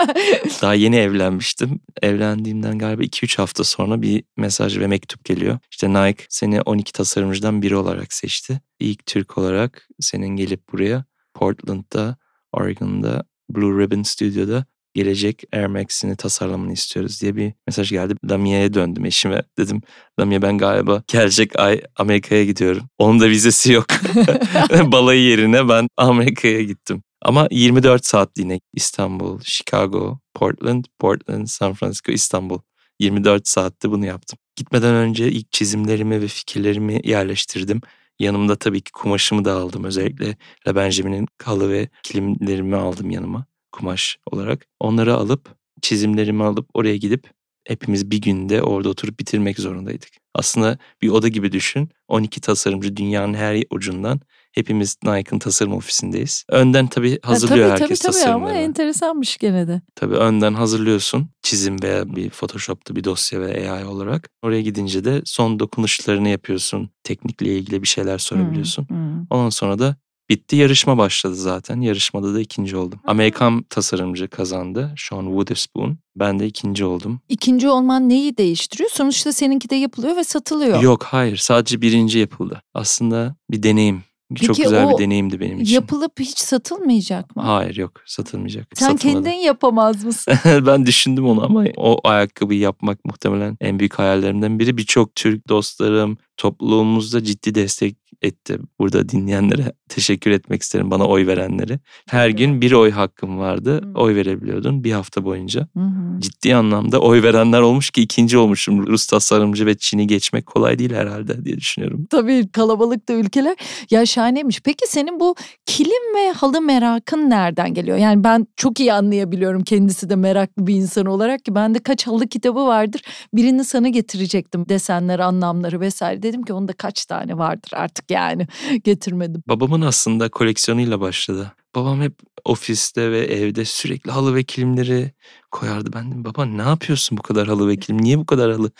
[0.62, 1.80] Daha yeni evlenmiştim.
[2.02, 5.58] Evlendiğimden galiba 2-3 hafta sonra bir mesaj ve mektup geliyor.
[5.70, 8.60] İşte Nike seni 12 tasarımcıdan biri olarak seçti.
[8.80, 12.16] İlk Türk olarak senin gelip buraya Portland'da,
[12.52, 14.64] Oregon'da, Blue Ribbon Studio'da
[14.98, 18.14] gelecek Air Max'ini tasarlamanı istiyoruz diye bir mesaj geldi.
[18.30, 19.42] Lamia'ya döndüm eşime.
[19.58, 19.80] Dedim
[20.20, 22.82] Lamia ben galiba gelecek ay Amerika'ya gidiyorum.
[22.98, 23.86] Onun da vizesi yok.
[24.92, 27.02] Balayı yerine ben Amerika'ya gittim.
[27.22, 32.58] Ama 24 saat yine İstanbul, Chicago, Portland, Portland, San Francisco, İstanbul.
[33.00, 34.38] 24 saatte bunu yaptım.
[34.56, 37.80] Gitmeden önce ilk çizimlerimi ve fikirlerimi yerleştirdim.
[38.18, 39.84] Yanımda tabii ki kumaşımı da aldım.
[39.84, 40.36] Özellikle
[40.66, 44.66] Le Benjamin'in halı ve kilimlerimi aldım yanıma kumaş olarak.
[44.80, 47.30] Onları alıp çizimlerimi alıp oraya gidip
[47.64, 50.08] hepimiz bir günde orada oturup bitirmek zorundaydık.
[50.34, 51.88] Aslında bir oda gibi düşün.
[52.08, 54.20] 12 tasarımcı dünyanın her ucundan
[54.52, 56.44] hepimiz Nike'ın tasarım ofisindeyiz.
[56.48, 58.58] Önden tabii hazırlıyor Ha, tabii, herkes tabii, tabii ama tasarımlarını.
[58.68, 59.80] enteresanmış gene de.
[59.94, 64.30] Tabii önden hazırlıyorsun çizim veya bir Photoshop'ta bir dosya ve AI olarak.
[64.42, 66.90] Oraya gidince de son dokunuşlarını yapıyorsun.
[67.04, 68.86] Teknikle ilgili bir şeyler sorabiliyorsun.
[68.90, 69.26] Hı, hı.
[69.30, 69.96] Ondan sonra da
[70.28, 71.80] bitti yarışma başladı zaten.
[71.80, 73.00] Yarışmada da ikinci oldum.
[73.04, 74.94] Amerikan tasarımcı kazandı.
[75.08, 75.98] Sean Witherspoon.
[76.16, 77.20] Ben de ikinci oldum.
[77.28, 78.90] İkinci olman neyi değiştiriyor?
[78.90, 80.82] Sonuçta seninki de yapılıyor ve satılıyor.
[80.82, 82.62] Yok hayır sadece birinci yapıldı.
[82.74, 84.02] Aslında bir deneyim.
[84.34, 85.74] Çok Peki güzel o bir deneyimdi benim için.
[85.74, 87.42] Yapılıp hiç satılmayacak mı?
[87.42, 88.66] Hayır yok satılmayacak.
[88.74, 89.24] Sen Satılmadı.
[89.24, 90.34] kendin yapamaz mısın?
[90.44, 94.76] ben düşündüm onu ama o ayakkabıyı yapmak muhtemelen en büyük hayallerimden biri.
[94.76, 98.58] Birçok Türk dostlarım topluluğumuzda ciddi destek etti.
[98.78, 101.78] Burada dinleyenlere teşekkür etmek isterim bana oy verenleri.
[102.08, 103.82] Her gün bir oy hakkım vardı.
[103.84, 104.00] Hı.
[104.00, 105.68] Oy verebiliyordun bir hafta boyunca.
[105.76, 106.20] Hı hı.
[106.20, 108.86] Ciddi anlamda oy verenler olmuş ki ikinci olmuşum.
[108.86, 112.06] Rus tasarımcı ve Çin'i geçmek kolay değil herhalde diye düşünüyorum.
[112.10, 113.56] Tabii kalabalıkta ülkeler.
[113.90, 114.60] Ya şahaneymiş.
[114.60, 115.34] Peki senin bu
[115.66, 117.98] kilim ve halı merakın nereden geliyor?
[117.98, 122.28] Yani ben çok iyi anlayabiliyorum kendisi de meraklı bir insan olarak ki bende kaç halı
[122.28, 123.00] kitabı vardır.
[123.34, 126.22] Birini sana getirecektim desenleri, anlamları vesaire.
[126.22, 128.46] Dedim ki onda kaç tane vardır artık yani
[128.84, 129.42] getirmedim.
[129.48, 131.52] Babamın aslında koleksiyonuyla başladı.
[131.74, 132.12] Babam hep
[132.44, 135.12] ofiste ve evde sürekli halı ve kilimleri
[135.50, 135.90] koyardı.
[135.92, 138.02] Ben dedim baba ne yapıyorsun bu kadar halı ve kilim?
[138.02, 138.70] Niye bu kadar halı?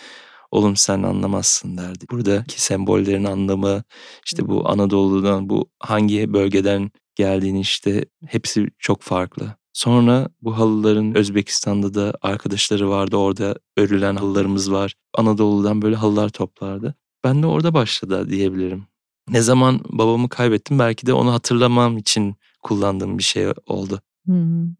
[0.51, 2.05] Oğlum sen anlamazsın derdi.
[2.11, 3.83] Buradaki sembollerin anlamı,
[4.25, 9.55] işte bu Anadolu'dan bu hangi bölgeden geldiğini işte hepsi çok farklı.
[9.73, 13.17] Sonra bu halıların Özbekistan'da da arkadaşları vardı.
[13.17, 14.93] Orada örülen halılarımız var.
[15.13, 16.95] Anadolu'dan böyle halılar toplardı.
[17.23, 18.88] Ben de orada başladı diyebilirim.
[19.29, 24.01] Ne zaman babamı kaybettim belki de onu hatırlamam için kullandığım bir şey oldu.
[24.27, 24.33] Hı.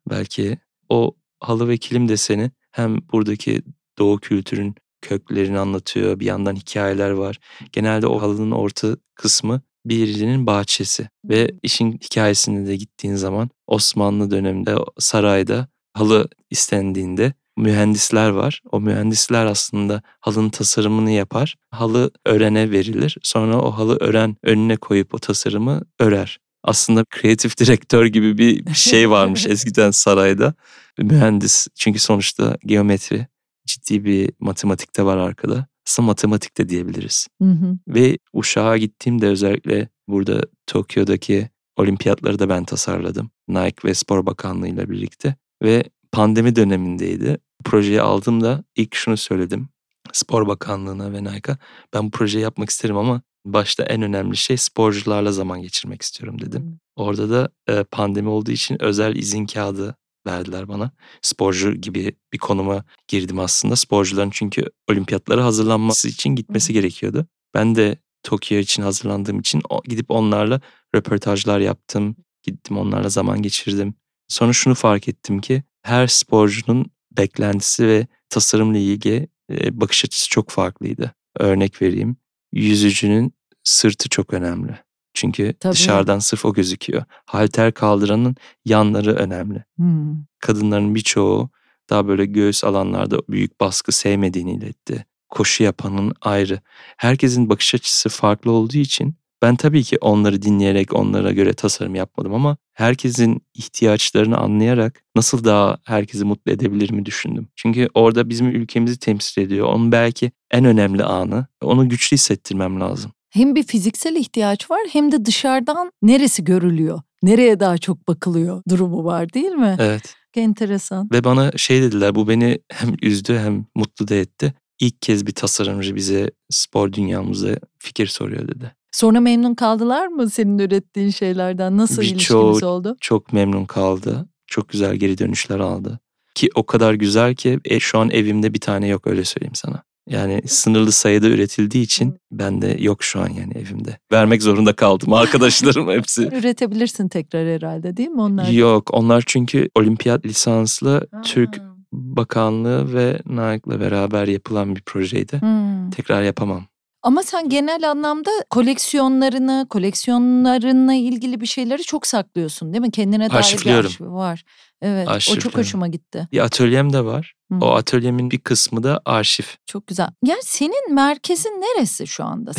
[0.09, 0.57] Belki
[0.89, 3.61] o halı ve kilim deseni hem buradaki
[3.97, 6.19] doğu kültürün köklerini anlatıyor.
[6.19, 7.39] Bir yandan hikayeler var.
[7.71, 14.75] Genelde o halının orta kısmı birinin bahçesi ve işin hikayesine de gittiğin zaman Osmanlı döneminde
[14.99, 18.61] sarayda halı istendiğinde mühendisler var.
[18.71, 21.55] O mühendisler aslında halının tasarımını yapar.
[21.71, 23.17] Halı örene verilir.
[23.23, 26.39] Sonra o halı ören önüne koyup o tasarımı örer.
[26.63, 30.53] Aslında kreatif direktör gibi bir şey varmış eskiden sarayda.
[30.97, 33.27] Mühendis çünkü sonuçta geometri
[33.65, 35.67] ciddi bir matematikte var arkada.
[35.87, 37.27] Aslında matematik de diyebiliriz.
[37.41, 37.77] Hı hı.
[37.87, 43.31] Ve Uşak'a gittiğimde özellikle burada Tokyo'daki olimpiyatları da ben tasarladım.
[43.47, 45.35] Nike ve Spor Bakanlığı ile birlikte.
[45.63, 47.37] Ve pandemi dönemindeydi.
[47.63, 49.69] Projeyi aldığımda ilk şunu söyledim.
[50.13, 51.57] Spor Bakanlığı'na ve Nike'a
[51.93, 56.79] ben bu projeyi yapmak isterim ama başta en önemli şey sporcularla zaman geçirmek istiyorum dedim.
[56.95, 59.95] Orada da e, pandemi olduğu için özel izin kağıdı
[60.27, 60.91] verdiler bana.
[61.21, 63.75] Sporcu gibi bir konuma girdim aslında.
[63.75, 67.27] Sporcuların çünkü olimpiyatlara hazırlanması için gitmesi gerekiyordu.
[67.53, 70.61] Ben de Tokyo için hazırlandığım için gidip onlarla
[70.95, 72.15] röportajlar yaptım.
[72.43, 73.93] Gittim onlarla zaman geçirdim.
[74.27, 76.85] Sonra şunu fark ettim ki her sporcunun
[77.19, 81.13] beklentisi ve tasarımla ilgili e, bakış açısı çok farklıydı.
[81.39, 82.17] Örnek vereyim.
[82.53, 84.79] Yüzücünün sırtı çok önemli.
[85.13, 85.73] Çünkü Tabii.
[85.73, 87.03] dışarıdan sırf o gözüküyor.
[87.25, 89.63] Halter kaldıranın yanları önemli.
[89.75, 90.15] Hmm.
[90.39, 91.49] Kadınların birçoğu
[91.89, 95.05] daha böyle göğüs alanlarda büyük baskı sevmediğini iletti.
[95.29, 96.59] Koşu yapanın ayrı.
[96.97, 102.33] Herkesin bakış açısı farklı olduğu için ben tabii ki onları dinleyerek onlara göre tasarım yapmadım
[102.33, 107.47] ama herkesin ihtiyaçlarını anlayarak nasıl daha herkesi mutlu edebilirimi düşündüm.
[107.55, 109.67] Çünkü orada bizim ülkemizi temsil ediyor.
[109.67, 111.47] Onun belki en önemli anı.
[111.61, 113.11] Onu güçlü hissettirmem lazım.
[113.29, 119.05] Hem bir fiziksel ihtiyaç var hem de dışarıdan neresi görülüyor, nereye daha çok bakılıyor durumu
[119.05, 119.75] var değil mi?
[119.79, 120.15] Evet.
[120.35, 121.09] Enteresan.
[121.11, 124.53] Ve bana şey dediler bu beni hem üzdü hem mutlu da etti.
[124.79, 128.71] İlk kez bir tasarımcı bize spor dünyamızda fikir soruyor dedi.
[128.91, 131.77] Sonra memnun kaldılar mı senin ürettiğin şeylerden?
[131.77, 132.97] Nasıl Birçoğu- ilişkiniz oldu?
[133.01, 134.25] Çok memnun kaldı.
[134.47, 135.99] Çok güzel geri dönüşler aldı.
[136.35, 139.83] Ki o kadar güzel ki e, şu an evimde bir tane yok öyle söyleyeyim sana.
[140.09, 143.97] Yani sınırlı sayıda üretildiği için bende yok şu an yani evimde.
[144.11, 146.21] Vermek zorunda kaldım arkadaşlarım hepsi.
[146.21, 148.47] Üretebilirsin tekrar herhalde değil mi onlar?
[148.47, 151.21] Yok onlar çünkü olimpiyat lisanslı Ha.
[151.21, 151.61] Türk
[151.93, 155.41] Bakanlığı ve Nike'la beraber yapılan bir projeydi.
[155.41, 155.89] Hmm.
[155.91, 156.63] Tekrar yapamam.
[157.03, 162.91] Ama sen genel anlamda koleksiyonlarını, koleksiyonlarınla ilgili bir şeyleri çok saklıyorsun değil mi?
[162.91, 164.43] Kendine dair bir arşivi var.
[164.81, 166.27] Evet, o çok hoşuma gitti.
[166.31, 167.33] Bir atölyem de var.
[167.51, 167.57] Hı.
[167.61, 169.43] O atölyemin bir kısmı da arşiv.
[169.65, 170.07] Çok güzel.
[170.25, 172.51] Yani senin merkezin neresi şu anda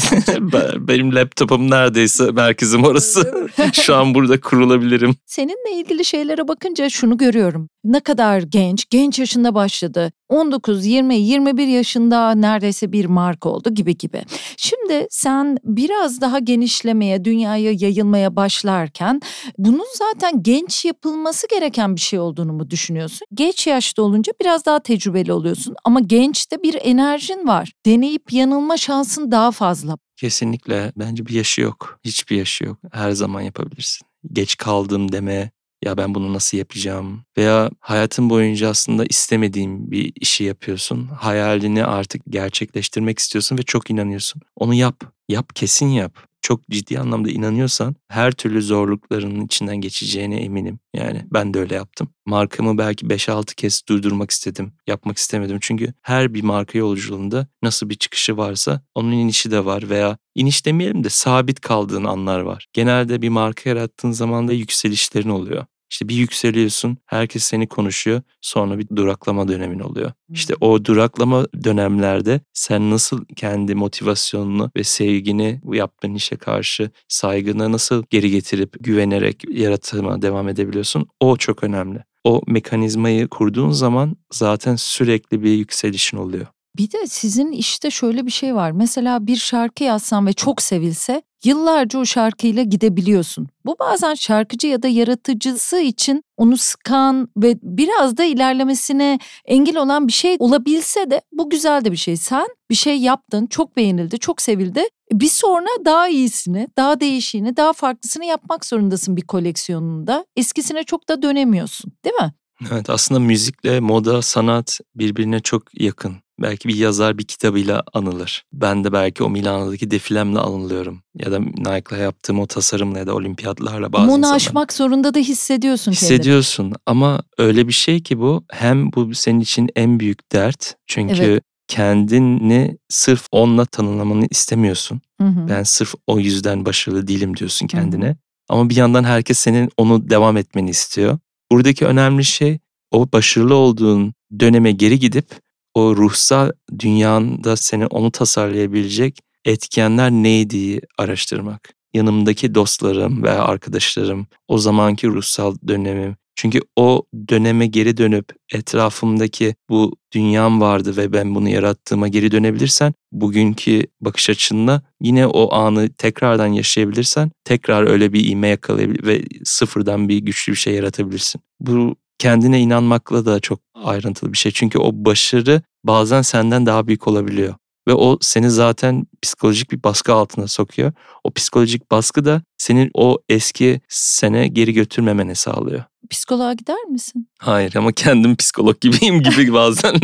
[0.89, 3.49] Benim laptopum neredeyse merkezim orası.
[3.73, 5.17] Şu an burada kurulabilirim.
[5.27, 7.69] Seninle ilgili şeylere bakınca şunu görüyorum.
[7.85, 10.13] Ne kadar genç, genç yaşında başladı.
[10.29, 14.23] 19, 20, 21 yaşında neredeyse bir marka oldu gibi gibi.
[14.57, 19.21] Şimdi sen biraz daha genişlemeye, dünyaya yayılmaya başlarken
[19.59, 23.27] bunun zaten genç yapılması gereken bir şey olduğunu mu düşünüyorsun?
[23.35, 27.73] Geç yaşta olunca biraz daha tecrübeli oluyorsun ama gençte bir enerjin var.
[27.87, 29.99] Deneyip yanılma şansın daha fazla.
[30.17, 31.99] Kesinlikle bence bir yaşı yok.
[32.05, 32.79] Hiçbir yaşı yok.
[32.93, 34.07] Her zaman yapabilirsin.
[34.33, 35.51] Geç kaldım deme.
[35.85, 37.25] Ya ben bunu nasıl yapacağım?
[37.39, 41.07] Veya hayatın boyunca aslında istemediğin bir işi yapıyorsun.
[41.07, 44.43] Hayalini artık gerçekleştirmek istiyorsun ve çok inanıyorsun.
[44.57, 45.05] Onu yap.
[45.29, 46.30] Yap kesin yap.
[46.43, 50.79] Çok ciddi anlamda inanıyorsan her türlü zorlukların içinden geçeceğine eminim.
[50.95, 52.09] Yani ben de öyle yaptım.
[52.27, 54.73] Markamı belki 5-6 kez durdurmak istedim.
[54.87, 55.59] Yapmak istemedim.
[55.61, 60.67] Çünkü her bir marka yolculuğunda nasıl bir çıkışı varsa onun inişi de var veya iniş
[60.67, 62.67] demeyelim de sabit kaldığın anlar var.
[62.73, 65.67] Genelde bir marka yarattığın zaman da yükselişlerin oluyor.
[65.91, 70.13] İşte bir yükseliyorsun, herkes seni konuşuyor, sonra bir duraklama dönemin oluyor.
[70.29, 77.73] İşte o duraklama dönemlerde sen nasıl kendi motivasyonunu ve sevgini bu yaptığın işe karşı saygını
[77.73, 81.09] nasıl geri getirip güvenerek yaratıma devam edebiliyorsun?
[81.21, 82.05] O çok önemli.
[82.25, 86.47] O mekanizmayı kurduğun zaman zaten sürekli bir yükselişin oluyor.
[86.77, 88.71] Bir de sizin işte şöyle bir şey var.
[88.71, 93.49] Mesela bir şarkı yazsan ve çok sevilse yıllarca o şarkıyla gidebiliyorsun.
[93.67, 100.09] Bu bazen şarkıcı ya da yaratıcısı için onu sıkan ve biraz da ilerlemesine engel olan
[100.09, 102.17] bir şey olabilse de bu güzel de bir şey.
[102.17, 104.83] Sen bir şey yaptın, çok beğenildi, çok sevildi.
[105.13, 110.25] Bir sonra daha iyisini, daha değişiğini, daha farklısını yapmak zorundasın bir koleksiyonunda.
[110.37, 112.33] Eskisine çok da dönemiyorsun, değil mi?
[112.73, 116.17] Evet aslında müzikle moda, sanat birbirine çok yakın.
[116.41, 118.45] Belki bir yazar bir kitabıyla anılır.
[118.53, 121.03] Ben de belki o Milano'daki defilemle anılıyorum.
[121.15, 125.19] Ya da Nike'la yaptığım o tasarımla ya da olimpiyatlarla bazı Ama onu aşmak zorunda da
[125.19, 126.11] hissediyorsun kendini.
[126.11, 130.77] Hissediyorsun ama öyle bir şey ki bu hem bu senin için en büyük dert.
[130.87, 131.43] Çünkü Evet.
[131.69, 135.01] kendini sırf onunla tanımlamanı istemiyorsun.
[135.21, 135.49] Hı hı.
[135.49, 138.17] Ben sırf o yüzden başarılı değilim diyorsun kendine.
[138.49, 141.19] Ama bir yandan herkes senin onu devam etmeni istiyor.
[141.53, 142.59] Buradaki önemli şey
[142.91, 145.27] o başarılı olduğun döneme geri gidip
[145.75, 151.75] o ruhsal dünyanda seni onu tasarlayabilecek etkenler neydi araştırmak.
[151.95, 156.17] Yanımdaki dostlarım veya arkadaşlarım, o zamanki ruhsal dönemim.
[156.37, 162.95] Çünkü o döneme geri dönüp etrafımdaki bu dünyam vardı ve ben bunu yarattığıma geri dönebilirsen
[163.13, 170.09] bugünkü bakış açınla yine o anı tekrardan yaşayabilirsen tekrar öyle bir ivme yakalayabilir ve sıfırdan
[170.09, 171.41] bir güçlü bir şey yaratabilirsin.
[171.61, 174.53] Bu kendine inanmakla da çok ayrıntılı bir şey.
[174.53, 177.55] Çünkü o başarı bazen senden daha büyük olabiliyor.
[177.89, 180.93] Ve o seni zaten psikolojik bir baskı altına sokuyor.
[181.25, 185.85] O psikolojik baskı da senin o eski sene geri götürmemeni sağlıyor.
[186.11, 187.29] Psikoloğa gider misin?
[187.39, 189.95] Hayır ama kendim psikolog gibiyim gibi bazen.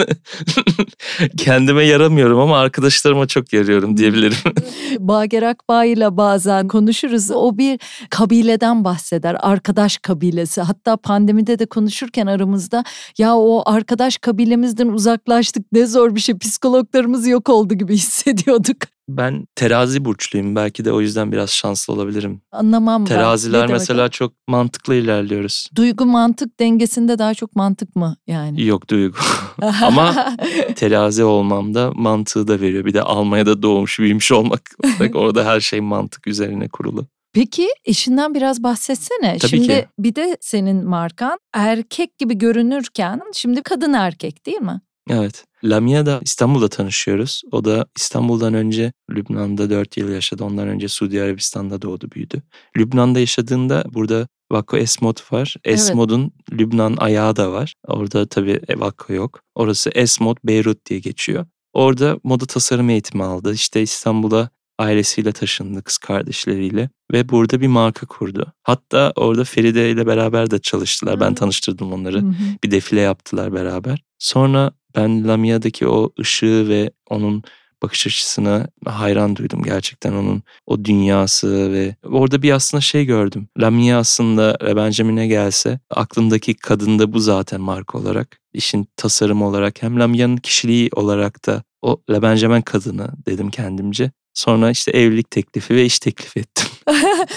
[1.37, 4.37] Kendime yaramıyorum ama arkadaşlarıma çok yarıyorum diyebilirim.
[4.99, 7.31] Bager Akbağ ile bazen konuşuruz.
[7.31, 7.81] O bir
[8.11, 9.37] kabileden bahseder.
[9.41, 10.61] Arkadaş kabilesi.
[10.61, 12.85] Hatta pandemide de konuşurken aramızda
[13.19, 16.39] ya o arkadaş kabilemizden uzaklaştık ne zor bir şey.
[16.39, 18.96] Psikologlarımız yok oldu gibi hissediyorduk.
[19.09, 20.57] Ben terazi burçluyum.
[20.57, 22.41] Belki de o yüzden biraz şanslı olabilirim.
[22.53, 23.09] Anlamam ben.
[23.09, 24.09] Teraziler Ne demek mesela o?
[24.09, 25.69] çok mantıklı ilerliyoruz.
[25.75, 28.65] Duygu mantık dengesinde daha çok mantık mı yani?
[28.65, 29.17] Yok duygu.
[29.83, 30.37] Ama
[30.77, 32.85] terazi olmamda mantığı da veriyor.
[32.85, 34.63] Bir de Almanya'da doğmuş büyümüş olmak.
[35.15, 37.07] Orada her şey mantık üzerine kurulu.
[37.33, 39.39] Peki eşinden biraz bahsetsene.
[39.39, 39.87] Tabii şimdi ki.
[39.99, 44.81] bir de senin markan erkek gibi görünürken şimdi kadın erkek değil mi?
[45.11, 45.45] Evet.
[45.65, 47.43] Lamia da İstanbul'da tanışıyoruz.
[47.53, 50.45] O da İstanbul'dan önce Lübnan'da 4 yıl yaşadı.
[50.45, 52.43] Ondan önce Suudi Arabistan'da doğdu büyüdü.
[52.77, 55.55] Lübnan'da yaşadığında burada Vakko Esmod var.
[55.65, 55.79] Evet.
[55.79, 57.75] Esmod'un Lübnan ayağı da var.
[57.87, 59.41] Orada tabii Vakko yok.
[59.55, 61.47] Orası Esmod Beyrut diye geçiyor.
[61.73, 63.53] Orada moda tasarım eğitimi aldı.
[63.55, 68.53] İşte İstanbul'a ailesiyle taşındı kız kardeşleriyle ve burada bir marka kurdu.
[68.63, 71.21] Hatta orada Feride ile beraber de çalıştılar.
[71.21, 72.35] Ben tanıştırdım onları Hı hı.
[72.65, 74.03] bir defile yaptılar beraber.
[74.19, 77.43] Sonra ben Lamia'daki o ışığı ve onun
[77.83, 83.49] bakış açısına hayran duydum gerçekten onun o dünyası ve orada bir aslında şey gördüm.
[83.59, 88.41] Lamia aslında Benjamin'e gelse aklımdaki kadın da bu zaten marka olarak.
[88.53, 94.11] işin tasarım olarak hem Lamia'nın kişiliği olarak da o La Benjamin kadını dedim kendimce.
[94.35, 96.67] Sonra işte evlilik teklifi ve iş teklif ettim.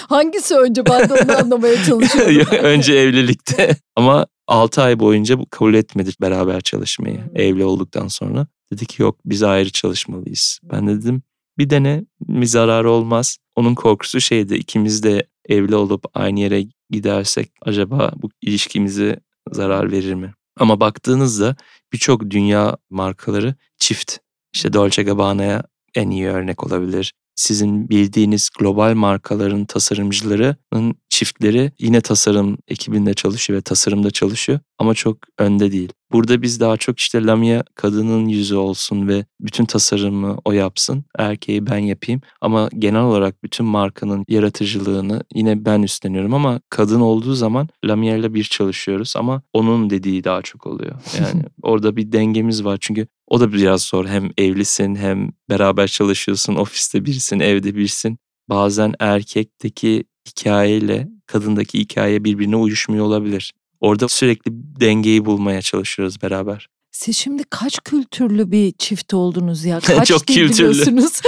[0.09, 2.57] Hangisi önce ben de onu anlamaya çalışıyorum.
[2.63, 8.47] Önce evlilikte ama 6 ay boyunca bu kabul etmedi beraber çalışmayı evli olduktan sonra.
[8.73, 10.59] Dedi ki yok biz ayrı çalışmalıyız.
[10.63, 11.23] Ben de dedim
[11.57, 13.37] bir dene bir zararı olmaz.
[13.55, 19.19] Onun korkusu şeydi ikimiz de evli olup aynı yere gidersek acaba bu ilişkimize
[19.51, 20.33] zarar verir mi?
[20.59, 21.55] Ama baktığınızda
[21.93, 24.17] birçok dünya markaları çift.
[24.53, 25.63] İşte Dolce Gabbana'ya
[25.95, 27.13] en iyi örnek olabilir.
[27.39, 35.17] Sizin bildiğiniz global markaların tasarımcılarının çiftleri yine tasarım ekibinde çalışıyor ve tasarımda çalışıyor ama çok
[35.37, 35.93] önde değil.
[36.11, 41.05] Burada biz daha çok işte Lamia kadının yüzü olsun ve bütün tasarımı o yapsın.
[41.17, 47.33] Erkeği ben yapayım ama genel olarak bütün markanın yaratıcılığını yine ben üstleniyorum ama kadın olduğu
[47.33, 50.95] zaman Lamia ile bir çalışıyoruz ama onun dediği daha çok oluyor.
[51.19, 54.05] Yani orada bir dengemiz var çünkü o da biraz zor.
[54.05, 58.17] Hem evlisin hem beraber çalışıyorsun, ofiste birisin, evde birisin.
[58.49, 63.53] Bazen erkekteki hikayeyle kadındaki hikaye birbirine uyuşmuyor olabilir.
[63.79, 66.67] Orada sürekli dengeyi bulmaya çalışıyoruz beraber.
[66.91, 69.79] Siz şimdi kaç kültürlü bir çift oldunuz ya?
[69.85, 71.21] Kaç Çok dil biliyorsunuz?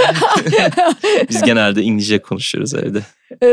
[1.30, 3.02] Biz genelde İngilizce konuşuyoruz evde.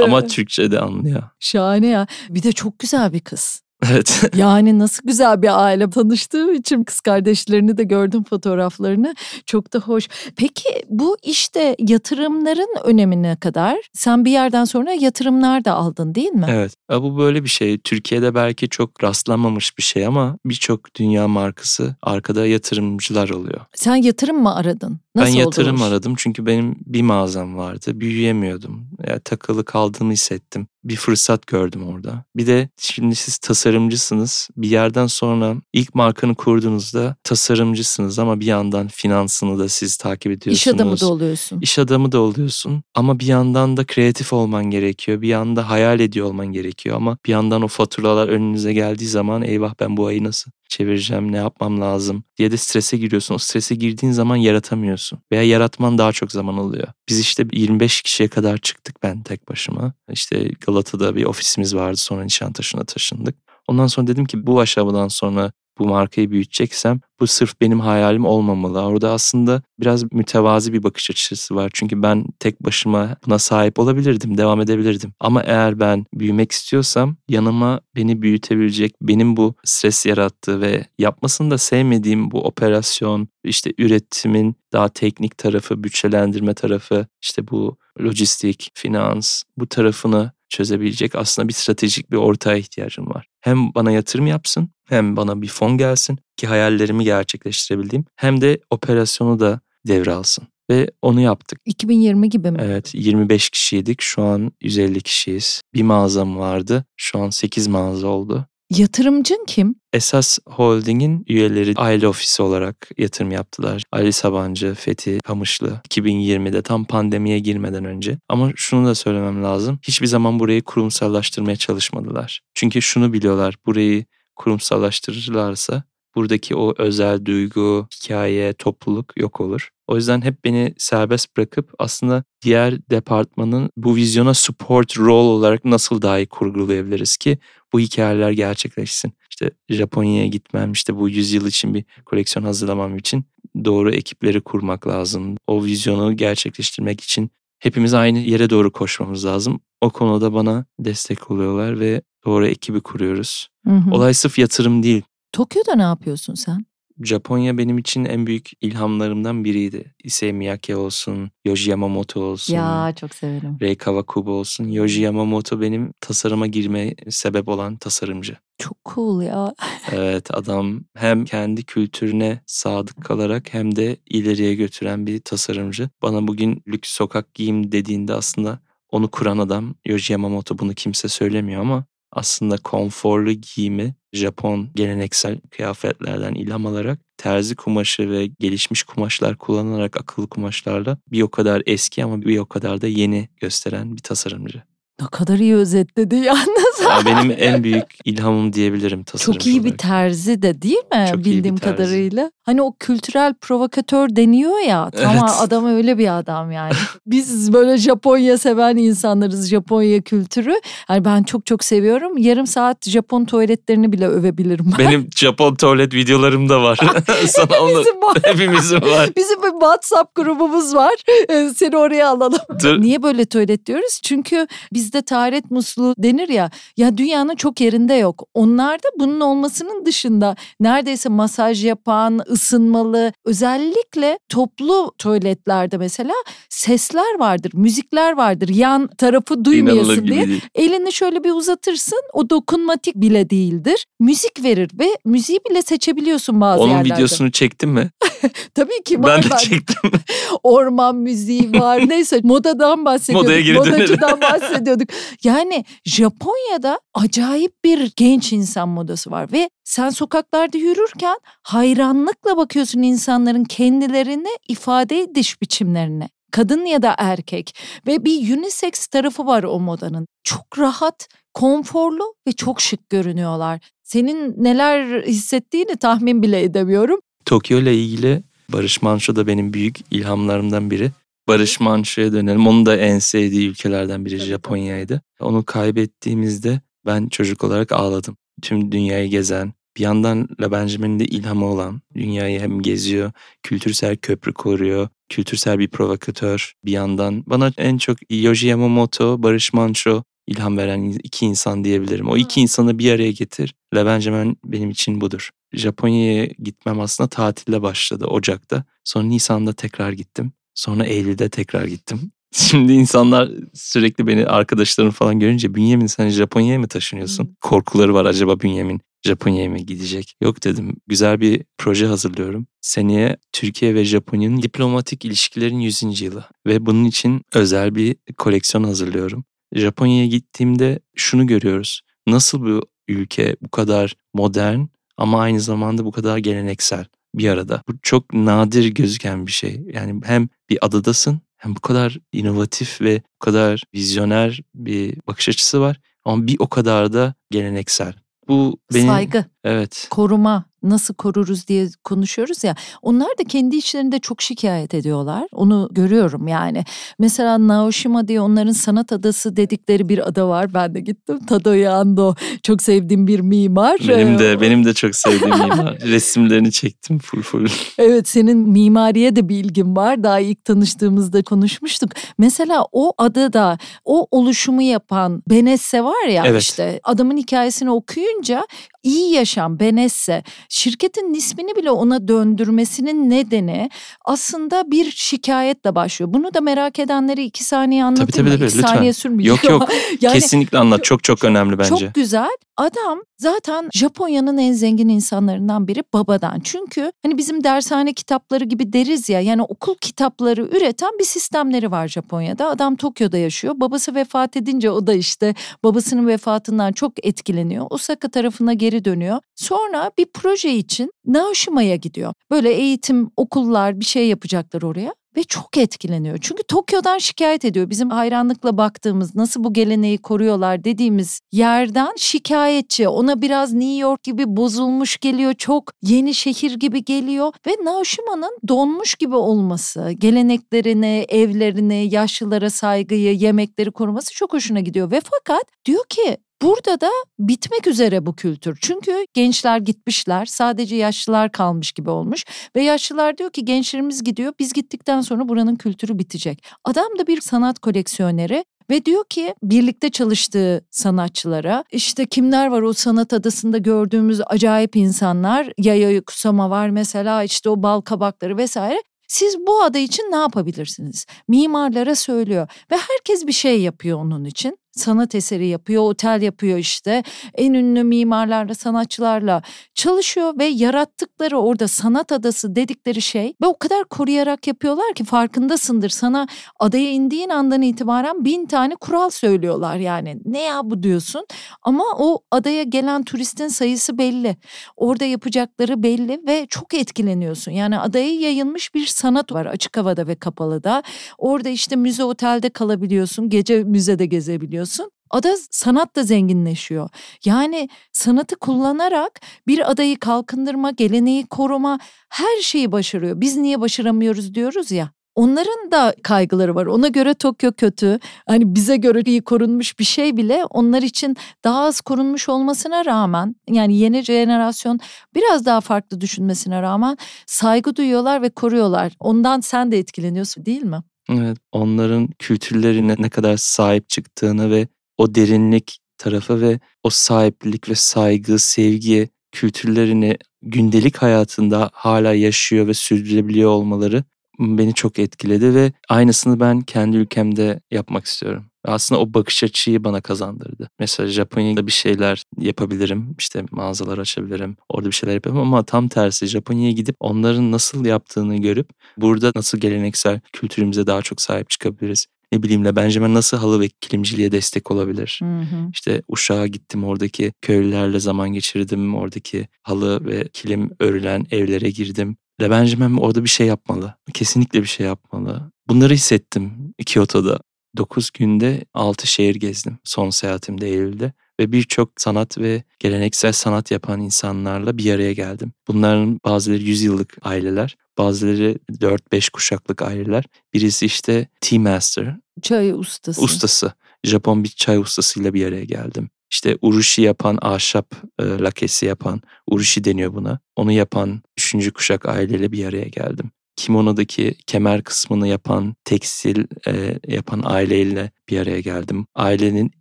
[0.04, 1.24] Ama Türkçe de anlıyor.
[1.40, 2.08] Şahane ya.
[2.30, 3.62] Bir de çok güzel bir kız.
[3.88, 4.22] Evet.
[4.36, 9.16] Yani nasıl güzel bir aile tanıştığım için kız kardeşlerini de gördüm fotoğraflarını.
[9.46, 10.08] Çok da hoş.
[10.36, 16.46] Peki bu işte yatırımların önemine kadar sen bir yerden sonra yatırımlar da aldın değil mi?
[16.50, 16.74] Evet.
[16.92, 17.78] Bu böyle bir şey.
[17.78, 23.62] Türkiye'de belki çok rastlanmamış bir şey ama birçok dünya markası arkada yatırımcılar oluyor.
[23.76, 25.00] Sen yatırım mı aradın?
[25.16, 25.84] Nasıl ben yatırım o iş?
[25.84, 28.00] aradım çünkü benim bir mağazam vardı.
[28.00, 28.88] Büyüyemiyordum.
[29.08, 30.68] Yani takılı kaldığımı hissettim.
[30.84, 32.24] Bir fırsat gördüm orada.
[32.36, 34.50] Bir de şimdi siz tasarımcısınız.
[34.58, 40.58] Bir yerden sonra ilk markanı kurduğunuzda tasarımcısınız ama bir yandan finansını da siz takip ediyorsunuz.
[40.58, 41.60] İş adamı da oluyorsun.
[41.62, 45.22] İş adamı da oluyorsun ama bir yandan da kreatif olman gerekiyor.
[45.22, 49.74] Bir yanda hayal ediyor olman gerekiyor ama bir yandan o faturalar önünüze geldiği zaman eyvah
[49.80, 53.36] ben bu ayı nasıl çevireceğim, ne yapmam lazım diye de strese giriyorsun.
[53.36, 56.88] O strese girdiğin zaman yaratamıyorsun veya yaratman daha çok zaman alıyor.
[57.10, 59.94] Biz işte 25 kişiye kadar çıktık ben tek başıma.
[60.12, 63.36] İşte Galata'da bir ofisimiz vardı sonra Nişantaşı'na taşındık.
[63.68, 68.82] Ondan sonra dedim ki bu aşamadan sonra bu markayı büyüteceksem bu sırf benim hayalim olmamalı.
[68.82, 71.72] Orada aslında biraz mütevazi bir bakış açısı var.
[71.74, 75.14] Çünkü ben tek başıma buna sahip olabilirdim, devam edebilirdim.
[75.20, 81.58] Ama eğer ben büyümek istiyorsam yanıma beni büyütebilecek, benim bu stres yarattığı ve yapmasını da
[81.58, 89.68] sevmediğim bu operasyon, işte üretimin daha teknik tarafı, bütçelendirme tarafı, işte bu lojistik, finans bu
[89.68, 93.28] tarafını çözebilecek aslında bir stratejik bir ortağa ihtiyacım var.
[93.42, 99.40] Hem bana yatırım yapsın hem bana bir fon gelsin ki hayallerimi gerçekleştirebildiğim hem de operasyonu
[99.40, 100.48] da devralsın.
[100.70, 101.60] Ve onu yaptık.
[101.66, 102.58] 2020 gibi mi?
[102.62, 105.62] Evet 25 kişiydik şu an 150 kişiyiz.
[105.74, 108.46] Bir mağazam vardı şu an 8 mağaza oldu.
[108.70, 109.76] Yatırımcın kim?
[109.94, 113.84] Esas Holding'in üyeleri aile ofisi olarak yatırım yaptılar.
[113.92, 118.18] Ali Sabancı, Fethi Kamışlı 2020'de tam pandemiye girmeden önce.
[118.30, 119.80] Ama şunu da söylemem lazım.
[119.84, 122.42] Hiçbir zaman burayı kurumsallaştırmaya çalışmadılar.
[122.54, 123.56] Çünkü şunu biliyorlar.
[123.66, 124.06] Burayı
[124.36, 125.84] kurumsallaştırırlarsa
[126.16, 129.70] buradaki o özel duygu, hikaye, topluluk yok olur.
[129.88, 136.02] O yüzden hep beni serbest bırakıp aslında diğer departmanın bu vizyona support role olarak nasıl
[136.02, 137.38] daha iyi kurgulayabiliriz ki
[137.74, 139.14] bu hikayeler gerçekleşsin.
[139.30, 143.26] İşte Japonya'ya gitmem, işte bu yüzyıl için bir koleksiyon hazırlamam için
[143.66, 145.36] doğru ekipleri kurmak lazım.
[145.48, 149.60] O vizyonu gerçekleştirmek için hepimiz aynı yere doğru koşmamız lazım.
[149.82, 153.48] O konuda bana destek oluyorlar ve doğru ekibi kuruyoruz.
[153.66, 153.92] Hı hı.
[153.92, 155.02] Olay sırf yatırım değil.
[155.32, 156.66] Tokyo'da ne yapıyorsun sen?
[157.04, 159.96] Japonya benim için en büyük ilhamlarımdan biriydi.
[160.04, 163.58] Issei Miyake olsun, Yoji Yamamoto olsun, Ya çok severim.
[163.62, 164.68] Rei Kawakubo olsun.
[164.68, 168.38] Yoji Yamamoto benim tasarıma girme sebep olan tasarımcı.
[168.58, 169.54] Çok cool ya.
[169.92, 175.90] Evet adam hem kendi kültürüne sadık kalarak hem de ileriye götüren bir tasarımcı.
[176.02, 178.60] Bana bugün lüks sokak giyim dediğinde aslında
[178.92, 186.34] onu kuran adam Yoji Yamamoto bunu kimse söylemiyor ama aslında konforlu giyimi Japon geleneksel kıyafetlerden
[186.34, 192.22] ilham alarak terzi kumaşı ve gelişmiş kumaşlar kullanarak akıllı kumaşlarla bir o kadar eski ama
[192.22, 194.69] bir o kadar da yeni gösteren bir tasarımcı.
[195.02, 196.82] Ne kadar iyi özetledi yalnız.
[196.84, 199.80] Ya benim en büyük ilhamım diyebilirim tasarımcı Çok iyi bir olarak.
[199.80, 201.76] terzi de değil mi Çok iyi bir bildiğim terzi.
[201.78, 202.32] kadarıyla?
[202.46, 204.92] Hani o kültürel provokatör deniyor ya.
[204.92, 205.36] Tamam Evet.
[205.40, 206.74] adam öyle bir adam yani.
[207.08, 209.50] Biz böyle Japonya seven insanlarız.
[209.50, 210.54] Japonya kültürü.
[210.90, 212.18] Yani ben çok çok seviyorum.
[212.18, 214.66] Yarım saat Japon tuvaletlerini bile övebilirim.
[214.80, 214.88] ben.
[214.88, 216.80] Benim Japon tuvalet videolarım da var.
[217.28, 218.18] Sana onu Bizim var.
[218.24, 219.10] hepimizin var.
[219.18, 220.94] Bizim bir WhatsApp grubumuz var.
[221.30, 222.40] Ee, Seni oraya alalım.
[222.64, 222.82] Dur.
[222.82, 224.00] Niye böyle tuvalet diyoruz?
[224.04, 224.48] Çünkü
[224.90, 226.50] bizde taharet musluğu denir ya.
[226.78, 228.24] Ya dünyanın çok yerinde yok.
[228.34, 236.14] Onlarda bunun olmasının dışında neredeyse masaj yapan, ısınmalı, özellikle toplu tuvaletlerde mesela
[236.50, 238.50] sesler vardır, müzikler vardır.
[238.50, 240.28] Yan tarafı duymayasın diye.
[240.28, 240.42] değil.
[240.56, 242.02] Elini şöyle bir uzatırsın.
[242.14, 243.86] O dokunmatik bile değildir.
[244.00, 246.94] Müzik verir ve müziği bile seçebiliyorsun bazı Onun yerlerde.
[246.94, 247.90] videosunu çektin mi?
[248.56, 249.24] Tabii ki Ben var.
[249.24, 249.92] de Ben- çektim.
[250.44, 251.90] orman müziği var.
[251.90, 253.28] Neyse modadan bahsediyorduk.
[253.30, 253.72] Modaya dönelim.
[253.72, 254.79] Modacıdan bahsediyorduk.
[255.24, 263.44] Yani Japonya'da acayip bir genç insan modası var ve sen sokaklarda yürürken hayranlıkla bakıyorsun insanların
[263.44, 266.10] kendilerini ifade ediş biçimlerine.
[266.32, 267.56] Kadın ya da erkek
[267.88, 270.08] ve bir unisex tarafı var o modanın.
[270.24, 273.60] Çok rahat, konforlu ve çok şık görünüyorlar.
[273.84, 277.00] Senin neler hissettiğini tahmin bile edemiyorum.
[277.26, 280.92] Tokyo ile ilgili Barış Manço da benim büyük ilhamlarımdan biri.
[281.30, 282.48] Barış Manço'ya dönelim.
[282.48, 285.02] Onun da en sevdiği ülkelerden biri Japonya'ydı.
[285.20, 288.18] Onu kaybettiğimizde ben çocuk olarak ağladım.
[288.42, 293.12] Tüm dünyayı gezen, bir yandan La Benjamin'in de ilhamı olan, dünyayı hem geziyor,
[293.44, 296.54] kültürsel köprü koruyor, kültürsel bir provokatör.
[296.66, 302.10] Bir yandan bana en çok Yoji Yamamoto, Barış Manço ilham veren iki insan diyebilirim.
[302.10, 303.54] O iki insanı bir araya getir.
[303.76, 305.30] La Benjamin benim için budur.
[305.54, 308.64] Japonya'ya gitmem aslında tatilde başladı Ocak'ta.
[308.84, 310.32] Sonra Nisan'da tekrar gittim.
[310.56, 312.12] Sonra Eylül'de tekrar gittim.
[312.32, 317.24] Şimdi insanlar sürekli beni arkadaşlarım falan görünce Bünyamin sen Japonya'ya mı taşınıyorsun?
[317.24, 317.34] Hmm.
[317.42, 320.16] Korkuları var acaba Bünyamin Japonya'ya mı gidecek?
[320.22, 320.76] Yok dedim.
[320.88, 322.48] Güzel bir proje hazırlıyorum.
[322.62, 326.02] Seneye Türkiye ve Japonya'nın diplomatik ilişkilerin 100.
[326.02, 329.26] yılı ve bunun için özel bir koleksiyon hazırlıyorum.
[329.56, 331.82] Japonya'ya gittiğimde şunu görüyoruz.
[332.08, 334.60] Nasıl bu ülke bu kadar modern
[334.98, 336.86] ama aynı zamanda bu kadar geleneksel
[337.16, 337.64] bir arada.
[337.68, 339.62] Bu çok nadir gözüken bir şey.
[339.74, 345.62] Yani hem bir adadasın hem bu kadar inovatif ve bu kadar vizyoner bir bakış açısı
[345.62, 347.94] var ama bir o kadar da geleneksel.
[348.28, 352.56] Bu benim Saygı, evet koruma, nasıl koruruz diye konuşuyoruz ya.
[352.82, 355.28] Onlar da kendi içlerinde çok şikayet ediyorlar.
[355.34, 356.64] Onu görüyorum yani.
[357.00, 360.54] Mesela Naoshima diye onların sanat adası dedikleri bir ada var.
[360.54, 361.26] Ben de gittim.
[361.26, 363.78] Tadao Ando çok sevdiğim bir mimar.
[363.88, 365.80] benim Ee, de benim de çok sevdiğim mimar.
[365.82, 367.48] Resimlerini çektim full full.
[367.78, 370.04] Evet senin mimariye de bir ilgin var.
[370.04, 371.92] Daha ilk tanıştığımızda konuşmuştuk.
[372.18, 376.42] Mesela o adada o oluşumu yapan Benesse var ya Evet.
[376.42, 378.48] işte adamın hikayesini okuyunca
[378.84, 383.70] iyi yaşam Benesse şirketin ismini bile ona döndürmesinin nedeni
[384.06, 386.14] aslında bir şikayetle başlıyor.
[386.14, 388.36] Bunu da merak edenleri iki saniye anlatayım tabii, mı?
[388.36, 388.76] tabii, İki lütfen.
[388.76, 389.70] saniye sürmeyecek Yok, yok.
[390.02, 390.84] yani Kesinlikle anlat.
[390.84, 391.70] Çok çok önemli bence.
[391.70, 392.30] çok güzel.
[392.58, 396.40] Adam zaten Japonya'nın en zengin insanlarından biri babadan.
[396.44, 401.88] Çünkü hani bizim dershane kitapları gibi deriz ya yani okul kitapları üreten bir sistemleri var
[401.88, 402.50] Japonya'da.
[402.50, 403.54] Adam Tokyo'da yaşıyor.
[403.58, 407.68] Babası vefat edince o da işte babasının vefatından çok etkileniyor.
[407.70, 409.20] Osaka tarafına geri dönüyor.
[409.36, 412.14] Sonra bir proje için Naoshima'ya gidiyor.
[412.32, 416.18] Böyle eğitim, okullar bir şey yapacaklar oraya ve çok etkileniyor.
[416.22, 417.70] Çünkü Tokyo'dan şikayet ediyor.
[417.70, 422.88] Bizim hayranlıkla baktığımız nasıl bu geleneği koruyorlar dediğimiz yerden şikayetçi.
[422.88, 425.34] Ona biraz New York gibi bozulmuş geliyor.
[425.34, 433.72] Çok yeni şehir gibi geliyor ve Naoshima'nın donmuş gibi olması, geleneklerini, evlerini, yaşlılara saygıyı, yemekleri
[433.72, 438.58] koruması çok hoşuna gidiyor ve fakat diyor ki Burada da bitmek üzere bu kültür.
[438.62, 442.26] Çünkü gençler gitmişler, sadece yaşlılar kalmış gibi olmuş
[442.56, 446.44] ve yaşlılar diyor ki gençlerimiz gidiyor, biz gittikten sonra buranın kültürü bitecek.
[446.64, 452.74] Adam da bir sanat koleksiyoneri ve diyor ki birlikte çalıştığı sanatçılara işte kimler var o
[452.74, 458.82] sanat adasında gördüğümüz acayip insanlar Yayoi Kusama var mesela işte o bal kabakları vesaire.
[459.08, 461.06] Siz bu ada için ne yapabilirsiniz?
[461.28, 464.58] Mimarlara söylüyor ve herkes bir şey yapıyor onun için.
[464.80, 467.04] Sanat eseri yapıyor, otel yapıyor işte.
[467.36, 469.42] En ünlü mimarlarla, sanatçılarla
[469.74, 475.90] çalışıyor ve yarattıkları orada sanat adası dedikleri şey ve o kadar koruyarak yapıyorlar ki farkındasındır.
[475.90, 476.28] Sana
[476.60, 480.18] adaya indiğin andan itibaren bin tane kural söylüyorlar yani.
[480.26, 481.26] Ne ya bu diyorsun
[481.62, 484.36] ama o adaya gelen turistin sayısı belli.
[484.78, 487.52] Orada yapacakları belli ve çok etkileniyorsun.
[487.52, 490.84] Yani adaya yayılmış bir sanat var açık havada ve kapalıda.
[491.18, 494.69] Orada işte müze otelde kalabiliyorsun, gece müzede gezebiliyorsun.
[495.10, 496.90] Ada sanat da zenginleşiyor.
[497.26, 503.22] Yani sanatı kullanarak bir adayı kalkındırma, geleneği koruma her şeyi başarıyor.
[503.22, 504.90] Biz niye başaramıyoruz diyoruz ya.
[505.16, 506.66] Onların da kaygıları var.
[506.66, 508.00] Ona göre Tokyo kötü.
[508.28, 513.36] Hani bize göre iyi korunmuş bir şey bile onlar için daha az korunmuş olmasına rağmen
[513.50, 514.80] yani yeni jenerasyon
[515.16, 518.94] biraz daha farklı düşünmesine rağmen saygı duyuyorlar ve koruyorlar.
[519.00, 520.82] Ondan sen de etkileniyorsun değil mi?
[521.10, 527.76] Evet, onların kültürlerine ne kadar sahip çıktığını ve o derinlik tarafı ve o sahiplik ve
[527.76, 534.04] saygı, sevgi kültürlerini gündelik hayatında hala yaşıyor ve sürdürebiliyor olmaları
[534.40, 538.49] beni çok etkiledi ve aynısını ben kendi ülkemde yapmak istiyorum.
[538.66, 540.70] Aslında o bakış açıyı bana kazandırdı.
[540.80, 543.16] Mesela Japonya'da bir şeyler yapabilirim.
[543.20, 544.58] işte mağazalar açabilirim.
[544.70, 549.58] Orada bir şeyler yapabilirim ama tam tersi Japonya'ya gidip onların nasıl yaptığını görüp burada nasıl
[549.58, 552.08] geleneksel kültürümüze daha çok sahip çıkabiliriz.
[552.32, 555.20] Ne bileyim Le Benjamin nasıl halı ve kilimciliğe destek olabilir?
[555.24, 555.70] Hı hı.
[555.74, 558.96] İşte Uşak'a gittim oradaki köylülerle zaman geçirdim.
[558.96, 562.18] Oradaki halı ve kilim örülen evlere girdim.
[562.42, 563.96] Le Benjamin orada bir şey yapmalı.
[564.14, 565.52] Kesinlikle bir şey yapmalı.
[565.68, 567.40] Bunları hissettim Kyoto'da.
[567.78, 574.02] 9 günde 6 şehir gezdim son seyahatimde Eylül'de ve birçok sanat ve geleneksel sanat yapan
[574.02, 575.52] insanlarla bir araya geldim.
[575.68, 580.24] Bunların bazıları 100 yıllık aileler, bazıları 4-5 kuşaklık aileler.
[580.54, 583.22] Birisi işte tea master, Çay ustası.
[583.22, 583.74] ustası.
[584.04, 586.10] Japon bir çay ustasıyla bir araya geldim.
[586.32, 590.40] İşte urushi yapan, ahşap e, lakesi yapan, urushi deniyor buna.
[590.56, 593.32] Onu yapan üçüncü kuşak aileyle bir araya geldim.
[593.60, 599.06] Kimonodaki kemer kısmını yapan, tekstil e, yapan aileyle bir araya geldim.
[599.16, 599.72] Ailenin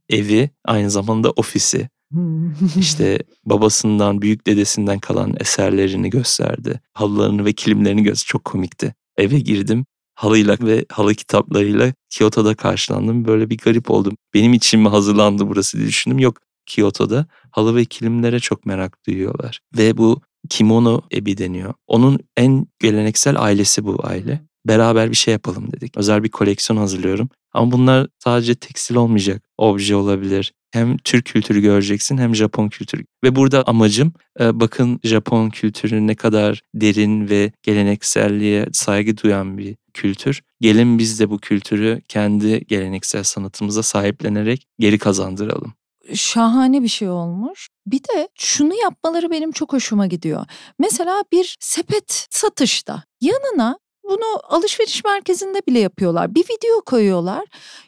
[0.08, 1.88] evi aynı zamanda ofisi.
[2.12, 2.52] Hmm.
[2.78, 6.80] İşte babasından, büyük dedesinden kalan eserlerini gösterdi.
[6.92, 8.28] Halılarını ve kilimlerini gösterdi.
[8.28, 8.94] Çok komikti.
[9.16, 9.86] Eve girdim.
[10.14, 13.24] Halıyla ve halı kitaplarıyla Kyoto'da karşılandım.
[13.24, 14.16] Böyle bir garip oldum.
[14.34, 16.18] Benim için mi hazırlandı burası diye düşündüm.
[16.18, 19.60] Yok Kyoto'da halı ve kilimlere çok merak duyuyorlar.
[19.76, 20.20] Ve bu
[20.50, 21.74] kimono ebi deniyor.
[21.86, 24.40] Onun en geleneksel ailesi bu aile.
[24.66, 25.96] Beraber bir şey yapalım dedik.
[25.96, 27.28] Özel bir koleksiyon hazırlıyorum.
[27.52, 29.42] Ama bunlar sadece tekstil olmayacak.
[29.58, 30.52] Obje olabilir.
[30.70, 33.04] Hem Türk kültürü göreceksin hem Japon kültürü.
[33.24, 39.76] Ve burada amacım e, bakın Japon kültürü ne kadar derin ve gelenekselliğe saygı duyan bir
[39.94, 40.42] kültür.
[40.60, 45.72] Gelin biz de bu kültürü kendi geleneksel sanatımıza sahiplenerek geri kazandıralım
[46.14, 47.68] şahane bir şey olmuş.
[47.86, 50.46] Bir de şunu yapmaları benim çok hoşuma gidiyor.
[50.78, 56.34] Mesela bir sepet satışta yanına bunu alışveriş merkezinde bile yapıyorlar.
[56.34, 57.44] Bir video koyuyorlar.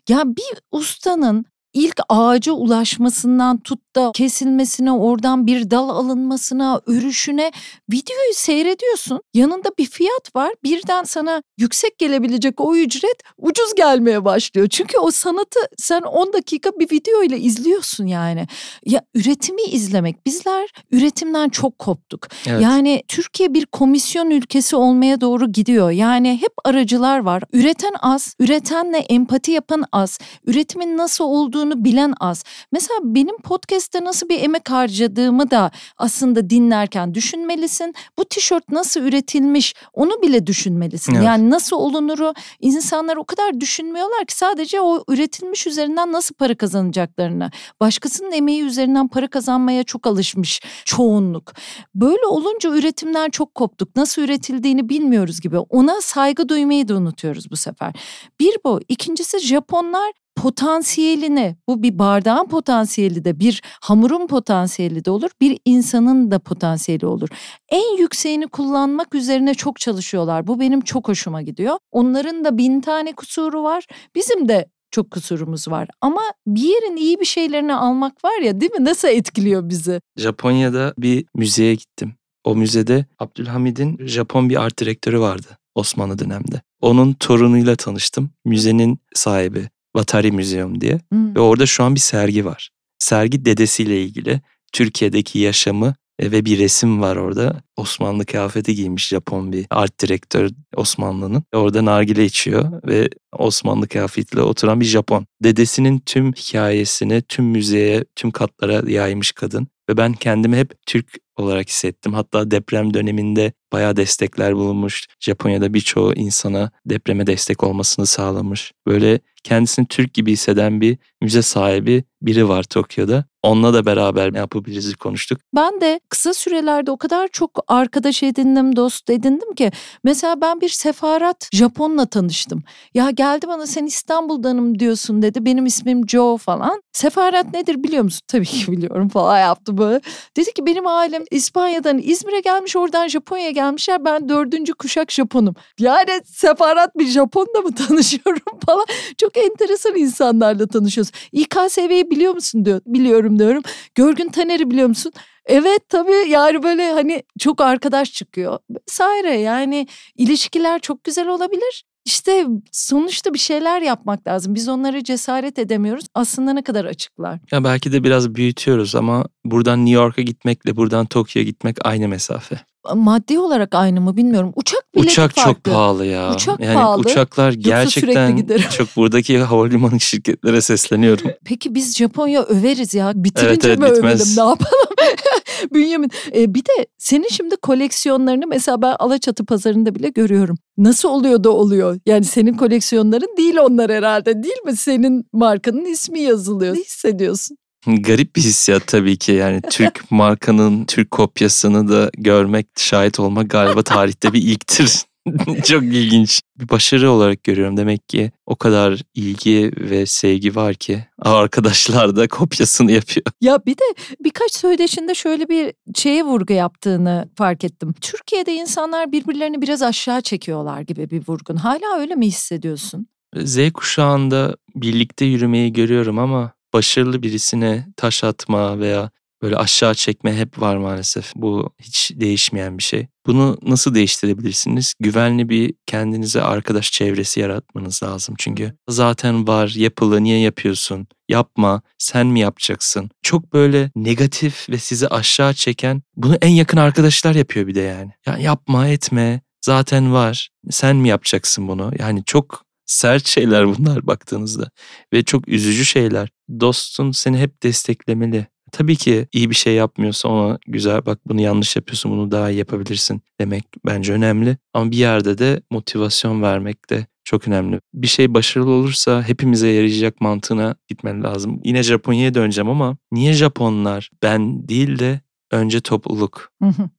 [0.08, 1.44] Ya bir ustanın
[1.74, 7.52] ilk ağaca ulaşmasından tut da kesilmesine, oradan bir dal alınmasına, örüşüne
[7.92, 9.20] videoyu seyrediyorsun.
[9.34, 10.54] Yanında bir fiyat var.
[10.64, 14.68] Birden sana yüksek gelebilecek o ücret ucuz gelmeye başlıyor.
[14.70, 18.46] Çünkü o sanatı sen 10 dakika bir video ile izliyorsun yani.
[18.86, 20.26] Ya üretimi izlemek.
[20.26, 22.28] Bizler üretimden çok koptuk.
[22.46, 22.62] Evet.
[22.62, 25.90] Yani Türkiye bir komisyon ülkesi olmaya doğru gidiyor.
[25.90, 27.42] Yani hep aracılar var.
[27.52, 31.24] Üreten az, üretenle empati yapan az, üretimin nasıl
[31.60, 32.44] olduğunu bilen az.
[32.72, 37.94] Mesela benim podcast podcast'te nasıl bir emek harcadığımı da aslında dinlerken düşünmelisin.
[38.18, 41.14] Bu tişört nasıl üretilmiş onu bile düşünmelisin.
[41.14, 41.24] Evet.
[41.24, 47.50] Yani nasıl olunuru insanlar o kadar düşünmüyorlar ki sadece o üretilmiş üzerinden nasıl para kazanacaklarını.
[47.80, 51.52] Başkasının emeği üzerinden para kazanmaya çok alışmış çoğunluk.
[51.94, 53.96] Böyle olunca üretimden çok koptuk.
[53.96, 55.58] Nasıl üretildiğini bilmiyoruz gibi.
[55.58, 57.92] Ona saygı duymayı da unutuyoruz bu sefer.
[58.40, 58.80] Bir bu.
[58.88, 66.30] İkincisi Japonlar potansiyelini bu bir bardağın potansiyeli de bir hamurun potansiyeli de olur bir insanın
[66.30, 67.28] da potansiyeli olur.
[67.68, 71.76] En yükseğini kullanmak üzerine çok çalışıyorlar bu benim çok hoşuma gidiyor.
[71.90, 75.88] Onların da bin tane kusuru var bizim de çok kusurumuz var.
[76.00, 78.84] Ama bir yerin iyi bir şeylerini almak var ya değil mi?
[78.84, 80.00] Nasıl etkiliyor bizi?
[80.16, 82.14] Japonya'da bir müzeye gittim.
[82.44, 86.62] O müzede Abdülhamid'in Japon bir art direktörü vardı Osmanlı dönemde.
[86.80, 88.30] Onun torunuyla tanıştım.
[88.44, 89.68] Müzenin sahibi.
[89.96, 91.00] Vatari Museum diye.
[91.12, 91.34] Hmm.
[91.34, 92.70] Ve orada şu an bir sergi var.
[92.98, 94.40] Sergi dedesiyle ilgili.
[94.72, 97.62] Türkiye'deki yaşamı e, ve bir resim var orada.
[97.76, 101.42] Osmanlı kıyafeti giymiş Japon bir art direktör Osmanlı'nın.
[101.54, 105.26] Orada nargile içiyor ve Osmanlı kıyafetiyle oturan bir Japon.
[105.42, 109.68] Dedesinin tüm hikayesini tüm müzeye, tüm katlara yaymış kadın.
[109.90, 112.14] Ve ben kendimi hep Türk olarak hissettim.
[112.14, 115.06] Hatta deprem döneminde bayağı destekler bulunmuş.
[115.20, 118.72] Japonya'da birçoğu insana depreme destek olmasını sağlamış.
[118.86, 123.24] Böyle kendisini Türk gibi hisseden bir müze sahibi biri var Tokyo'da.
[123.42, 125.40] Onunla da beraber ne yapabiliriz konuştuk.
[125.56, 129.70] Ben de kısa sürelerde o kadar çok arkadaş edindim, dost edindim ki.
[130.04, 132.62] Mesela ben bir sefarat Japon'la tanıştım.
[132.94, 135.44] Ya geldi bana sen İstanbul'danım diyorsun dedi.
[135.44, 136.82] Benim ismim Joe falan.
[136.92, 138.20] Sefarat nedir biliyor musun?
[138.28, 140.00] Tabii ki biliyorum falan yaptı böyle.
[140.36, 144.04] Dedi ki benim ailem İspanya'dan İzmir'e gelmiş oradan Japonya'ya gelmişler.
[144.04, 145.54] Ben dördüncü kuşak Japonum.
[145.78, 148.84] Yani sefarat bir Japon'la mı tanışıyorum falan.
[149.18, 151.12] Çok enteresan insanlarla tanışıyoruz.
[151.32, 152.80] İKSV'yi biliyor musun diyor.
[152.86, 153.62] Biliyorum diyorum.
[153.94, 155.12] Görgün Taner'i biliyor musun?
[155.46, 158.58] Evet tabii yani böyle hani çok arkadaş çıkıyor.
[158.70, 161.84] Vesaire yani ilişkiler çok güzel olabilir.
[162.04, 164.54] İşte sonuçta bir şeyler yapmak lazım.
[164.54, 166.04] Biz onları cesaret edemiyoruz.
[166.14, 167.40] Aslında ne kadar açıklar.
[167.52, 172.60] Ya belki de biraz büyütüyoruz ama buradan New York'a gitmekle buradan Tokyo'ya gitmek aynı mesafe
[172.94, 174.52] maddi olarak aynı mı bilmiyorum.
[174.56, 175.52] Uçak bileti Uçak farklı.
[175.52, 176.34] çok pahalı ya.
[176.34, 177.00] Uçak yani pahalı.
[177.00, 178.46] Uçaklar gerçekten
[178.78, 181.30] çok buradaki havalimanı şirketlere sesleniyorum.
[181.44, 183.12] Peki biz Japonya överiz ya.
[183.14, 184.88] Bitirince evet, evet, mi övelim ne yapalım?
[185.74, 190.56] Bünyamin ee, bir de senin şimdi koleksiyonlarını mesela ben Alaçatı pazarında bile görüyorum.
[190.78, 192.00] Nasıl oluyor da oluyor?
[192.06, 194.76] Yani senin koleksiyonların değil onlar herhalde değil mi?
[194.76, 196.74] Senin markanın ismi yazılıyor.
[196.74, 197.56] Ne hissediyorsun?
[197.86, 203.82] Garip bir hissiyat tabii ki yani Türk markanın Türk kopyasını da görmek, şahit olmak galiba
[203.82, 205.02] tarihte bir ilktir.
[205.64, 206.40] Çok ilginç.
[206.60, 207.76] Bir başarı olarak görüyorum.
[207.76, 213.26] Demek ki o kadar ilgi ve sevgi var ki arkadaşlar da kopyasını yapıyor.
[213.40, 213.84] Ya bir de
[214.24, 217.94] birkaç söyleşinde şöyle bir şeye vurgu yaptığını fark ettim.
[218.00, 221.56] Türkiye'de insanlar birbirlerini biraz aşağı çekiyorlar gibi bir vurgun.
[221.56, 223.06] Hala öyle mi hissediyorsun?
[223.36, 229.10] Z kuşağında birlikte yürümeyi görüyorum ama başarılı birisine taş atma veya
[229.42, 231.32] böyle aşağı çekme hep var maalesef.
[231.36, 233.06] Bu hiç değişmeyen bir şey.
[233.26, 234.94] Bunu nasıl değiştirebilirsiniz?
[235.00, 238.34] Güvenli bir kendinize arkadaş çevresi yaratmanız lazım.
[238.38, 241.06] Çünkü zaten var, yapılı, niye yapıyorsun?
[241.28, 243.10] Yapma, sen mi yapacaksın?
[243.22, 248.12] Çok böyle negatif ve sizi aşağı çeken bunu en yakın arkadaşlar yapıyor bir de yani.
[248.26, 249.40] Ya yapma, etme.
[249.64, 250.48] Zaten var.
[250.70, 251.92] Sen mi yapacaksın bunu?
[251.98, 254.70] Yani çok sert şeyler bunlar baktığınızda
[255.12, 256.28] ve çok üzücü şeyler.
[256.60, 258.46] Dostun seni hep desteklemeli.
[258.72, 262.58] Tabii ki iyi bir şey yapmıyorsa ona güzel bak bunu yanlış yapıyorsun bunu daha iyi
[262.58, 264.56] yapabilirsin demek bence önemli.
[264.74, 267.80] Ama bir yerde de motivasyon vermek de çok önemli.
[267.94, 271.60] Bir şey başarılı olursa hepimize yarayacak mantığına gitmen lazım.
[271.64, 275.20] Yine Japonya'ya döneceğim ama niye Japonlar ben değil de
[275.50, 276.52] önce topluluk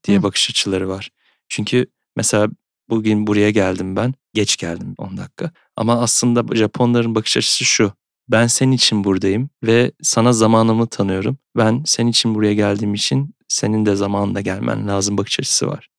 [0.03, 1.09] diye bakış açıları var.
[1.49, 1.85] Çünkü
[2.15, 2.49] mesela
[2.91, 4.13] bugün buraya geldim ben.
[4.33, 5.51] Geç geldim 10 dakika.
[5.75, 7.93] Ama aslında Japonların bakış açısı şu.
[8.29, 11.37] Ben senin için buradayım ve sana zamanımı tanıyorum.
[11.57, 15.90] Ben senin için buraya geldiğim için senin de zamanında gelmen lazım bakış açısı var.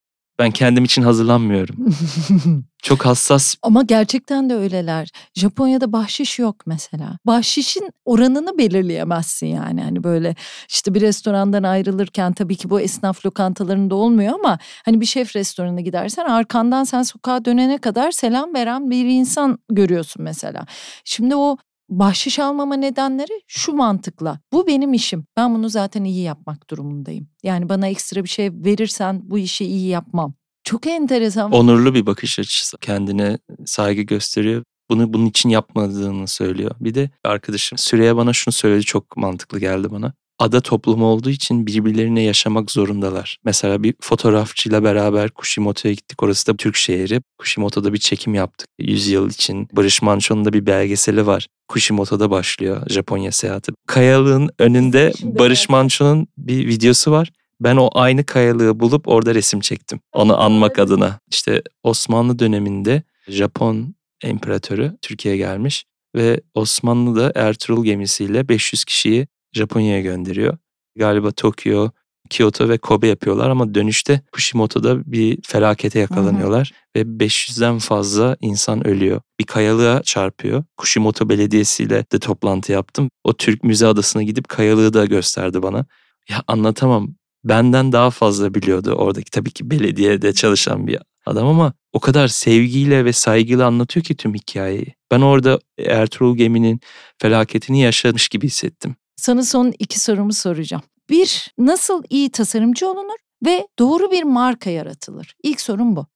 [0.43, 1.77] Ben kendim için hazırlanmıyorum.
[2.83, 3.57] Çok hassas.
[3.63, 5.09] Ama gerçekten de öyleler.
[5.35, 7.19] Japonya'da bahşiş yok mesela.
[7.27, 9.83] Bahşişin oranını belirleyemezsin yani.
[9.83, 10.35] Hani böyle
[10.69, 15.81] işte bir restorandan ayrılırken tabii ki bu esnaf lokantalarında olmuyor ama hani bir şef restoranına
[15.81, 20.67] gidersen arkandan sen sokağa dönene kadar selam veren bir insan görüyorsun mesela.
[21.05, 21.57] Şimdi o
[21.99, 24.41] bahşiş almama nedenleri şu mantıkla.
[24.53, 25.25] Bu benim işim.
[25.37, 27.29] Ben bunu zaten iyi yapmak durumundayım.
[27.43, 30.35] Yani bana ekstra bir şey verirsen bu işi iyi yapmam.
[30.65, 31.53] Çok enteresan.
[31.53, 32.79] Onurlu bir bakış açısı.
[32.79, 34.63] Kendine saygı gösteriyor.
[34.91, 36.71] Bunu bunun için yapmadığını söylüyor.
[36.81, 40.13] Bir de arkadaşım Süreyya bana şunu söyledi çok mantıklı geldi bana
[40.43, 43.39] ada toplumu olduğu için birbirlerine yaşamak zorundalar.
[43.45, 46.23] Mesela bir fotoğrafçıyla beraber Kushimoto'ya gittik.
[46.23, 47.23] Orası da Türk şehri.
[47.39, 48.69] Kushimoto'da bir çekim yaptık.
[48.79, 51.47] 100 yıl için Barış Manço'nun da bir belgeseli var.
[51.69, 53.73] Kushimoto'da başlıyor Japonya seyahati.
[53.87, 57.31] Kayalığın önünde Barış Manço'nun bir videosu var.
[57.61, 60.01] Ben o aynı kayalığı bulup orada resim çektim.
[60.13, 61.19] Onu anmak adına.
[61.31, 65.85] İşte Osmanlı döneminde Japon imparatoru Türkiye'ye gelmiş
[66.15, 70.59] ve Osmanlı da Ertuğrul gemisiyle 500 kişiyi Japonya'ya gönderiyor.
[70.97, 71.91] Galiba Tokyo,
[72.31, 77.05] Kyoto ve Kobe yapıyorlar ama dönüşte Kushimoto'da bir felakete yakalanıyorlar hı hı.
[77.05, 79.21] ve 500'den fazla insan ölüyor.
[79.41, 80.65] Bir kayalığa çarpıyor.
[80.77, 83.11] Kushimoto Belediyesi ile de toplantı yaptım.
[83.25, 85.87] O Türk Müze Adası'na gidip kayalığı da gösterdi bana.
[86.29, 87.15] Ya anlatamam.
[87.45, 93.05] Benden daha fazla biliyordu oradaki tabii ki belediyede çalışan bir adam ama o kadar sevgiyle
[93.05, 94.95] ve saygıyla anlatıyor ki tüm hikayeyi.
[95.11, 96.81] Ben orada Ertuğrul geminin
[97.19, 98.97] felaketini yaşamış gibi hissettim.
[99.17, 100.83] Sana son iki sorumu soracağım.
[101.11, 105.35] Bir, nasıl iyi tasarımcı olunur ve doğru bir marka yaratılır?
[105.43, 106.07] İlk sorum bu.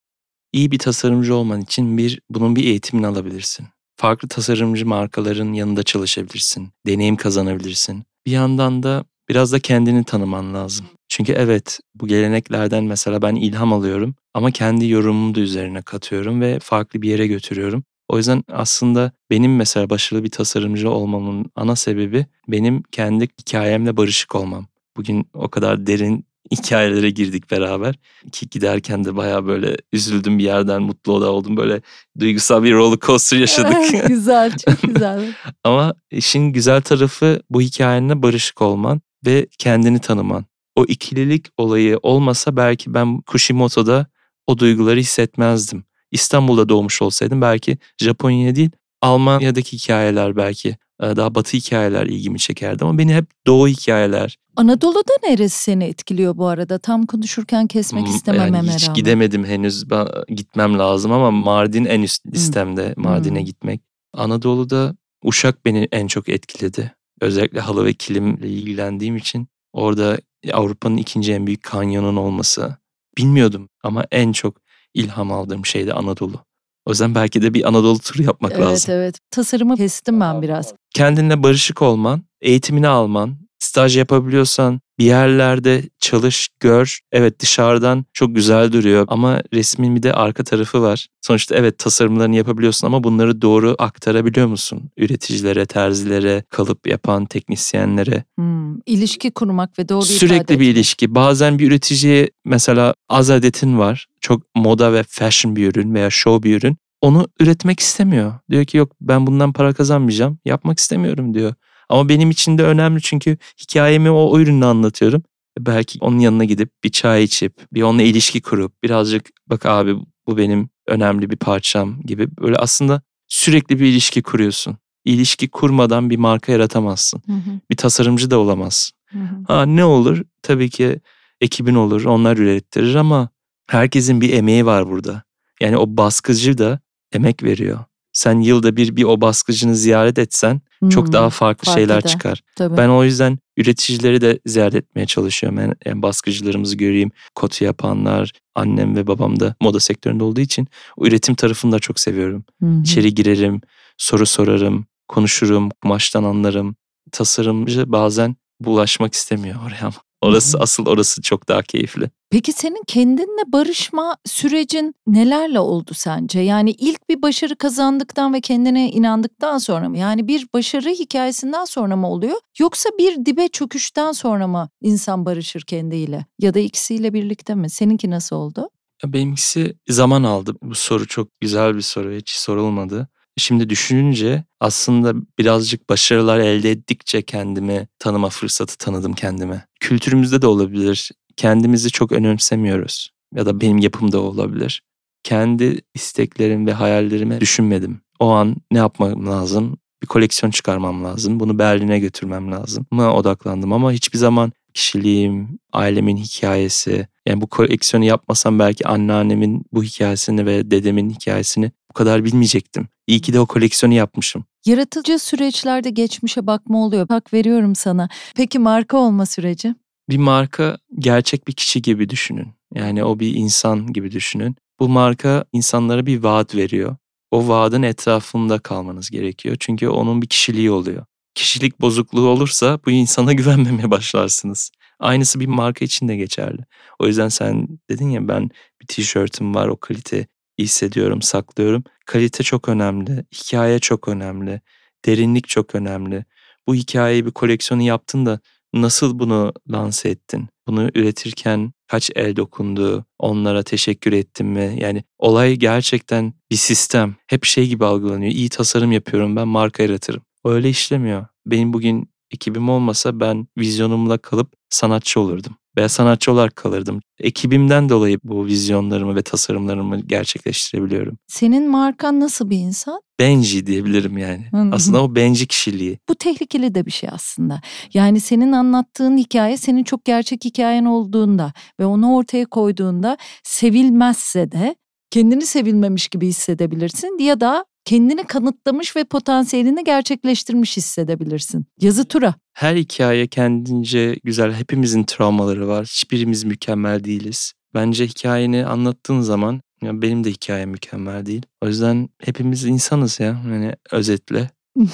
[0.52, 3.66] İyi bir tasarımcı olman için bir, bunun bir eğitimini alabilirsin.
[3.96, 6.68] Farklı tasarımcı markaların yanında çalışabilirsin.
[6.86, 8.04] Deneyim kazanabilirsin.
[8.26, 10.86] Bir yandan da biraz da kendini tanıman lazım.
[11.08, 16.58] Çünkü evet bu geleneklerden mesela ben ilham alıyorum ama kendi yorumumu da üzerine katıyorum ve
[16.58, 17.84] farklı bir yere götürüyorum.
[18.08, 24.34] O yüzden aslında benim mesela başarılı bir tasarımcı olmamın ana sebebi benim kendi hikayemle barışık
[24.34, 24.66] olmam.
[24.96, 27.94] Bugün o kadar derin hikayelere girdik beraber.
[28.32, 31.56] Ki giderken de baya böyle üzüldüm bir yerden mutlu da oldum.
[31.56, 31.80] Böyle
[32.18, 33.76] duygusal bir roller coaster yaşadık.
[34.08, 35.34] güzel, çok güzel.
[35.64, 40.44] Ama işin güzel tarafı bu hikayenle barışık olman ve kendini tanıman.
[40.76, 44.06] O ikililik olayı olmasa belki ben Kushimoto'da
[44.46, 45.84] o duyguları hissetmezdim.
[46.10, 48.70] İstanbul'da doğmuş olsaydım belki Japonya değil
[49.02, 54.38] Almanya'daki hikayeler belki daha batı hikayeler ilgimi çekerdi ama beni hep doğu hikayeler.
[54.56, 56.78] Anadolu'da neresi seni etkiliyor bu arada?
[56.78, 58.94] Tam konuşurken kesmek istemememe yani hiç rağmen.
[58.94, 59.90] gidemedim henüz.
[59.90, 63.80] Ben, gitmem lazım ama Mardin en üst listemde Mardin'e gitmek.
[64.12, 66.94] Anadolu'da Uşak beni en çok etkiledi.
[67.20, 70.18] Özellikle halı ve kilimle ilgilendiğim için orada
[70.52, 72.76] Avrupa'nın ikinci en büyük kanyonun olması.
[73.18, 74.56] Bilmiyordum ama en çok
[74.96, 76.44] ilham aldığım şey de Anadolu.
[76.86, 78.94] O yüzden belki de bir Anadolu turu yapmak evet, lazım.
[78.94, 79.18] Evet evet.
[79.30, 80.74] Tasarımı kestim ben biraz.
[80.94, 86.98] Kendinle barışık olman, eğitimini alman, staj yapabiliyorsan bir yerlerde çalış, gör.
[87.12, 91.06] Evet dışarıdan çok güzel duruyor ama resmin bir de arka tarafı var.
[91.20, 94.90] Sonuçta evet tasarımlarını yapabiliyorsun ama bunları doğru aktarabiliyor musun?
[94.96, 98.24] Üreticilere, terzilere, kalıp yapan teknisyenlere.
[98.34, 101.14] Hmm, ilişki kurmak ve doğru Sürekli bir ilişki.
[101.14, 104.06] Bazen bir üreticiye mesela az adetin var.
[104.20, 106.76] Çok moda ve fashion bir ürün veya show bir ürün.
[107.00, 108.34] Onu üretmek istemiyor.
[108.50, 110.38] Diyor ki yok ben bundan para kazanmayacağım.
[110.44, 111.54] Yapmak istemiyorum diyor.
[111.88, 115.22] Ama benim için de önemli çünkü hikayemi o, o ürünle anlatıyorum.
[115.58, 119.96] Belki onun yanına gidip bir çay içip, bir onunla ilişki kurup birazcık bak abi
[120.26, 124.76] bu benim önemli bir parçam gibi böyle aslında sürekli bir ilişki kuruyorsun.
[125.04, 127.22] İlişki kurmadan bir marka yaratamazsın.
[127.26, 127.60] Hı hı.
[127.70, 128.96] Bir tasarımcı da olamazsın.
[129.06, 129.36] Hı hı.
[129.48, 130.22] Ha ne olur?
[130.42, 131.00] Tabii ki
[131.40, 133.28] ekibin olur, onlar ürettirir ama
[133.66, 135.22] herkesin bir emeği var burada.
[135.60, 136.80] Yani o baskıcı da
[137.12, 137.84] emek veriyor.
[138.16, 142.08] Sen yılda bir bir o baskıcını ziyaret etsen Hmm, çok daha farklı, farklı şeyler da.
[142.08, 142.42] çıkar.
[142.56, 142.76] Tabii.
[142.76, 145.58] Ben o yüzden üreticileri de ziyaret etmeye çalışıyorum.
[145.58, 147.10] Yani, yani baskıcılarımızı göreyim.
[147.34, 152.00] Kotu yapanlar, annem ve babam da moda sektöründe olduğu için o üretim tarafını da çok
[152.00, 152.44] seviyorum.
[152.58, 152.82] Hmm.
[152.82, 153.60] İçeri girerim,
[153.98, 156.76] soru sorarım, konuşurum, kumaştan anlarım.
[157.12, 160.05] Tasarımcı bazen bulaşmak istemiyor oraya ama.
[160.20, 162.10] Orası asıl orası çok daha keyifli.
[162.30, 166.40] Peki senin kendinle barışma sürecin nelerle oldu sence?
[166.40, 169.98] Yani ilk bir başarı kazandıktan ve kendine inandıktan sonra mı?
[169.98, 172.36] Yani bir başarı hikayesinden sonra mı oluyor?
[172.58, 176.26] Yoksa bir dibe çöküşten sonra mı insan barışır kendiyle?
[176.38, 177.70] Ya da ikisiyle birlikte mi?
[177.70, 178.68] Seninki nasıl oldu?
[179.04, 180.54] Benimkisi zaman aldı.
[180.62, 182.12] Bu soru çok güzel bir soru.
[182.12, 183.08] Hiç sorulmadı.
[183.38, 189.66] Şimdi düşününce aslında birazcık başarılar elde ettikçe kendimi tanıma fırsatı tanıdım kendime.
[189.80, 191.10] Kültürümüzde de olabilir.
[191.36, 193.10] Kendimizi çok önemsemiyoruz.
[193.34, 194.82] Ya da benim yapımda olabilir.
[195.22, 198.00] Kendi isteklerim ve hayallerimi düşünmedim.
[198.20, 199.78] O an ne yapmam lazım?
[200.02, 201.40] Bir koleksiyon çıkarmam lazım.
[201.40, 202.86] Bunu Berlin'e götürmem lazım.
[202.92, 209.84] Buna odaklandım ama hiçbir zaman kişiliğim, ailemin hikayesi, yani bu koleksiyonu yapmasam belki anneannemin bu
[209.84, 212.88] hikayesini ve dedemin hikayesini bu kadar bilmeyecektim.
[213.06, 214.44] İyi ki de o koleksiyonu yapmışım.
[214.66, 217.06] Yaratıcı süreçlerde geçmişe bakma oluyor.
[217.08, 218.08] Hak veriyorum sana.
[218.36, 219.74] Peki marka olma süreci?
[220.10, 222.48] Bir marka gerçek bir kişi gibi düşünün.
[222.74, 224.56] Yani o bir insan gibi düşünün.
[224.80, 226.96] Bu marka insanlara bir vaat veriyor.
[227.30, 229.56] O vaadin etrafında kalmanız gerekiyor.
[229.60, 231.04] Çünkü onun bir kişiliği oluyor.
[231.34, 234.70] Kişilik bozukluğu olursa bu insana güvenmemeye başlarsınız.
[234.98, 236.62] Aynısı bir marka için de geçerli.
[236.98, 238.50] O yüzden sen dedin ya ben
[238.82, 240.26] bir tişörtüm var o kalite
[240.64, 241.84] hissediyorum, saklıyorum.
[242.06, 244.60] Kalite çok önemli, hikaye çok önemli,
[245.04, 246.24] derinlik çok önemli.
[246.66, 248.40] Bu hikayeyi bir koleksiyonu yaptın da
[248.74, 250.48] nasıl bunu lanse ettin?
[250.66, 253.04] Bunu üretirken kaç el dokundu?
[253.18, 254.76] Onlara teşekkür ettim mi?
[254.80, 257.16] Yani olay gerçekten bir sistem.
[257.26, 258.32] Hep şey gibi algılanıyor.
[258.32, 260.22] İyi tasarım yapıyorum ben marka yaratırım.
[260.44, 261.26] Öyle işlemiyor.
[261.46, 265.56] Benim bugün ekibim olmasa ben vizyonumla kalıp sanatçı olurdum.
[265.78, 267.00] Veya sanatçı olarak kalırdım.
[267.20, 271.18] Ekibimden dolayı bu vizyonlarımı ve tasarımlarımı gerçekleştirebiliyorum.
[271.26, 273.00] Senin markan nasıl bir insan?
[273.18, 274.46] Benji diyebilirim yani.
[274.72, 275.98] Aslında o benci kişiliği.
[276.08, 277.60] Bu tehlikeli de bir şey aslında.
[277.94, 284.76] Yani senin anlattığın hikaye senin çok gerçek hikayen olduğunda ve onu ortaya koyduğunda sevilmezse de
[285.10, 291.66] kendini sevilmemiş gibi hissedebilirsin ya da kendini kanıtlamış ve potansiyelini gerçekleştirmiş hissedebilirsin.
[291.80, 292.34] Yazı tura.
[292.52, 294.52] Her hikaye kendince güzel.
[294.54, 295.86] Hepimizin travmaları var.
[295.86, 297.52] Hiçbirimiz mükemmel değiliz.
[297.74, 301.42] Bence hikayeni anlattığın zaman ya benim de hikayem mükemmel değil.
[301.62, 303.26] O yüzden hepimiz insanız ya.
[303.26, 304.50] Yani özetle.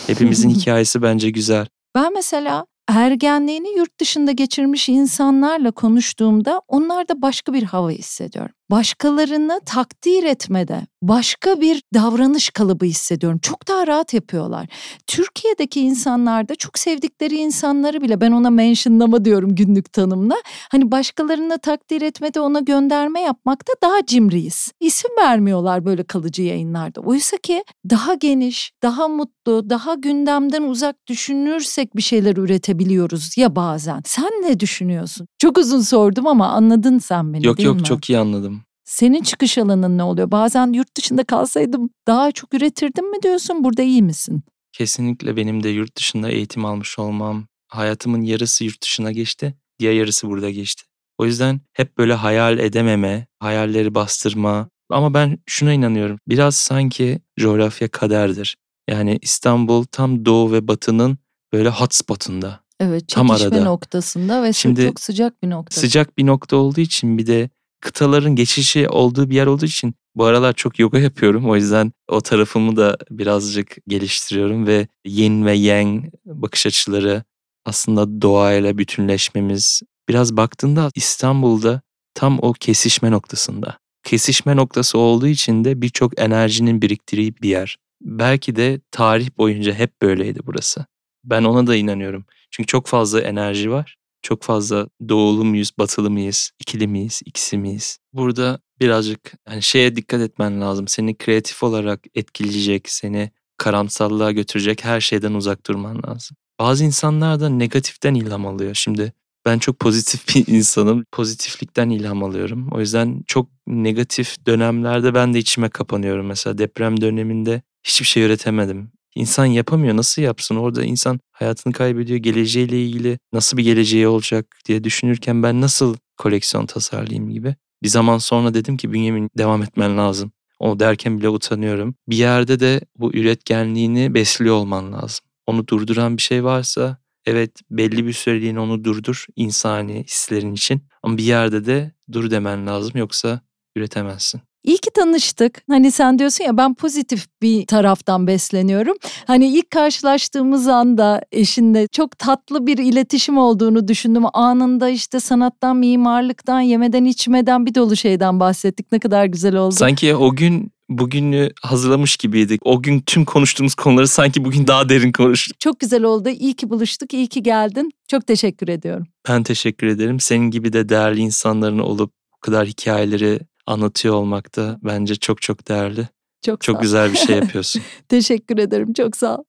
[0.07, 1.67] Hepimizin hikayesi bence güzel.
[1.95, 10.25] Ben mesela ergenliğini yurt dışında geçirmiş insanlarla konuştuğumda onlarda başka bir hava hissediyorum başkalarını takdir
[10.25, 13.39] etmede başka bir davranış kalıbı hissediyorum.
[13.39, 14.67] Çok daha rahat yapıyorlar.
[15.07, 20.35] Türkiye'deki insanlarda çok sevdikleri insanları bile ben ona mentionlama diyorum günlük tanımla.
[20.71, 24.73] Hani başkalarını takdir etmede ona gönderme yapmakta daha cimriyiz.
[24.81, 27.01] İsim vermiyorlar böyle kalıcı yayınlarda.
[27.01, 34.03] Oysa ki daha geniş, daha mutlu, daha gündemden uzak düşünürsek bir şeyler üretebiliyoruz ya bazen.
[34.05, 35.27] Sen ne düşünüyorsun?
[35.39, 37.79] Çok uzun sordum ama anladın sen beni yok, değil yok, mi?
[37.79, 38.62] Yok yok çok iyi anladım.
[38.93, 40.31] Senin çıkış alanın ne oluyor?
[40.31, 43.65] Bazen yurt dışında kalsaydım daha çok üretirdim mi diyorsun?
[43.65, 44.43] Burada iyi misin?
[44.73, 50.29] Kesinlikle benim de yurt dışında eğitim almış olmam, hayatımın yarısı yurt dışına geçti, diğer yarısı
[50.29, 50.83] burada geçti.
[51.19, 54.69] O yüzden hep böyle hayal edememe, hayalleri bastırma.
[54.91, 56.19] Ama ben şuna inanıyorum.
[56.29, 58.57] Biraz sanki coğrafya kaderdir.
[58.91, 61.19] Yani İstanbul tam doğu ve batının
[61.53, 62.61] böyle hotspotunda.
[62.81, 63.65] Evet, tam arada.
[63.65, 65.81] noktasında ve Şimdi, çok sıcak bir nokta.
[65.81, 67.51] Sıcak bir nokta olduğu için bir de
[67.83, 71.51] kıtaların geçişi olduğu bir yer olduğu için bu aralar çok yoga yapıyorum.
[71.51, 77.25] O yüzden o tarafımı da birazcık geliştiriyorum ve yin ve yang bakış açıları
[77.65, 79.83] aslında doğayla bütünleşmemiz.
[80.09, 81.81] Biraz baktığında İstanbul'da
[82.15, 83.79] tam o kesişme noktasında.
[84.05, 87.77] Kesişme noktası olduğu için de birçok enerjinin biriktiği bir yer.
[88.01, 90.87] Belki de tarih boyunca hep böyleydi burası.
[91.25, 92.25] Ben ona da inanıyorum.
[92.51, 97.99] Çünkü çok fazla enerji var çok fazla doğulu muyuz, batılı mıyız, ikili miyiz, ikisi miyiz?
[98.13, 100.89] Burada birazcık hani şeye dikkat etmen lazım.
[100.89, 106.37] Seni kreatif olarak etkileyecek, seni karamsallığa götürecek her şeyden uzak durman lazım.
[106.61, 108.75] Bazı insanlar da negatiften ilham alıyor.
[108.75, 109.13] Şimdi
[109.47, 111.05] ben çok pozitif bir insanım.
[111.13, 112.69] Pozitiflikten ilham alıyorum.
[112.73, 116.27] O yüzden çok negatif dönemlerde ben de içime kapanıyorum.
[116.27, 118.93] Mesela deprem döneminde hiçbir şey üretemedim.
[119.15, 119.97] İnsan yapamıyor.
[119.97, 120.57] Nasıl yapsın?
[120.57, 122.19] Orada insan hayatını kaybediyor.
[122.19, 127.57] Geleceğiyle ilgili nasıl bir geleceği olacak diye düşünürken ben nasıl koleksiyon tasarlayayım gibi.
[127.83, 130.33] Bir zaman sonra dedim ki Bünyamin devam etmen lazım.
[130.59, 131.95] Onu derken bile utanıyorum.
[132.09, 135.27] Bir yerde de bu üretkenliğini besliyor olman lazım.
[135.47, 140.83] Onu durduran bir şey varsa evet belli bir süreliğine onu durdur insani hislerin için.
[141.03, 143.41] Ama bir yerde de dur demen lazım yoksa
[143.77, 144.41] üretemezsin.
[144.65, 145.63] İyi ki tanıştık.
[145.69, 148.97] Hani sen diyorsun ya ben pozitif bir taraftan besleniyorum.
[149.27, 154.23] Hani ilk karşılaştığımız anda eşinle çok tatlı bir iletişim olduğunu düşündüm.
[154.33, 158.93] Anında işte sanattan, mimarlıktan, yemeden içmeden bir dolu şeyden bahsettik.
[158.93, 159.75] Ne kadar güzel oldu.
[159.75, 162.61] Sanki o gün bugünü hazırlamış gibiydik.
[162.65, 165.61] O gün tüm konuştuğumuz konuları sanki bugün daha derin konuştuk.
[165.61, 166.29] Çok güzel oldu.
[166.29, 167.91] İyi ki buluştuk, iyi ki geldin.
[168.09, 169.07] Çok teşekkür ediyorum.
[169.29, 170.21] Ben teşekkür ederim.
[170.21, 175.69] Senin gibi de değerli insanların olup bu kadar hikayeleri anlatıyor olmak da bence çok çok
[175.69, 176.09] değerli.
[176.47, 177.83] Çok, Çok güzel bir şey yapıyorsun.
[178.09, 178.93] Teşekkür ederim.
[178.93, 179.45] Çok sağ ol.